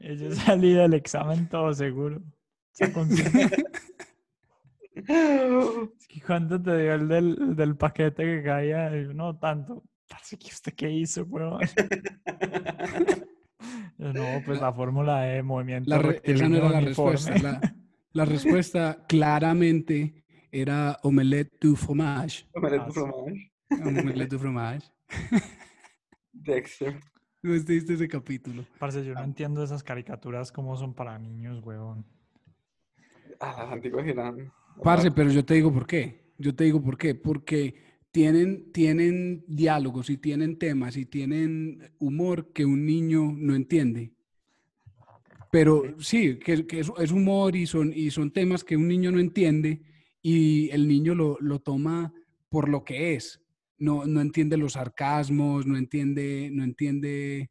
[0.00, 2.20] Yo salí del examen todo seguro.
[2.78, 2.88] Es
[6.08, 8.90] que ¿Cuánto te dio el del, del paquete que caía?
[8.90, 9.82] No tanto.
[10.08, 11.60] Parece que usted qué hizo, weón.
[13.98, 15.88] Yo, No, pues la fórmula de movimiento.
[15.88, 17.36] la re- esa no era la respuesta.
[17.38, 17.60] La,
[18.12, 22.46] la respuesta claramente era omelette du fromage.
[22.54, 23.00] Omelette Ah, du sí.
[23.00, 23.52] fromage.
[24.02, 24.86] Omelette du fromage.
[26.32, 27.00] Dexter.
[27.42, 28.64] ¿No viste ese capítulo?
[28.78, 32.06] Parce, yo no entiendo esas caricaturas cómo son para niños, weón.
[33.42, 34.52] Ah, las antiguas eran.
[34.82, 36.32] Parce, pero yo te digo por qué.
[36.38, 37.14] Yo te digo por qué.
[37.14, 37.74] Porque
[38.12, 44.12] tienen, tienen diálogos y tienen temas y tienen humor que un niño no entiende.
[45.50, 49.10] Pero sí, que, que es, es humor y son, y son temas que un niño
[49.12, 49.82] no entiende
[50.22, 52.14] y el niño lo, lo toma
[52.48, 53.40] por lo que es.
[53.78, 57.50] No, no entiende los sarcasmos, no entiende, no entiende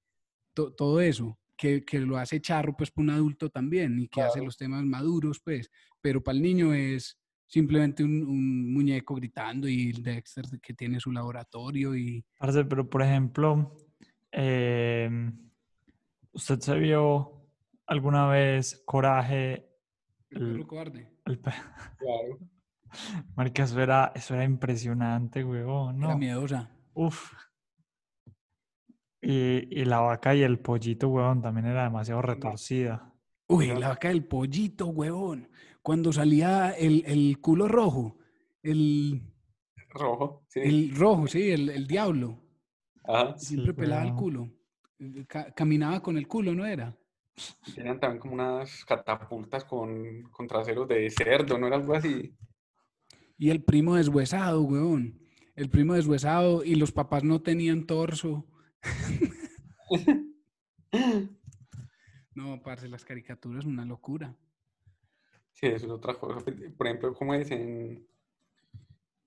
[0.54, 4.24] to- todo eso, que, que lo hace charro pues para un adulto también y que
[4.24, 5.70] hace los temas maduros pues,
[6.02, 11.12] pero para el niño es simplemente un, un muñeco gritando y Dexter que tiene su
[11.12, 13.78] laboratorio y Parce, pero por ejemplo,
[14.32, 15.38] em,
[16.32, 17.46] ¿usted se vio
[17.86, 19.68] alguna vez Coraje?
[20.32, 21.12] el El- perro cobarde.
[21.26, 21.52] el pe-
[22.00, 22.40] Claro.
[23.36, 25.42] Marica, eso era, eso era impresionante.
[25.42, 26.72] Era No, miedosa.
[26.96, 27.32] uf.
[29.22, 33.14] Y, y la vaca y el pollito, weón, también era demasiado retorcida.
[33.48, 35.50] Uy, la vaca del pollito, huevón.
[35.82, 38.18] Cuando salía el, el culo rojo,
[38.64, 39.22] el,
[39.90, 40.46] Rojo.
[40.48, 40.62] Sí.
[40.64, 42.40] el rojo, sí, el, el diablo.
[43.04, 43.38] Ajá.
[43.38, 44.50] Siempre pelaba el culo.
[45.00, 46.96] Eh, ca- caminaba con el culo, ¿no era?
[47.76, 52.36] Tenían también como unas catapultas con, con traseros de cerdo, ¿no era algo así?
[53.38, 55.20] Y el primo deshuesado, huevón.
[55.56, 58.46] El primo deshuesado y los papás no tenían torso.
[62.34, 64.34] No, parce, las caricaturas, una locura.
[65.52, 66.40] Sí, eso es otra cosa.
[66.78, 68.08] Por ejemplo, como es en,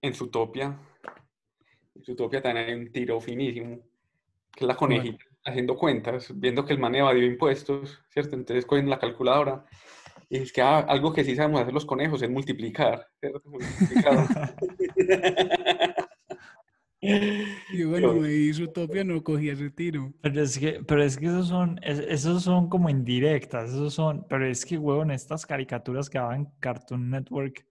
[0.00, 0.78] en Zootopia.
[1.94, 3.78] En Zootopia también hay un tiro finísimo,
[4.50, 8.34] que es la conejita haciendo cuentas, viendo que el man evadió impuestos, ¿cierto?
[8.34, 9.66] Entonces cogen la calculadora
[10.30, 13.42] y es que ah, algo que sí sabemos hacer los conejos es multiplicar, ¿cierto?
[13.48, 14.56] Multiplicar.
[17.72, 20.12] Y bueno, me hizo Utopia, no cogía ese tiro.
[20.22, 24.26] Pero es que, pero es que esos son, es- esos son como indirectas, esos son,
[24.28, 27.66] pero es que, huevón, estas caricaturas que daban Cartoon Network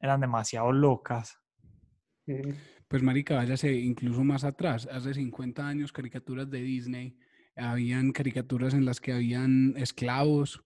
[0.00, 1.38] eran demasiado locas.
[2.88, 7.16] Pues marica, váyase incluso más atrás, hace 50 años caricaturas de Disney,
[7.56, 10.62] habían caricaturas en las que habían esclavos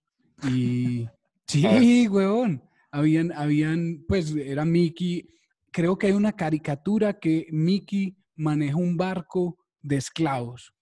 [0.48, 1.06] y
[1.46, 5.28] sí, huevón, habían, habían, pues era Mickey,
[5.70, 10.74] creo que hay una caricatura que Mickey maneja un barco de esclavos,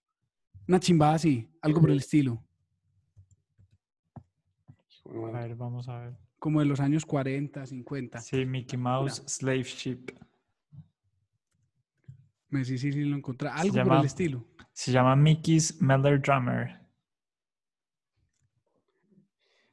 [0.67, 2.43] una chimbada así, algo por el estilo,
[5.05, 6.17] A ver, vamos a ver.
[6.37, 8.19] como de los años 40, 50.
[8.19, 10.11] Sí, Mickey Mouse, Slave Ship.
[12.49, 14.45] Me sí, sí, sí, lo encontré, algo por llama- el estilo.
[14.73, 16.79] Se llama Mickey's Melodramer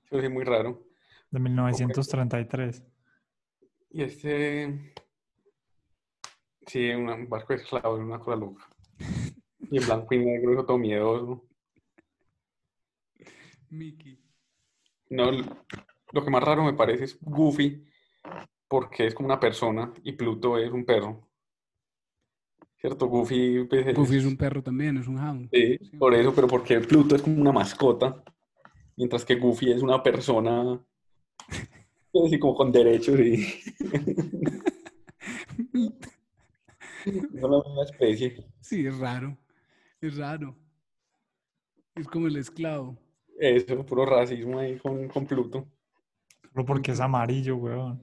[0.04, 0.82] Eso es muy raro.
[1.30, 2.82] de 1933.
[3.90, 4.94] Y este.
[6.66, 8.68] Sí, un barco de esclavos, una cosa loca.
[9.68, 11.44] Y en blanco y negro, eso todo miedoso.
[13.70, 14.16] Mickey.
[15.10, 15.32] No,
[16.12, 17.84] lo que más raro me parece es Goofy,
[18.68, 21.28] porque es como una persona y Pluto es un perro.
[22.76, 23.08] ¿Cierto?
[23.08, 25.48] Goofy, pues, Goofy es un perro también, es un hound.
[25.52, 28.22] Sí, por eso, pero porque Pluto es como una mascota,
[28.96, 30.80] mientras que Goofy es una persona,
[32.24, 33.46] así como con derechos y
[37.32, 38.44] no la misma especie.
[38.60, 39.36] Sí, es raro.
[40.00, 40.56] Es raro.
[41.96, 42.96] Es como el esclavo.
[43.38, 45.66] Eso, puro racismo ahí con, con Pluto.
[46.52, 48.02] Solo porque es amarillo, weón.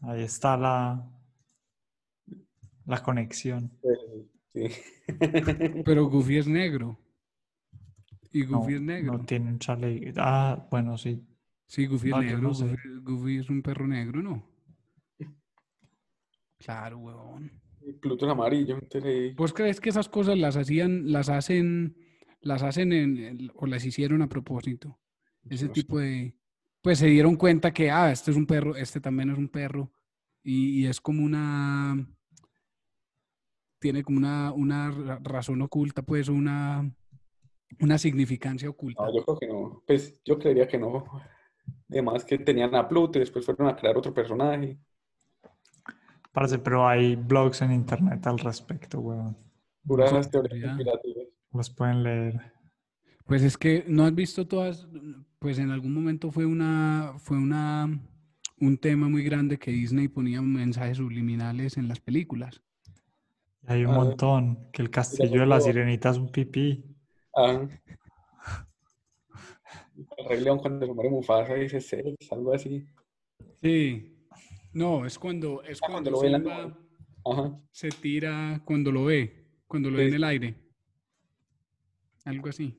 [0.00, 1.08] Ahí está la,
[2.86, 3.70] la conexión.
[4.52, 4.68] Sí.
[5.84, 6.98] Pero Goofy es negro.
[8.32, 9.18] Y No, Goofy es negro.
[9.18, 10.12] no tiene un chale.
[10.16, 11.26] Ah, bueno, sí.
[11.66, 12.38] Sí, Goofy es No, negro.
[12.40, 12.66] no sé.
[12.66, 14.42] Goofy, Goofy es un perro negro, ¿no?
[16.58, 17.50] Claro, huevón.
[18.00, 21.96] Pluto es amarillo, entonces ¿Vos crees que esas cosas las hacían, las hacen,
[22.40, 24.98] las hacen en, el- o las hicieron a propósito?
[25.48, 26.34] Ese tipo de,
[26.82, 29.90] pues se dieron cuenta que, ah, este es un perro, este también es un perro,
[30.42, 31.96] y, y es como una,
[33.78, 36.92] tiene como una, una ra- razón oculta, pues una,
[37.80, 39.02] una significancia oculta.
[39.04, 39.82] No, yo creo que no.
[39.86, 41.04] Pues yo creería que no.
[41.88, 44.78] Además que tenían a Pluto y después fueron a crear otro personaje.
[46.32, 49.36] Parece, pero hay blogs en internet al respecto, weón.
[49.86, 51.26] Puras Sí, teorías conspirativas.
[51.52, 52.52] Los pueden leer.
[53.24, 54.88] Pues es que no has visto todas,
[55.38, 57.88] pues en algún momento fue una, fue una,
[58.60, 62.62] un tema muy grande que Disney ponía mensajes subliminales en las películas.
[63.68, 64.70] Y hay un Ah, montón.
[64.72, 66.84] Que el castillo de la sirenita es un pipí.
[67.34, 67.66] Ah.
[70.16, 72.86] El Rey León cuando se muere Mufasa dice sex, algo así.
[73.60, 74.14] Sí.
[74.78, 76.76] No, es cuando, es Ah, cuando cuando lo ve en la Simba nube.
[77.24, 77.60] Ajá.
[77.72, 80.54] se tira cuando lo ve, cuando lo ve en el aire.
[82.24, 82.78] Algo así.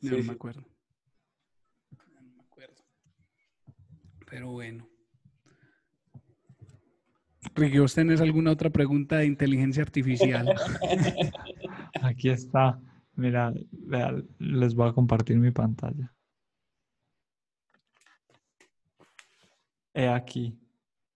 [0.00, 0.28] No, Sí, no sí.
[0.28, 0.62] me acuerdo.
[0.62, 2.82] No me acuerdo.
[4.30, 4.88] Pero bueno.
[7.54, 10.46] Ricky, ¿vos tenés alguna otra pregunta de inteligencia artificial?
[12.02, 12.80] Aquí está.
[13.16, 16.13] Mira, vea, les voy a compartir mi pantalla.
[19.94, 20.58] He aquí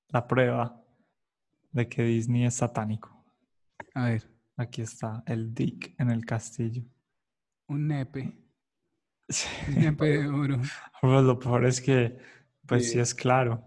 [0.09, 0.83] la prueba
[1.73, 3.25] de que Disney es satánico.
[3.95, 6.83] A ver, Aquí está el Dick en el castillo.
[7.69, 8.33] un nepe.
[9.29, 10.57] Sí, Un nepe de oro.
[11.03, 12.19] Pero lo peor es que,
[12.67, 12.99] pues sí Sí.
[13.01, 13.65] es claro.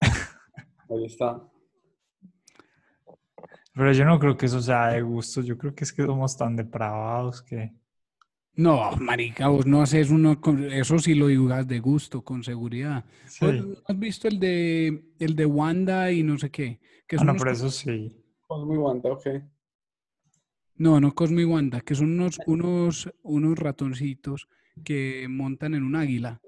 [0.00, 1.42] Ahí está.
[3.74, 5.40] Pero yo no creo que eso sea de gusto.
[5.42, 7.72] Yo creo que es que somos tan depravados que...
[8.58, 13.04] No, marica, vos no haces uno, con- eso sí lo dibujas de gusto, con seguridad.
[13.26, 13.44] Sí.
[13.46, 16.80] ¿Vos no ¿Has visto el de, el de Wanda y no sé qué?
[17.06, 18.12] Que Ah, no, co- eso sí.
[18.48, 19.26] Cosmo y Wanda, ok.
[20.74, 24.48] No, no Cosmo y Wanda, que son unos, unos, unos ratoncitos
[24.84, 26.40] que montan en un águila,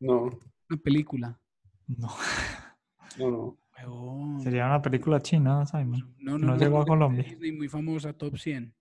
[0.00, 0.24] No,
[0.68, 1.40] una película.
[1.86, 2.08] No.
[3.18, 4.40] no, no.
[4.42, 6.14] Sería una película china, Simon.
[6.18, 7.22] No, no, no no, llegó a Colombia.
[7.22, 8.74] Disney, muy famosa, top 100.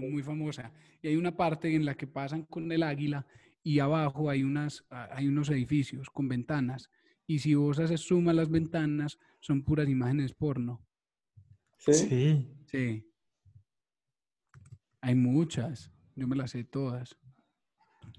[0.00, 0.72] Muy famosa.
[1.02, 3.26] Y hay una parte en la que pasan con el águila
[3.62, 6.90] y abajo hay, unas, ah, hay unos edificios con ventanas.
[7.26, 10.84] Y si vos haces zoom a las ventanas, son puras imágenes porno.
[11.78, 11.92] ¿Sí?
[11.94, 12.48] Sí.
[12.66, 13.10] Sí.
[15.00, 15.90] Hay muchas.
[16.16, 17.16] Yo me las sé todas.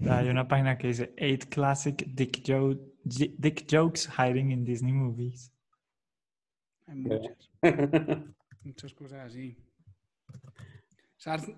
[0.10, 5.52] Hay una página que dice Eight Classic Dick, Jo- Dick Jokes Hiding in Disney Movies.
[6.88, 7.50] Hay muchas.
[8.64, 9.56] Muchas cosas así.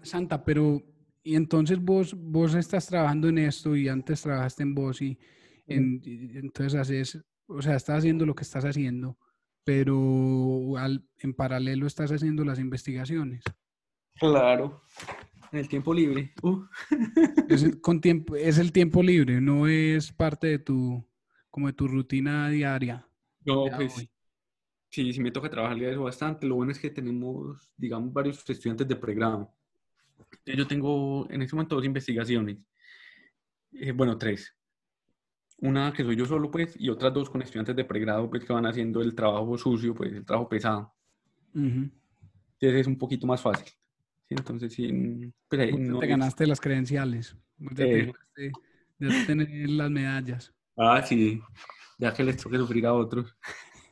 [0.03, 0.81] Santa, pero
[1.23, 5.18] y entonces vos, vos estás trabajando en esto y antes trabajaste en vos y,
[5.68, 9.18] en- y- entonces haces, o sea, estás haciendo lo que estás haciendo,
[9.64, 13.44] pero al- en paralelo estás haciendo las investigaciones.
[14.15, 14.84] Claro.
[15.52, 16.34] En el tiempo libre.
[16.41, 16.64] Uh.
[17.49, 21.06] Es el, con tiempo, es el tiempo libre, no es parte de tu,
[21.49, 23.07] como de tu rutina diaria.
[23.45, 24.10] No, pues voy.
[24.89, 26.45] sí, sí me toca trabajarle a eso bastante.
[26.48, 29.53] Lo bueno es que tenemos, digamos, varios estudiantes de pregrado.
[30.45, 32.57] Yo tengo en este momento dos investigaciones.
[33.73, 34.53] Eh, bueno, tres.
[35.60, 38.53] Una que soy yo solo, pues, y otras dos con estudiantes de pregrado, pues, que
[38.53, 40.94] van haciendo el trabajo sucio, pues, el trabajo pesado.
[41.53, 41.89] Ujú.
[42.60, 43.68] Entonces es un poquito más fácil.
[44.30, 47.35] Sí, entonces, sí, mm, pues ahí no te es- ganaste las credenciales,
[47.76, 48.06] te Eh.
[48.07, 48.52] ganaste-
[48.99, 50.53] ya tenés las medallas.
[50.76, 51.41] Ah, sí,
[51.98, 53.35] ya que les toque sufrir a otros.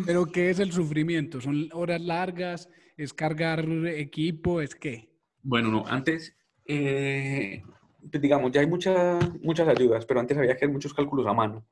[0.05, 1.39] Pero ¿qué es el sufrimiento?
[1.41, 2.69] ¿Son horas largas?
[2.97, 4.61] ¿Es cargar equipo?
[4.61, 5.09] ¿Es qué?
[5.43, 6.35] Bueno, no, antes,
[6.65, 7.63] eh,
[8.01, 11.65] digamos, ya hay muchas muchas ayudas, pero antes había que hacer muchos cálculos a mano.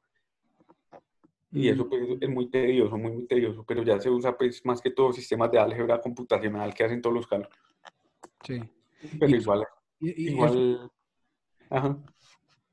[1.52, 4.64] Y eso Mm, pues, es muy tedioso, muy, muy tedioso, pero ya se usa pues
[4.66, 7.58] más que todo sistemas de álgebra computacional que hacen todos los cálculos.
[8.46, 8.60] Sí.
[9.20, 9.64] Pero Y- igual,
[10.00, 10.92] Y- y eso- igual,
[11.70, 11.98] ajá.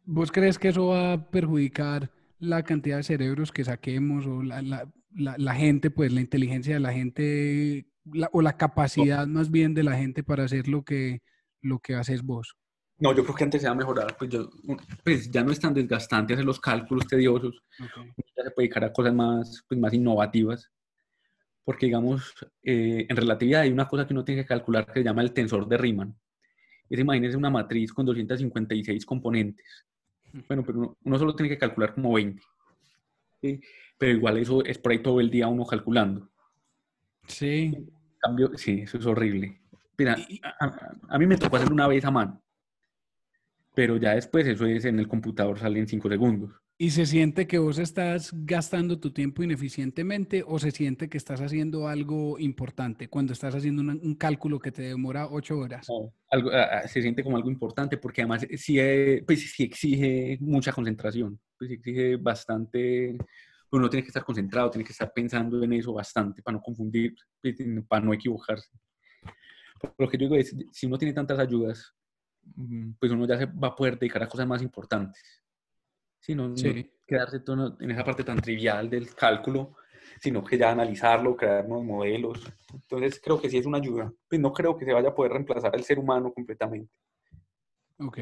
[0.05, 4.61] ¿Vos crees que eso va a perjudicar la cantidad de cerebros que saquemos o la,
[4.63, 9.51] la- la- la gente, pues la inteligencia de la gente la- o la capacidad más
[9.51, 11.23] bien de la gente para hacer lo que,
[11.61, 12.57] lo que haces vos?
[12.99, 14.49] No, yo creo que antes se va a mejorar, pues, yo,
[15.05, 18.93] pues ya no es tan desgastante hacer los cálculos tediosos, ya se puede dedicar a
[18.93, 20.71] cosas más, pues, más innovativas.
[21.63, 25.05] Porque, digamos, eh, en relatividad hay una cosa que uno tiene que calcular que se
[25.05, 26.17] llama el tensor de Riemann.
[26.89, 29.85] Es, imagínense una matriz con 256 componentes.
[30.47, 32.41] Bueno, pero uno, uno solo tiene que calcular como 20.
[33.43, 33.61] ¿sí?
[33.99, 36.31] Pero igual eso es por ahí todo el día uno calculando.
[37.27, 37.77] Sí.
[38.27, 39.61] Cambio, sí, eso es horrible.
[39.99, 40.17] Mira,
[41.09, 42.43] a, mí me tocó hacerlo una vez a mano.
[43.75, 46.51] Pero ya después eso es en el computador, sale en 5 segundos.
[46.79, 51.41] ¿Y se siente que vos estás gastando tu tiempo ineficientemente o se siente que estás
[51.41, 55.87] haciendo algo importante cuando estás haciendo un cálculo que te demora ocho horas?
[55.89, 56.51] No, algo,
[56.87, 61.69] se siente como algo importante porque además sí, eh, pues, sí exige mucha concentración, pues
[61.69, 63.17] sí exige bastante,
[63.69, 66.63] pues uno tiene que estar concentrado, tiene que estar pensando en eso bastante para no
[66.63, 67.15] confundir,
[67.89, 68.71] para no equivocarse.
[69.81, 71.95] Pero Lo que yo digo es, si uno tiene tantas ayudas,
[72.55, 75.43] mm, pues uno ya se va a poder dedicar a cosas más importantes.
[76.21, 76.91] Sí, no, no Sí.
[77.07, 79.77] quedarse todo en esa parte tan trivial del cálculo,
[80.21, 82.41] sino que ya analizarlo, crear nuevos modelos.
[82.73, 84.13] Entonces creo que sí es una ayuda.
[84.29, 86.93] Pues no creo que se vaya a poder reemplazar al ser humano completamente.
[87.99, 88.19] Ok.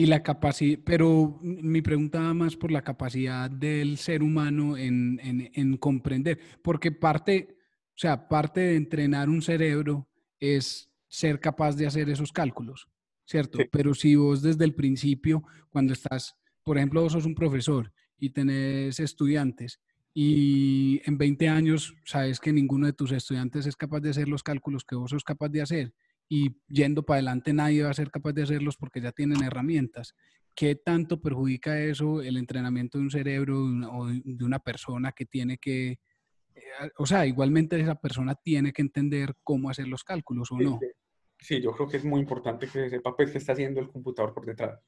[0.00, 5.20] Y la capacidad, pero mi pregunta va más por la capacidad del ser humano en,
[5.22, 7.58] en- en comprender, porque parte,
[7.88, 10.08] o sea, parte de entrenar un cerebro
[10.38, 12.88] es ser capaz de hacer esos cálculos,
[13.26, 13.58] ¿cierto?
[13.58, 13.64] Sí.
[13.70, 18.30] Pero si vos desde el principio, cuando estás, por ejemplo, vos sos un profesor y
[18.30, 19.80] tenés estudiantes
[20.14, 24.42] y en 20 años sabes que ninguno de tus estudiantes es capaz de hacer los
[24.42, 25.92] cálculos que vos sos capaz de hacer
[26.30, 30.14] y yendo para adelante nadie va a ser capaz de hacerlos porque ya tienen herramientas.
[30.54, 35.58] ¿Qué tanto perjudica eso el entrenamiento de un cerebro o de una persona que tiene
[35.58, 35.98] que,
[36.54, 36.62] eh,
[36.98, 40.78] o sea, igualmente esa persona tiene que entender cómo hacer los cálculos o no?
[40.80, 40.86] sí.
[41.42, 44.34] Sí, yo creo que es muy importante que sepa pues, qué está haciendo el computador
[44.34, 44.78] por detrás.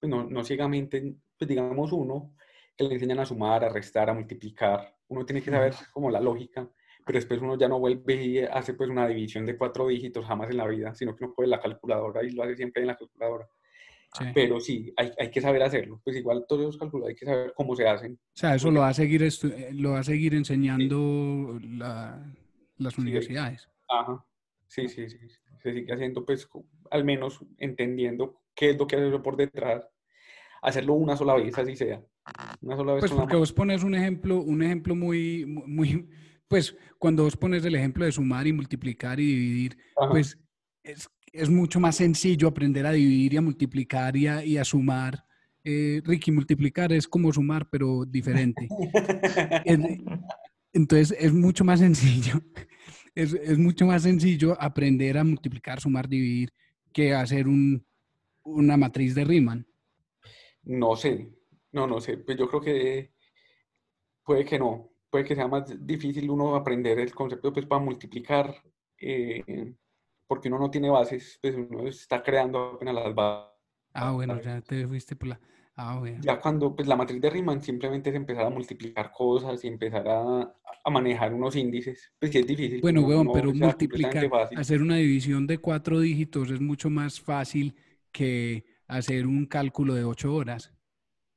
[0.00, 2.34] Pues no, no ciegamente, pues digamos uno,
[2.76, 4.96] que le enseñan a sumar, a restar, a multiplicar.
[5.06, 6.68] Uno tiene que saber como la lógica,
[7.08, 10.50] pero después uno ya no vuelve y hace pues una división de cuatro dígitos jamás
[10.50, 12.96] en la vida, sino que uno coge la calculadora y lo hace siempre en la
[12.98, 13.48] calculadora.
[14.12, 14.24] Sí.
[14.34, 16.02] Pero sí, hay, hay que saber hacerlo.
[16.04, 18.12] Pues igual todos los cálculos hay que saber cómo se hacen.
[18.12, 19.30] O sea, eso lo va a seguir, eh,
[19.72, 22.22] lo va a seguir enseñando la-
[22.76, 23.00] las Sí.
[23.00, 23.68] universidades.
[23.88, 24.22] Ajá.
[24.66, 25.16] Sí, sí, sí.
[25.62, 26.46] Se sigue haciendo, pues,
[26.90, 29.88] al menos entendiendo qué es lo que hace eso por detrás.
[30.60, 32.02] Hacerlo una sola vez, así sea.
[32.60, 36.08] Una sola vez Pues porque vos pones un ejemplo, un ejemplo muy, mu- muy,
[36.48, 40.10] pues cuando vos pones el ejemplo de sumar y multiplicar y dividir, Ajá.
[40.10, 40.38] pues
[40.82, 44.64] es, es mucho más sencillo aprender a dividir y a multiplicar y a, y a
[44.64, 45.24] sumar.
[45.64, 48.66] Eh, Ricky, multiplicar es como sumar, pero diferente.
[49.64, 49.78] Es-
[50.72, 52.40] entonces es mucho más sencillo.
[53.14, 56.52] Es, es mucho más sencillo aprender a multiplicar, sumar, dividir
[56.92, 57.84] que hacer un,
[58.44, 59.66] una matriz de Riemann.
[60.62, 61.28] No sé,
[61.72, 62.18] no, no sé.
[62.18, 63.12] Pues yo creo que
[64.22, 64.92] puede que no.
[65.10, 68.54] Puede que sea más difícil uno aprender el concepto pues para multiplicar,
[69.00, 69.74] eh,
[70.26, 73.52] porque uno no tiene bases, pues uno está creando apenas las bases.
[73.92, 75.40] Ah, bueno, ya te fuiste por la...
[75.74, 76.20] Ah, bueno.
[76.22, 80.08] Ya cuando pues la matriz de Riemann simplemente es empezar a multiplicar cosas y empezar
[80.08, 80.40] a,
[80.84, 82.80] a manejar unos índices, pues sí es difícil.
[82.80, 87.76] Bueno, no pero multiplicar, hacer una división de cuatro dígitos es mucho más fácil
[88.10, 90.72] que hacer un cálculo de ocho horas.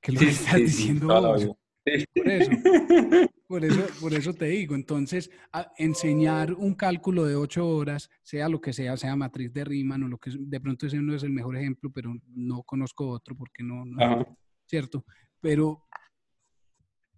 [0.01, 1.41] que lo Sí, que estás sí, sí, diciendo la vos.
[1.85, 2.05] Sí.
[2.13, 2.51] Por eso,
[3.51, 4.75] por eso, por eso te digo.
[4.75, 5.29] Entonces,
[5.77, 10.07] enseñar un cálculo de ocho horas, sea lo que sea, sea matriz de Riemann o
[10.07, 13.61] lo que de pronto ese no es el mejor ejemplo, pero no conozco otro porque
[13.61, 14.37] no, no.
[14.65, 15.03] ¿cierto?
[15.41, 15.83] Pero,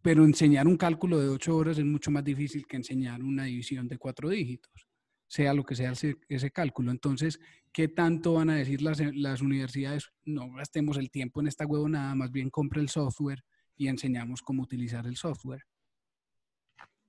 [0.02, 3.88] pero enseñar un cálculo de ocho horas es mucho más difícil que enseñar una división
[3.88, 4.88] de cuatro dígitos,
[5.28, 6.90] sea lo que sea ese, ese cálculo.
[6.90, 7.40] Entonces,
[7.72, 10.10] ¿qué tanto van a decir las, las universidades?
[10.26, 13.44] No gastemos el tiempo en esta huevonada, más bien compre el software
[13.76, 15.62] y enseñamos cómo utilizar el software.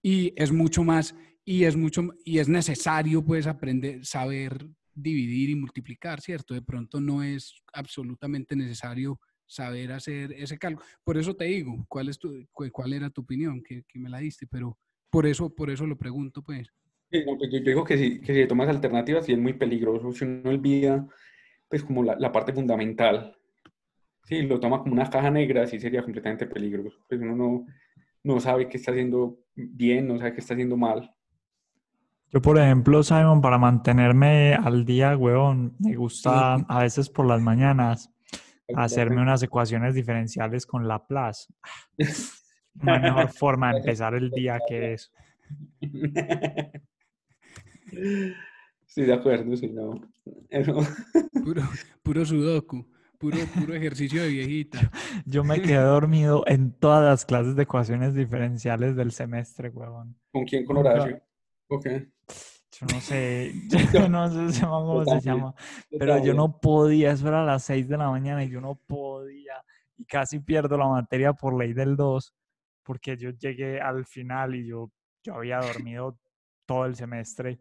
[0.07, 1.15] Y es mucho más,
[1.47, 6.53] y es mucho, y es necesario pues aprender, saber dividir y multiplicar, ¿cierto?
[6.53, 10.87] De pronto no es absolutamente necesario saber hacer ese cálculo.
[11.03, 13.63] Por eso te digo, ¿cuál, es tu, cu- cuál era tu opinión?
[13.63, 14.77] Que, que me la diste, pero
[15.09, 16.69] por eso, por eso lo pregunto, pues.
[17.11, 20.13] Pues yo, digo que si, que si tomas alternativas, sí es muy peligroso.
[20.13, 21.07] Si uno olvida,
[21.69, 23.37] pues, como la, la parte fundamental.
[24.25, 26.99] Sí, lo toma como una caja negra, sí sería completamente peligroso.
[27.09, 27.67] Pues uno no,
[28.25, 31.15] no sabe qué está haciendo bien, no sabe qué está haciendo mal.
[32.33, 37.41] Yo, por ejemplo, Simon, para mantenerme al día, huevón, me gusta a veces por las
[37.41, 38.11] mañanas
[38.75, 41.53] hacerme unas ecuaciones diferenciales con Laplace.
[42.75, 45.13] No hay mejor forma de empezar el día que eso.
[48.87, 50.01] Sí, de acuerdo, sí, no.
[50.49, 50.81] Eso-
[51.45, 51.63] Puro,
[52.03, 52.87] puro sudoku,
[53.25, 54.79] puro, puro ejercicio de viejita.
[55.25, 60.17] Yo me quedé dormido en todas las clases de ecuaciones diferenciales del semestre, huevón.
[60.33, 60.65] ¿Con quién?
[60.65, 60.77] Con.
[60.79, 61.23] Horacio.
[61.69, 61.87] Ok.
[61.87, 63.53] Yo no sé,
[63.93, 65.55] yo no sé cómo se también, llama,
[65.97, 68.75] pero yo no podía, eso era a las 6 de la mañana y yo no
[68.75, 69.65] podía
[69.97, 72.35] y casi pierdo la materia por ley del 2
[72.83, 74.91] porque yo llegué al final y yo,
[75.23, 76.19] yo había dormido
[76.67, 77.61] todo el semestre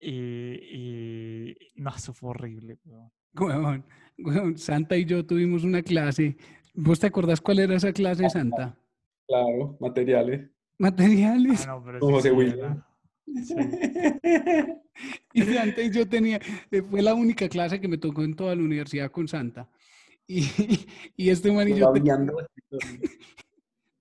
[0.00, 2.78] y, y no, eso fue horrible.
[3.34, 3.84] weón.
[4.56, 6.36] Santa y yo tuvimos una clase.
[6.74, 8.76] ¿Vos te acordás cuál era esa clase, Santa?
[9.26, 10.50] Claro, materiales.
[10.78, 11.66] Materiales.
[11.66, 12.30] Ah, no, pero Con sí,
[13.44, 13.54] sí.
[15.32, 16.40] Y Santa y yo tenía,
[16.70, 19.68] eh, fue la única clase que me tocó en toda la universidad con Santa.
[20.30, 20.44] Y,
[21.16, 22.36] y este man y yo te- Babeando.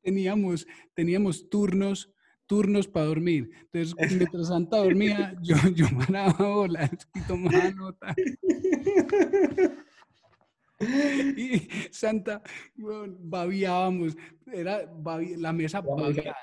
[0.01, 2.11] teníamos, teníamos turnos,
[2.47, 3.49] turnos para dormir.
[3.71, 8.13] Entonces, mientras Santa dormía, yo, yo manaba bolas y tomaba nota.
[11.37, 12.41] Y Santa,
[12.75, 14.15] babiábamos,
[14.51, 16.35] era babi- la mesa babiada.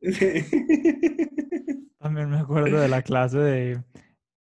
[1.98, 3.82] También me acuerdo de la clase de,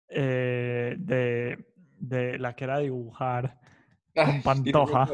[0.09, 1.65] eh, de,
[1.99, 3.59] de la que era dibujar
[4.15, 5.09] Ay, Pantoja.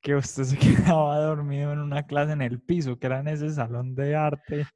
[0.00, 0.56] que usted se
[0.96, 4.66] quedaba dormido en una clase en el piso, que era en ese salón de arte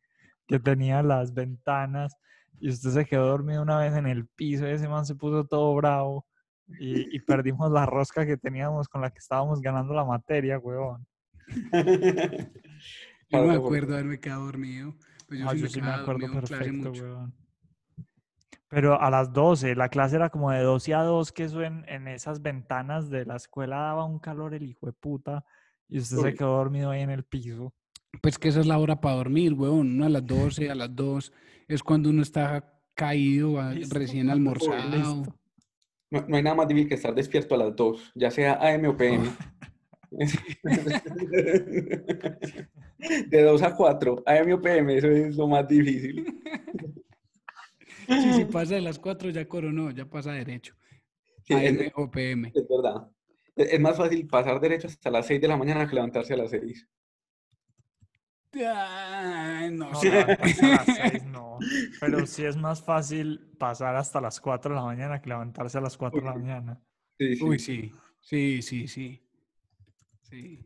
[0.47, 2.17] que tenía las ventanas,
[2.61, 5.45] y usted se quedó dormido una vez en el piso, y ese man se puso
[5.45, 6.25] todo bravo,
[6.79, 11.07] y, y perdimos la rosca que teníamos con la que estábamos ganando la materia, huevón.
[13.29, 14.95] Yo no me acuerdo haberme quedado dormido.
[15.27, 17.35] Pues yo Ah, sí yo me sí me quedaba acuerdo perfecto, huevón.
[18.69, 21.85] Pero a las 12, la clase era como de 12 a 2, que eso en,
[21.89, 25.45] en esas ventanas de la escuela daba un calor el hijo de puta,
[25.89, 27.75] y usted se quedó dormido ahí en el piso.
[28.23, 29.91] Pues que esa es la hora para dormir, weón.
[29.95, 31.33] Uno a las 12, a las 2
[31.69, 34.91] es cuando uno está caído, a- Listo, recién almorzado.
[34.91, 35.35] listo.
[36.11, 38.89] No, no hay nada más difícil que estar despierto a las 2, ya sea AM
[38.89, 39.29] o PM.
[43.29, 46.25] De 2 a 4, AM o PM, eso es lo más difícil.
[48.07, 50.75] Sí, si pasa de las 4 ya coronó, ya pasa derecho.
[51.43, 52.53] Sí, AM es, o PM.
[52.55, 53.09] es verdad.
[53.57, 56.37] Es es más fácil pasar derecho hasta las 6 de la mañana que levantarse a
[56.37, 56.89] las 6.
[58.65, 60.11] Ay, no No, sé.
[60.11, 61.59] levantarse a las 6 no.
[62.01, 65.81] Pero sí es más fácil pasar hasta las 4 de la mañana que levantarse a
[65.81, 66.81] las 4 de la mañana.
[67.19, 67.45] Sí, sí.
[67.45, 69.23] Uy, sí, sí, sí, sí.
[70.23, 70.61] Sí,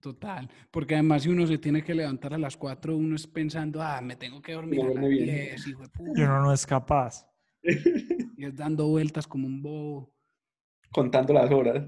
[0.00, 0.48] total.
[0.70, 4.00] Porque además si uno se tiene que levantar a las 4, uno es pensando, ah,
[4.02, 5.26] me tengo que dormir No a las duerme bien.
[5.26, 7.26] 10, hijo de Y uno no es capaz.
[7.62, 10.14] Y es dando vueltas como un bobo.
[10.90, 11.84] Contando las horas.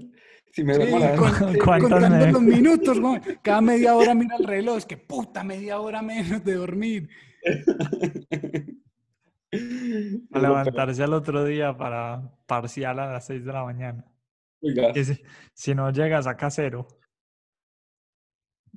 [0.55, 3.21] Si me Sí, con- sí, ¿Cuántas contando me- los minutos, güey.
[3.41, 7.09] cada media hora mira el reloj, es que puta, media hora menos de dormir.
[10.31, 14.05] A levantarse al otro día para parcial a las 6 de la mañana.
[14.61, 15.21] Oiga, si,
[15.53, 16.87] si no llegas a cero.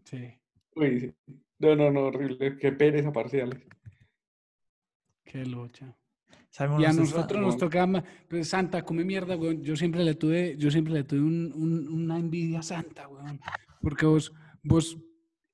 [0.05, 0.39] Sí,
[0.77, 1.15] uy, sí.
[1.59, 2.57] No, no, no, horrible.
[2.59, 3.61] Qué pereza parciales.
[5.25, 5.97] qué locha.
[6.51, 9.63] Simon, Y a está- nosotros nos tocaba, más- pues Santa, come mierda, weón.
[9.63, 13.41] Yo siempre le tuve, yo siempre le tuve un- un- una envidia a Santa, weón.
[13.81, 14.97] Porque vos, vos,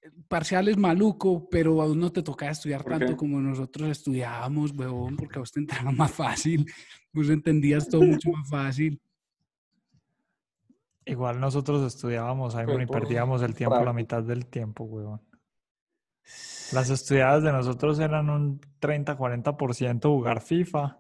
[0.03, 3.17] eh, parciales maluco, pero a vos no te tocaba estudiar ¿Por tanto qué?
[3.17, 6.65] como nosotros estudiábamos, weón, porque a vos te entraba más fácil.
[7.13, 9.01] Vos entendías todo mucho más fácil.
[11.07, 15.21] Igual nosotros estudiábamos, Simon, y por perdíamos el tiempo la mitad del tiempo, weón.
[16.73, 20.99] Las estudiadas de nosotros eran un 30-40% jugar FIFA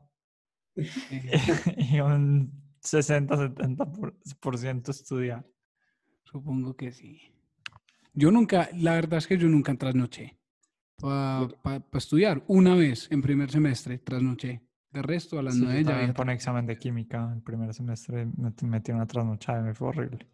[0.77, 2.53] y un
[2.83, 5.47] 60-70% estudiar.
[6.25, 7.33] Supongo que sí.
[8.13, 10.39] Yo nunca, la verdad es que yo nunca trasnoché
[10.97, 12.45] para estudiar.
[12.47, 14.63] Una vez en primer semestre trasnoché.
[14.91, 17.75] De resto, a las Sí, nueve ya también había por examen de química el primer
[17.75, 20.29] semestre me metí una trasnochada y me fue horrible.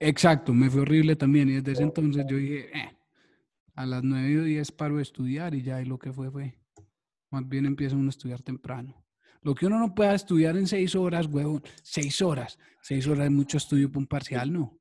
[0.00, 1.48] Exacto, me fue horrible también.
[1.48, 2.96] Y desde ese entonces yo dije, "Eh,
[3.74, 6.58] a las 9 o 10 paro de estudiar y ya, y lo que fue fue.
[7.30, 9.04] Más bien empieza uno a estudiar temprano.
[9.42, 12.58] Lo que uno no pueda estudiar en seis horas, huevón, seis horas.
[12.82, 14.78] Seis horas es mucho estudio para un parcial, ¿no?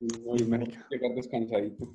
[0.00, 1.94] No, es mejor llegar descansadito.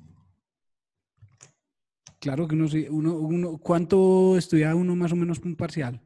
[2.20, 6.00] Claro que uno, sí- uno, uno, ¿cuánto estudia uno más o menos para un parcial?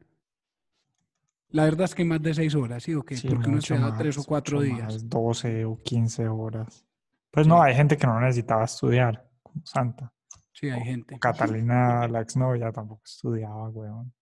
[1.49, 3.15] La verdad es que más de seis horas, ¿sí o qué?
[3.15, 4.83] Sí, Porque uno estudia tres o cuatro días.
[4.83, 6.85] más, 12 o 15 horas.
[7.33, 10.13] Pues no, hay gente que no necesitaba estudiar, como Santa.
[10.51, 11.15] Sí, hay gente.
[11.15, 14.13] O Catalina, la exnovia, tampoco estudiaba, weón.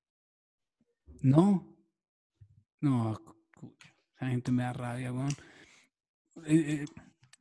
[1.22, 1.76] No.
[2.80, 3.20] No,
[4.16, 5.34] esa gente me da rabia, weón.
[6.46, 6.86] Eh, eh,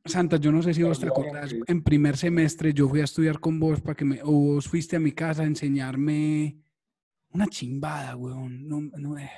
[0.03, 3.39] Santa, yo no sé si vos te acordás, en primer semestre yo fui a estudiar
[3.39, 6.59] con vos para que me, o vos fuiste a mi casa a enseñarme
[7.29, 8.67] una chimbada, weón.
[8.67, 9.31] No, no, eh,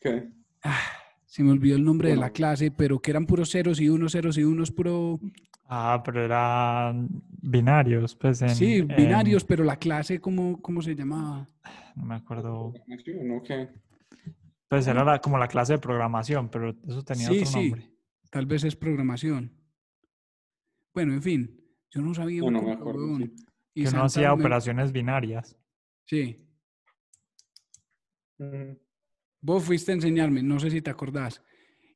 [0.00, 0.28] ¿Qué?
[0.64, 0.80] ah,
[1.24, 4.12] se me olvidó el nombre de la clase, pero que eran puros ceros y unos,
[4.12, 5.18] ceros y unos, puro...
[5.74, 7.08] Ah, pero eran
[7.40, 8.50] binarios, pues en...
[8.50, 11.48] sí, en- binarios, pero la clase, ¿cómo, cómo se llamaba?
[11.96, 12.74] no me acuerdo.
[13.02, 13.42] ¿Sí o no?
[13.42, 13.70] ¿Qué?
[14.68, 17.56] Pues era la- como la clase de programación, pero eso tenía Sí, otro sí.
[17.56, 17.90] nombre.
[18.30, 19.50] Tal vez es programación.
[20.92, 21.58] Bueno, en fin,
[21.90, 23.22] yo no sabía No, un no me acuerdo, weón.
[23.34, 23.44] sí.
[23.74, 25.56] Y Que Santa hacía operaciones binarias.
[26.04, 26.38] Sí,
[28.38, 28.72] Mm,
[29.40, 31.42] vos fuiste a enseñarme, no sé si te acordás.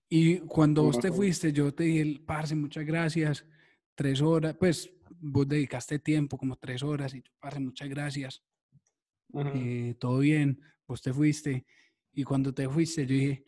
[0.09, 3.45] Y cuando No vos te fuiste, yo te dije, parce, muchas gracias.
[3.97, 8.45] Tres horas, pues vos dedicaste tiempo, como tres horas, y yo, parce, muchas gracias.
[9.35, 11.67] eh, todo bien, vos te fuiste.
[12.13, 13.43] Y cuando te fuiste, yo dije,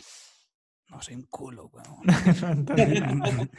[0.88, 2.02] no sé un culo, weón.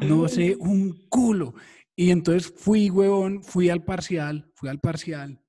[0.00, 1.54] No sé un culo.
[1.96, 5.42] Y entonces fui, huevón, fui al parcial, fui al parcial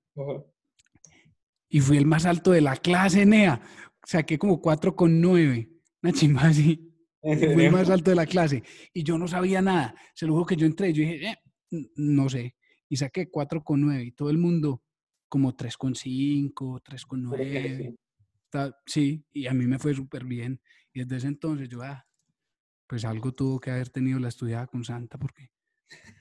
[1.70, 3.62] y fui el más alto de la clase, Nea.
[4.04, 5.70] Saqué como 4,9,
[6.02, 6.89] una chimba así.
[7.22, 8.64] ¿En Fui el más alto de la clase
[8.94, 9.94] y yo no sabía nada.
[10.14, 11.36] Se lo juro que yo entré, yo dije, "Eh,
[11.98, 12.56] no sé.
[12.88, 14.84] Y saqué 4,9 y todo el mundo
[15.28, 17.96] como 3,5, Pero que
[18.52, 18.80] 3,9.
[18.86, 19.24] sí.
[19.32, 20.62] Y a mí me fue súper bien.
[20.94, 22.06] Y desde ese entonces yo, ah,
[22.88, 25.52] pues algo tuvo que haber tenido la estudiada con Santa, porque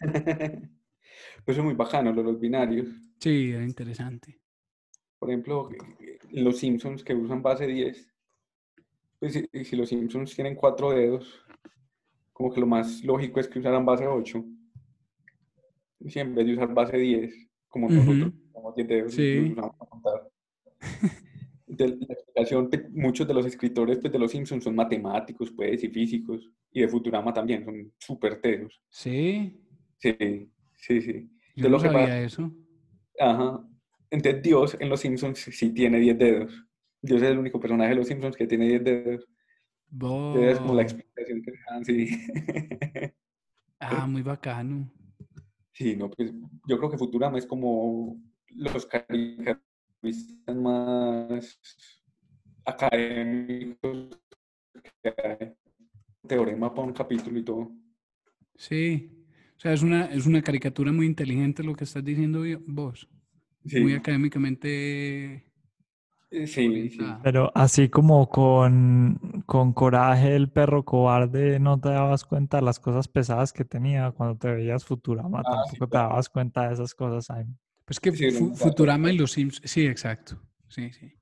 [1.44, 2.86] Pues es muy bacano lo de los binarios.
[3.20, 4.40] sí, era interesante.
[5.18, 5.68] Por ejemplo,
[6.30, 8.08] los Simpsons que usan base 10.
[9.18, 11.42] Pues si, si los Simpsons tienen cuatro dedos,
[12.32, 14.44] como que lo más lógico es que usaran base 8.
[16.00, 17.34] Y si en vez de usar base 10,
[17.66, 19.50] como nosotros usamos 10 dedos, Sí.
[19.52, 20.28] usamos para contar.
[21.66, 25.88] Entonces, la explicación, muchos de los escritores pues, de los Simpsons son matemáticos, pues, y
[25.88, 28.80] físicos, y de Futurama también, son súper tesos.
[28.88, 29.60] Sí,
[30.00, 30.16] Sí,
[30.76, 31.28] sí, sí.
[31.56, 32.52] yo Entonces, no lo que pasa- sabía eso.
[33.18, 33.68] Ajá.
[34.10, 36.64] Entonces Dios en los Simpsons sí tiene 10 dedos.
[37.02, 39.28] Dios es el único personaje de los Simpsons que tiene 10 dedos.
[39.90, 42.08] Entonces es como la explicación que dan, sí.
[43.80, 44.92] Ah, muy bacano.
[45.72, 46.32] Sí, no, pues
[46.66, 51.60] yo creo que Futurama es como los caricaturistas más
[52.64, 54.20] académicos
[55.00, 55.54] que hay.
[56.26, 57.72] Teorema para un capítulo y todo.
[58.56, 59.10] Sí.
[59.56, 63.08] O sea, es una, es una caricatura muy inteligente lo que estás diciendo vos.
[63.64, 65.47] Sí, Muy académicamente
[66.30, 66.66] sí, sí.
[66.66, 67.20] orientada.
[67.22, 72.78] Pero así como con, con coraje el perro cobarde, no te dabas cuenta de las
[72.80, 76.08] cosas pesadas que tenía cuando te veías Futurama, Ah, sí, tampoco te claro.
[76.10, 77.58] dabas cuenta de esas cosas, Simon.
[77.84, 80.40] Pues que Sí, Fu- no, Futurama y los Sims, sí, exacto.
[80.68, 81.12] Sí, sí.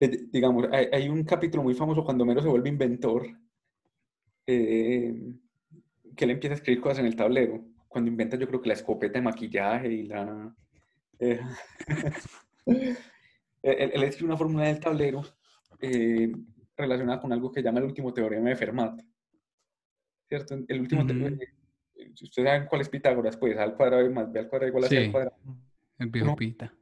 [0.00, 3.26] Eh, digamos, hay, hay un capítulo muy famoso cuando Homero se vuelve inventor,
[4.46, 5.14] eh,
[6.16, 7.64] que él empieza a escribir cosas en el tablero.
[7.88, 10.54] Cuando inventa, yo creo que la escopeta de maquillaje y la...
[11.18, 11.40] eh,
[13.62, 15.22] él, él escribe una fórmula del tablero
[15.80, 16.32] eh,
[16.76, 19.00] relacionada con algo que llama el último teorema de Fermat.
[20.28, 20.58] ¿Cierto?
[20.68, 21.26] El último te- Ujú.
[21.26, 21.48] eh,
[22.22, 24.88] Ustedes saben cuál es Pitágoras, pues A al cuadrado más B al cuadrado igual a
[24.88, 25.10] C al Sí.
[25.10, 25.36] cuadrado.
[25.98, 26.34] El viejo.
[26.36, 26.74] Pita.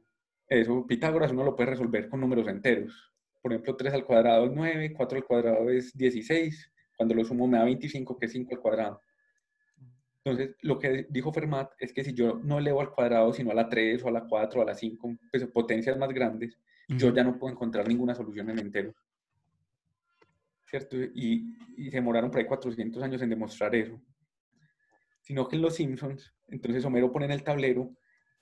[0.47, 3.11] Eso, Pitágoras uno lo puede resolver con números enteros.
[3.41, 6.71] Por ejemplo, 3 al cuadrado es 9, 4 al cuadrado es 16.
[6.95, 9.01] Cuando lo sumo me da 25, que es 5 al cuadrado.
[10.23, 13.55] Entonces, lo que dijo Fermat es que si yo no elevo al cuadrado, sino a
[13.55, 16.57] la 3 o a la 4 o a la 5, pues potencias más grandes,
[16.97, 18.95] yo ya no puedo encontrar ninguna solución en enteros.
[20.65, 20.97] ¿cierto?
[20.97, 23.99] Y, y se demoraron por ahí 400 años en demostrar eso.
[25.21, 27.91] Sino que en Los Simpsons, entonces Homero pone en el tablero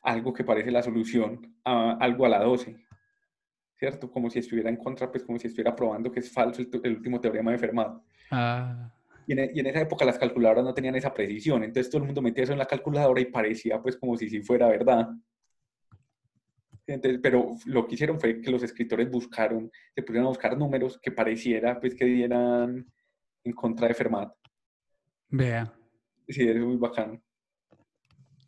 [0.01, 2.75] algo que parece la solución a algo a la 12,
[3.75, 4.11] ¿cierto?
[4.11, 6.97] Como si estuviera en contra, pues como si estuviera probando que es falso el, el
[6.97, 8.01] último teorema de Fermat.
[8.31, 8.91] Ah,
[9.25, 12.01] Y en, e- y en esa época las calculadoras no tenían esa precisión, entonces todo
[12.01, 15.09] el mundo metía eso en la calculadora y parecía pues como si sí fuera verdad.
[16.87, 20.97] Entonces, pero lo que hicieron fue que los escritores buscaron, se pusieron a buscar números
[21.01, 22.85] que pareciera pues que dieran
[23.43, 24.33] en contra de Fermat.
[25.29, 25.73] vea,
[26.29, 27.21] Sí, es muy bacano.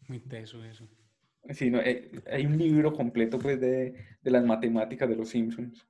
[0.07, 0.87] muy teso eso.
[1.49, 5.87] Sí, no, eh, hay un libro completo pues de, de las matemáticas de los Simpsons.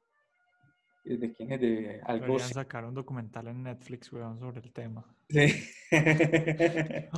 [1.05, 1.61] Eh, ¿De quién es?
[1.61, 2.26] De algo...
[2.26, 5.05] Deberían sacar un documental en Netflix, weón, sobre el tema.
[5.30, 5.47] Sí.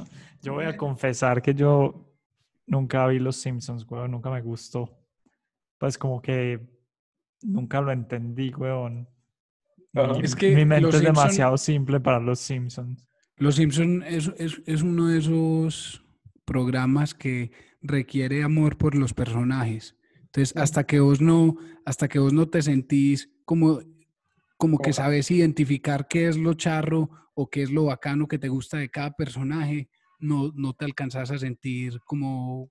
[0.41, 2.07] Yo voy a confesar que yo
[2.65, 5.00] nunca vi Los Simpsons, weón, nunca me gustó.
[5.81, 6.59] Pues como que
[7.41, 9.09] nunca lo entendí, weón.
[9.93, 13.07] Mi, Es que mi mente es Simpson- demasiado simple para Los Simpsons.
[13.35, 16.05] Los Simpson es, es, es uno de esos
[16.45, 17.51] programas que
[17.81, 19.95] requiere amor por los personajes.
[20.19, 23.79] Entonces, hasta que vos no, hasta que vos no te sentís como,
[24.57, 28.49] como que sabes identificar qué es lo charro o qué es lo bacano que te
[28.49, 29.89] gusta de cada personaje,
[30.19, 32.69] no, no te alcanzas a sentir como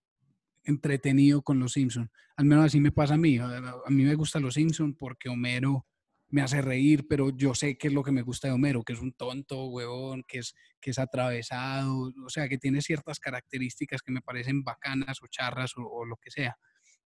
[0.64, 2.10] entretenido con los Simpson.
[2.36, 3.38] Al menos así me pasa a mí.
[3.38, 5.86] A, mí me gusta los Simpson porque Homero
[6.28, 8.92] me hace reír, pero yo sé qué es lo que me gusta de Homero, que
[8.92, 14.00] es un tonto, huevón, que es, que es atravesado, o sea, que tiene ciertas características
[14.00, 16.56] que me parecen bacanas o charras o, o lo que sea.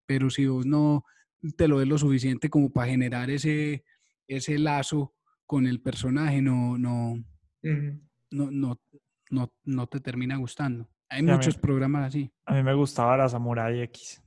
[0.06, 1.05] Pero si vos no
[1.56, 3.85] te lo ves lo suficiente como para generar ese,
[4.26, 5.14] ese lazo
[5.47, 7.22] con el personaje, no, no,
[7.62, 8.81] no, no,
[9.31, 10.90] no, no te termina gustando.
[11.09, 12.32] Hay Sí, a mí- muchos programas así.
[12.47, 14.22] A mí me gustaba la Samurai X.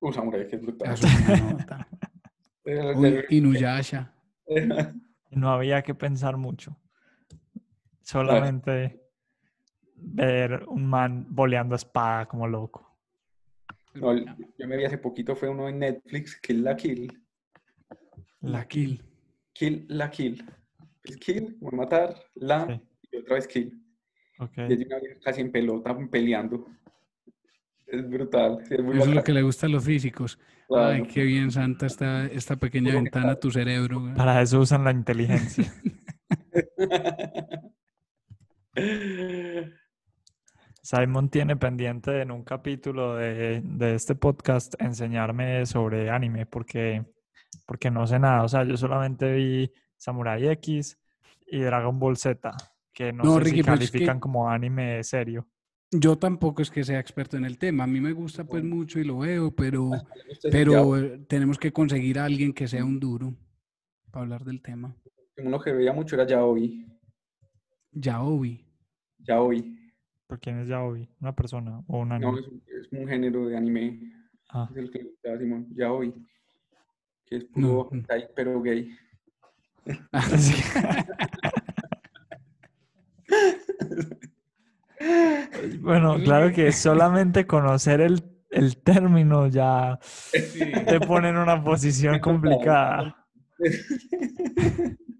[0.00, 0.94] Uh, Samurai, es brutal.
[2.64, 4.12] Uy, Inuyasha.
[5.30, 6.76] no había que pensar mucho.
[8.02, 9.00] Solamente
[9.96, 12.86] ver un man boleando espada como loco.
[13.94, 17.12] No, yo me vi hace poquito, fue uno en Netflix, Kill la Kill.
[18.40, 19.02] La Kill.
[19.52, 20.44] Kill la Kill.
[21.20, 22.80] Kill, como matar, la, Sí.
[23.12, 23.82] y otra vez kill.
[24.40, 24.58] Ok.
[24.68, 24.86] Y
[25.20, 26.66] casi en pelota, peleando.
[27.86, 28.64] Es brutal.
[28.66, 30.38] sí, es muy Eso es lo que le gusta a los físicos.
[30.70, 31.06] Ay, claro.
[31.12, 34.00] qué bien santa esta, esta pequeña ventana a tu cerebro.
[34.00, 34.14] güey.
[34.14, 35.72] Para eso usan la inteligencia.
[40.82, 47.04] Simon tiene pendiente en un capítulo de, de este podcast enseñarme sobre anime porque,
[47.66, 48.44] porque no sé nada.
[48.44, 50.98] O sea, yo solamente vi Samurai X
[51.46, 52.52] y Dragon Ball Z,
[53.00, 55.46] que no, No, sé Ricky, si pero es que- califican como anime serio.
[55.90, 57.84] Yo tampoco es que sea experto en el tema.
[57.84, 59.90] A mí me gusta pues mucho y lo veo, pero,
[60.28, 63.34] es pero eh, tenemos que conseguir a alguien que sea un duro
[64.10, 64.94] para hablar del tema.
[65.38, 66.86] Uno que veía mucho era Yaoi.
[67.92, 68.66] Yaoi.
[69.18, 69.78] Yaoi.
[70.26, 71.08] ¿Por quién es Yaoi?
[71.20, 72.32] ¿Una persona o un anime?
[72.32, 74.12] No, es, un- es un género de anime.
[74.50, 75.66] Ah, Es el que le Simón.
[75.74, 76.12] Yaoi.
[77.24, 77.88] Que es puro no.
[77.96, 78.94] hentai, pero gay.
[80.38, 80.54] sí.
[85.80, 89.98] bueno, claro que solamente conocer el, el término ya
[90.32, 93.16] te pone en una posición complicada.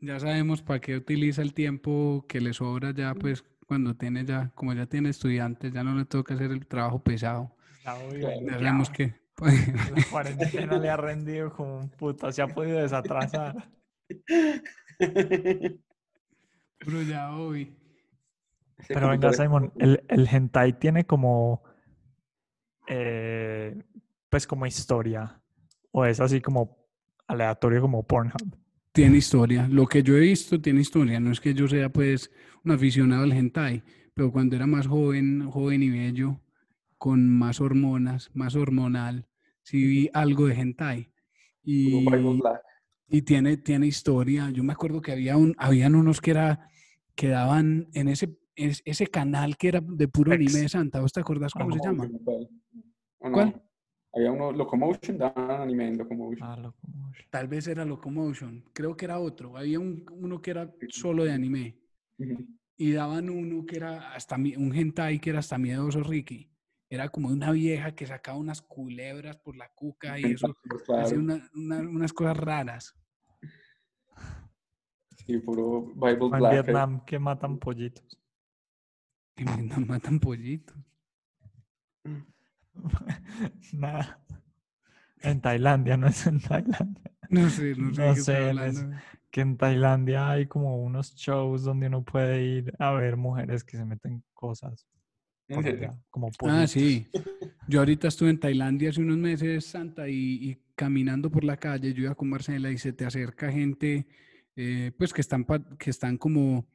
[0.00, 4.52] Ya sabemos para qué utiliza el tiempo que le sobra ya, pues cuando tiene ya,
[4.54, 7.56] como ya tiene estudiantes, ya no le toca hacer el trabajo pesado.
[7.82, 7.96] Ya
[8.50, 13.70] sabemos que La cuarentena le ha rendido como un puto, se ha podido desatrasar.
[16.78, 17.62] Pero yaoi.
[17.62, 17.83] Ese
[18.88, 21.62] Pero venga, Simon, el, el hentai tiene como,
[22.88, 23.82] eh,
[24.28, 25.40] pues como historia,
[25.90, 26.84] o es así como
[27.26, 28.56] aleatorio como Pornhub.
[28.92, 29.66] Tiene historia.
[29.68, 31.18] Lo que yo he visto tiene historia.
[31.18, 32.30] No es que yo sea pues
[32.64, 33.82] un aficionado al hentai,
[34.14, 36.40] pero cuando era más joven, joven y bello,
[36.96, 39.26] con más hormonas, más hormonal,
[39.62, 41.12] sí vi algo de hentai.
[41.64, 42.06] Y,
[43.08, 44.50] y tiene, tiene historia.
[44.50, 46.70] Yo me acuerdo que había un, habían unos que era,
[47.16, 50.40] que daban en ese, es- ese canal que era de puro Ex.
[50.46, 51.00] anime de Santa.
[51.00, 52.04] ¿Vos te acordás cómo se llama?
[52.04, 52.48] Locomotion, ¿cuál?
[53.18, 53.32] ¿O no?
[53.34, 53.62] ¿Cuál?
[54.16, 56.42] Había uno, Locomotion, daban anime en Locomotion.
[56.48, 57.26] Ah, Locomotion.
[57.30, 58.64] Tal vez era Locomotion.
[58.72, 59.56] Creo que era otro.
[59.56, 61.78] Había un, uno que era solo de anime.
[62.76, 66.48] Y daban uno que era hasta un hentai que era hasta miedoso, Ricky.
[66.88, 70.54] Era como de una vieja que sacaba unas culebras por la cuca y eso
[70.86, 72.94] Claro, hacía una- una- unas cosas raras.
[75.16, 76.52] sí, puro Bible O en Black.
[76.52, 78.20] Vietnam que matan pollitos.
[79.36, 80.76] Y me no matan pollitos.
[83.72, 84.20] Nada.
[85.22, 87.12] En Tailandia, no es en Tailandia.
[87.30, 88.00] No sé, no sé.
[88.02, 88.96] No sé, hablando.
[89.30, 93.76] que en Tailandia hay como unos shows donde uno puede ir a ver mujeres que
[93.76, 94.86] se meten cosas.
[96.10, 96.70] Como Ah, pollitos.
[96.70, 97.06] sí.
[97.68, 101.92] Yo ahorita estuve en Tailandia hace unos meses, Santa, y, y caminando por la calle,
[101.94, 104.06] yo iba con Marcela y se te acerca gente,
[104.56, 105.46] eh, pues que están,
[105.78, 106.66] que están como,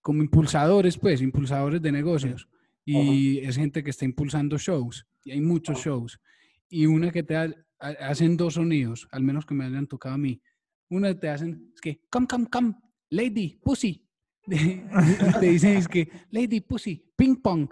[0.00, 2.48] como impulsadores, pues, impulsadores de negocios.
[2.84, 6.20] Y es gente que está impulsando shows, y hay muchos shows.
[6.68, 10.14] Y una que te ha- ha- hacen dos sonidos, al menos que me hayan tocado
[10.14, 10.40] a mí.
[10.88, 12.74] Una te hacen, es que, come, come, come,
[13.10, 14.04] lady, pussy.
[15.40, 17.68] te dicen, es que, lady, pussy, ping pong.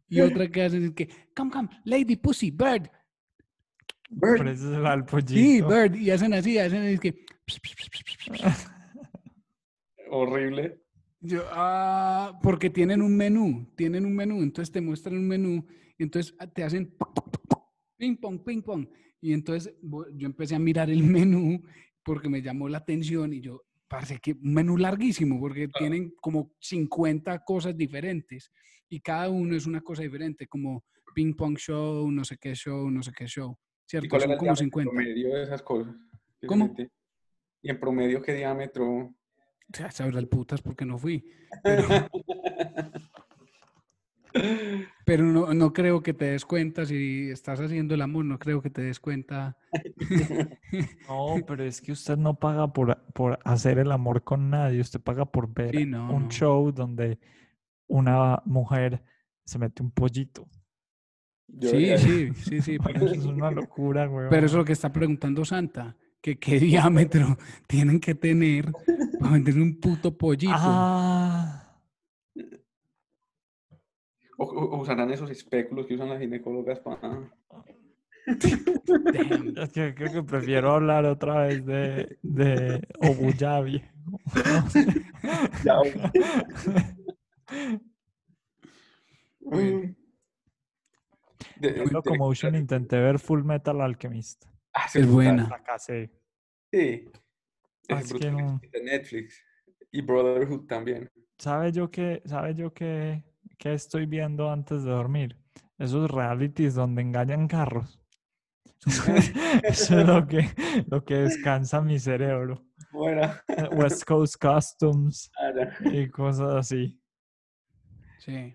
[0.09, 2.89] Y otra que hacen es que, come, come, lady, pussy, bird.
[4.11, 4.39] Bird.
[4.39, 5.35] Pero ese es el al pollito.
[5.35, 5.95] Sí, bird.
[5.97, 7.25] Y hacen así, hacen es que.
[10.11, 10.83] Horrible.
[11.21, 15.67] Yo, ah, porque tienen un menú, tienen un menú, entonces te muestran un menú
[15.99, 16.95] y entonces ah, te hacen
[17.97, 18.87] ping pong, ping pong.
[19.21, 21.63] Y entonces yo empecé a mirar el menú
[22.05, 26.53] porque me llamó la atención y yo, parece que un menú larguísimo porque tienen como
[26.61, 28.53] 50 cosas diferentes
[28.89, 30.85] y cada uno es una cosa diferente, como
[31.15, 33.59] ping pong show, no sé qué show, no sé qué show.
[33.87, 34.09] ¿Y ¿Cierto?
[34.11, 34.91] cuál Son era el como diámetro 50.
[34.91, 35.95] promedio de esas cosas?
[36.47, 36.75] ¿Cómo?
[37.63, 39.15] ¿Y en promedio qué diámetro?
[39.69, 41.25] Ya sabrá el putas porque no fui.
[41.63, 41.89] Pero,
[45.05, 48.61] pero no, no creo que te des cuenta si estás haciendo el amor, no creo
[48.61, 49.57] que te des cuenta.
[51.09, 55.01] No, pero es que usted no paga por, por hacer el amor con nadie, usted
[55.01, 56.31] paga por ver Sí, no, un no.
[56.31, 57.19] show donde
[57.87, 59.03] una mujer
[59.45, 60.49] se mete un pollito.
[61.49, 62.79] Yo Sí, sí, sí, sí.
[62.79, 64.29] Pero Eso es una locura, güey.
[64.29, 67.37] pero eso es lo que está preguntando Santa, que qué diámetro
[67.67, 68.73] tienen que tener
[69.19, 70.53] para vender un puto pollito.
[70.55, 71.63] Ah,
[74.39, 77.01] O, usarán esos espéculos que usan las ginecólogas para...
[78.27, 79.55] Damn.
[79.57, 83.83] es que creo que prefiero hablar otra vez de, de Obuyabi.
[89.41, 89.95] Mm.
[91.61, 94.45] De- de- Locomotion intenté ver Full Metal Alchemist.
[94.75, 95.47] Ah, Es buena.
[95.47, 96.11] Fracasé.
[96.73, 97.09] Sí.
[97.89, 99.43] Ah, es que no- de Netflix.
[99.93, 101.11] Y Brotherhood también.
[101.39, 103.23] ¿Sabe yo qué, sabe yo qué,
[103.59, 105.37] qué estoy viendo antes de dormir?
[105.79, 108.01] Esos realities donde engañan carros.
[109.63, 110.49] Eso es lo que,
[110.89, 112.65] lo que descansa mi cerebro.
[112.93, 113.31] Bueno,
[113.73, 117.01] West Coast Customs ahora, y cosas así.
[118.19, 118.55] Sí.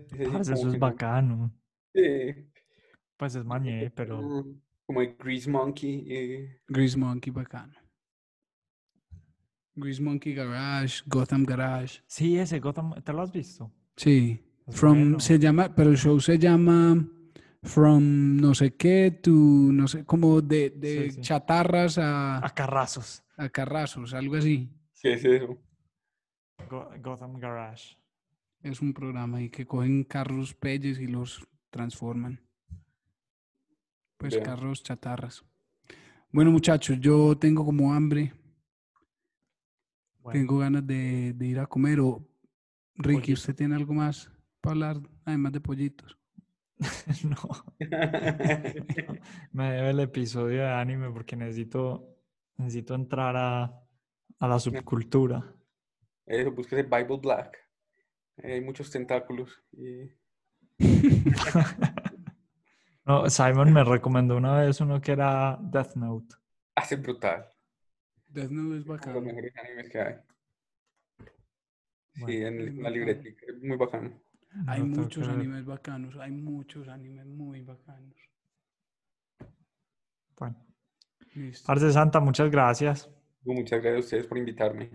[0.10, 1.52] sí como eso es bacano.
[1.94, 2.50] Sí.
[3.16, 4.44] Pues es mañé, pero
[4.86, 6.06] Como el Grease Monkey.
[6.08, 7.74] eh, Grease Monkey bacano.
[9.74, 12.00] Grease Monkey Garage, Gotham Garage.
[12.06, 13.70] sí, ese Gotham, ¿te lo has visto?
[13.96, 14.42] Sí.
[14.66, 15.20] Es From bueno.
[15.20, 17.08] se llama, pero el show se llama
[17.62, 21.20] From no sé qué to no sé, como de, de sí.
[21.20, 23.24] chatarras a, A carrazos.
[23.36, 24.68] a carrazos, algo así.
[25.00, 25.58] ¿Qué es eso?
[26.68, 27.96] Go- Gotham Garage.
[28.62, 32.40] Es un programa ahí que cogen carros pelles y los transforman.
[34.16, 35.44] Pues carros chatarras.
[36.30, 38.32] Bueno, muchachos, yo tengo como hambre,
[40.18, 42.00] Bueno, tengo ganas de, de ir a comer.
[42.00, 42.26] O
[42.94, 43.32] Ricky, Pollito.
[43.32, 44.30] ¿usted tiene algo más
[44.60, 46.18] para hablar, además de pollitos?
[47.24, 47.38] no.
[49.52, 52.16] Me debe el episodio de anime porque necesito,
[52.56, 53.64] necesito entrar a,
[54.38, 55.54] a la subcultura.
[56.26, 57.58] Eso, búsquese Bible Black.
[58.38, 59.62] Eh, Hay muchos tentáculos.
[59.72, 60.10] Y...
[63.04, 66.36] No, Simon me recomendó una vez uno que era Death Note.
[66.76, 67.46] Hace brutal.
[68.28, 70.14] Death Note es Uno de los mejores animes que hay.
[72.14, 73.46] Sí, en la libretica.
[73.48, 74.22] es Muy bacano.
[74.66, 78.14] Hay muchos que animes bacanos, hay muchos animes muy bacanos.
[80.38, 80.56] Bueno.
[81.34, 81.66] Listo.
[81.66, 83.10] Parce Santa, muchas gracias.
[83.44, 84.90] Muchas gracias a ustedes por invitarme.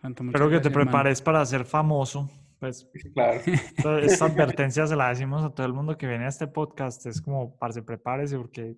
[0.00, 0.90] Santa, Espero que te hermano.
[0.90, 2.30] prepares para ser famoso.
[2.62, 3.40] Pues Claro.
[4.04, 7.04] esta advertencia se la decimos a todo el mundo que viene a este podcast.
[7.06, 8.76] Es como, parce, prepárese porque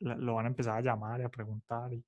[0.00, 1.92] lo van a empezar a llamar y a preguntar.
[1.92, 2.02] y-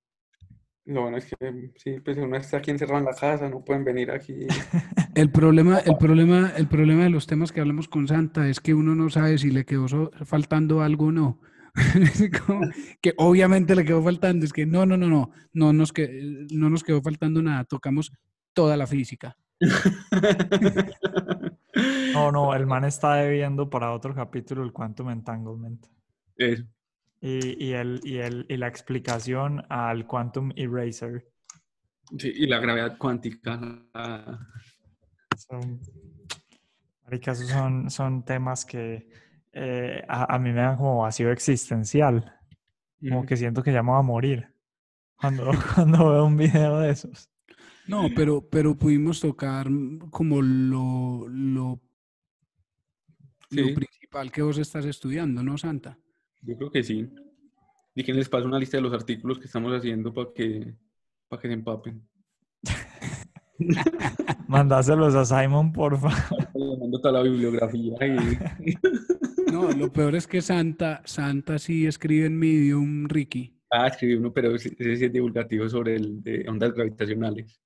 [0.86, 3.84] Lo bueno es que sí, pues uno está aquí encerrado en la casa, no pueden
[3.84, 4.46] venir aquí.
[5.14, 8.72] El problema, el problema, el problema de los temas que hablamos con Santa es que
[8.72, 11.38] uno no sabe si le quedó faltando algo o no.
[12.46, 12.62] Como
[13.02, 16.70] que obviamente le quedó faltando, es que no, no, no, no, no nos, que, no
[16.70, 18.10] nos quedó faltando nada, tocamos
[18.54, 19.36] toda la física.
[22.12, 25.86] No, no, el man está debiendo para otro capítulo el Quantum Entanglement.
[26.36, 26.64] Eso.
[27.20, 31.26] Y, y, el, y, el, y la explicación al Quantum Eraser.
[32.18, 33.58] Sí, y la gravedad cuántica.
[33.94, 34.38] la-
[35.36, 35.80] Son,
[37.04, 39.08] marica, esos son, son temas que
[39.52, 42.38] eh, a, a mí me da como vacío existencial.
[43.00, 44.54] Como que siento que ya me voy a morir
[45.16, 47.30] cuando, cuando veo un video de esos.
[47.86, 49.68] No, pero, pero pudimos tocar
[50.10, 51.80] como lo, lo,
[53.50, 55.98] lo principal que vos estás estudiando, ¿no, Santa?
[56.42, 57.08] Yo creo que sí.
[57.94, 60.74] Y que les paso una lista de los artículos que estamos haciendo para que,
[61.28, 62.08] para que se empapen.
[64.48, 66.08] Mandáselos a Simon, porfa.
[66.80, 68.72] Mando toda la bibliografía y...
[69.52, 73.54] No, lo peor es que Santa, Santa sí escribe en Medium, Ricky.
[73.70, 77.60] Ah, escribí uno, pero ese ese sí es divulgativo sobre el de ondas gravitacionales.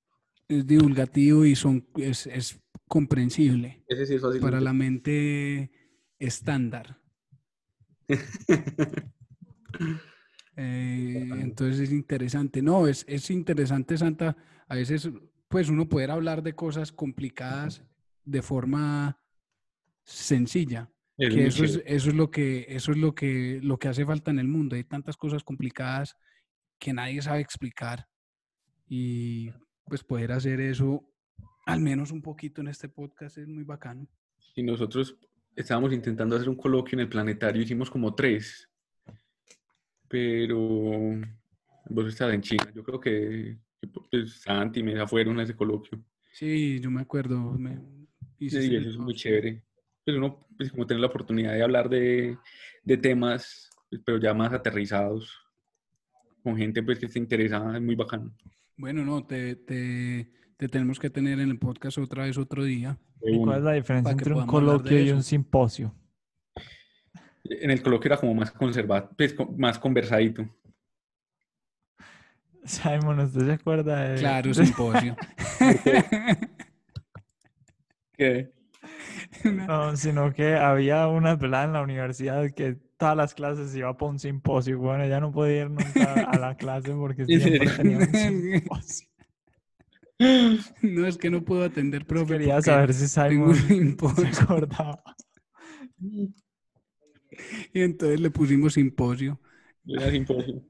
[0.49, 4.41] Es divulgativo y son, es, es comprensible Ese sí es fácil.
[4.41, 5.71] para la mente
[6.19, 7.01] estándar.
[10.59, 12.63] Eh, entonces es interesante.
[12.63, 14.35] No, es, es interesante, Santa.
[14.69, 15.11] A veces,
[15.49, 17.85] pues uno poder hablar de cosas complicadas
[18.25, 19.21] de forma
[20.03, 20.91] sencilla.
[21.19, 24.07] Es que eso es, eso es lo que, eso es lo que, lo que hace
[24.07, 24.77] falta en el mundo.
[24.77, 26.17] Hay tantas cosas complicadas
[26.79, 28.09] que nadie sabe explicar.
[28.89, 29.51] Y
[29.87, 31.05] pues poder hacer eso,
[31.65, 34.07] al menos un poquito en este podcast, es muy bacano.
[34.55, 35.17] Y nosotros
[35.55, 38.69] estábamos intentando hacer un coloquio en el planetario, hicimos como tres.
[40.09, 40.49] Pero
[41.89, 42.71] vos estás en China.
[42.75, 46.01] Yo creo que, que, pues, Santi y Mesa fueron a ese coloquio.
[46.33, 47.37] Sí, yo me acuerdo.
[47.53, 47.81] Me,
[48.39, 49.63] hice Sí, eso es muy chévere.
[50.05, 52.39] Pues uno, pues como tener la oportunidad de hablar de,
[52.85, 53.71] de temas,
[54.05, 55.33] pero ya más aterrizados,
[56.43, 58.33] con gente pues que esté interesada, es muy bacano.
[58.77, 62.99] Bueno, no, te, te, te tenemos que tener en el podcast otra vez otro día.
[63.23, 65.95] ¿Y cuál es la diferencia entre un coloquio y un simposio?
[67.45, 70.47] En el coloquio era como más conservado, pues más conversadito.
[72.65, 74.19] Simon, ¿usted se acuerda de...?
[74.19, 75.17] Claro, simposio.
[78.13, 78.53] ¿Qué?
[79.45, 84.11] No, sino que había una pelada en la universidad que todas las clases iba para
[84.11, 84.79] un simposio.
[84.79, 89.09] Bueno, ya no podía ir nunca a la clase porque ¿En siempre tenía un simposio.
[90.81, 92.39] No es que no puedo atender, profe.
[92.39, 93.55] Quería saber si Simon
[94.17, 95.03] se acordaba.
[97.75, 99.39] Y entonces le pusimos simposio.
[99.87, 100.63] Era simposio.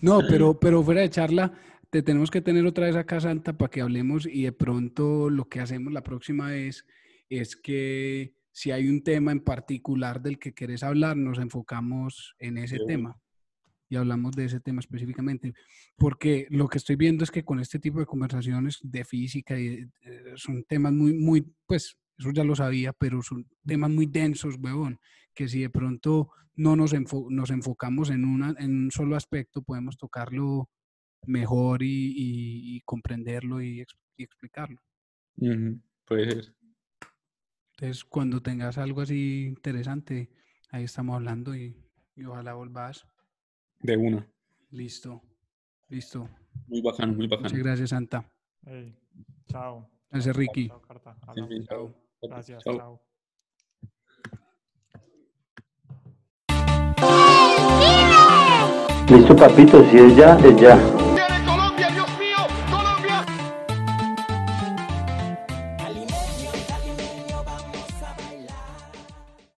[0.00, 1.52] No, pero, pero fuera de charla,
[1.90, 5.48] te tenemos que tener otra vez acá, Santa, para que hablemos y de pronto lo
[5.48, 6.86] que hacemos la próxima vez
[7.28, 12.56] es que si hay un tema en particular del que querés hablar, nos enfocamos en
[12.58, 12.86] ese una.
[12.86, 13.20] tema
[13.88, 15.54] y hablamos de ese tema específicamente.
[15.96, 19.86] Porque lo que estoy viendo es que con este tipo de conversaciones de física y,
[20.02, 24.54] eh, son temas muy, muy, pues, eso ya lo sabía, pero son temas muy densos,
[24.60, 25.00] huevón,
[25.34, 29.62] que si de pronto no nos, enfo- nos enfocamos en, una, en un solo aspecto,
[29.62, 30.70] podemos tocarlo
[31.26, 31.86] mejor y,
[32.16, 33.84] y- y comprenderlo y,
[34.16, 34.80] y explicarlo.
[35.38, 36.54] Ujú, Puede ser.
[37.76, 40.30] Entonces, cuando tengas algo así interesante,
[40.70, 41.76] ahí estamos hablando y,
[42.14, 43.06] y ojalá volvás.
[43.80, 44.26] De una.
[44.70, 45.22] Listo,
[45.88, 46.28] listo.
[46.68, 47.64] Muy bacano, muy Muchas bacano.
[47.64, 48.30] gracias, Santa.
[49.48, 49.90] Chao.
[50.10, 50.68] Gracias, Ricky.
[50.68, 51.16] chao, Carta.
[51.34, 51.94] Sí, chao.
[52.22, 52.76] Gracias, Chao.
[52.76, 53.00] chao.
[59.10, 61.03] Listo, papito, si es ya, es ya.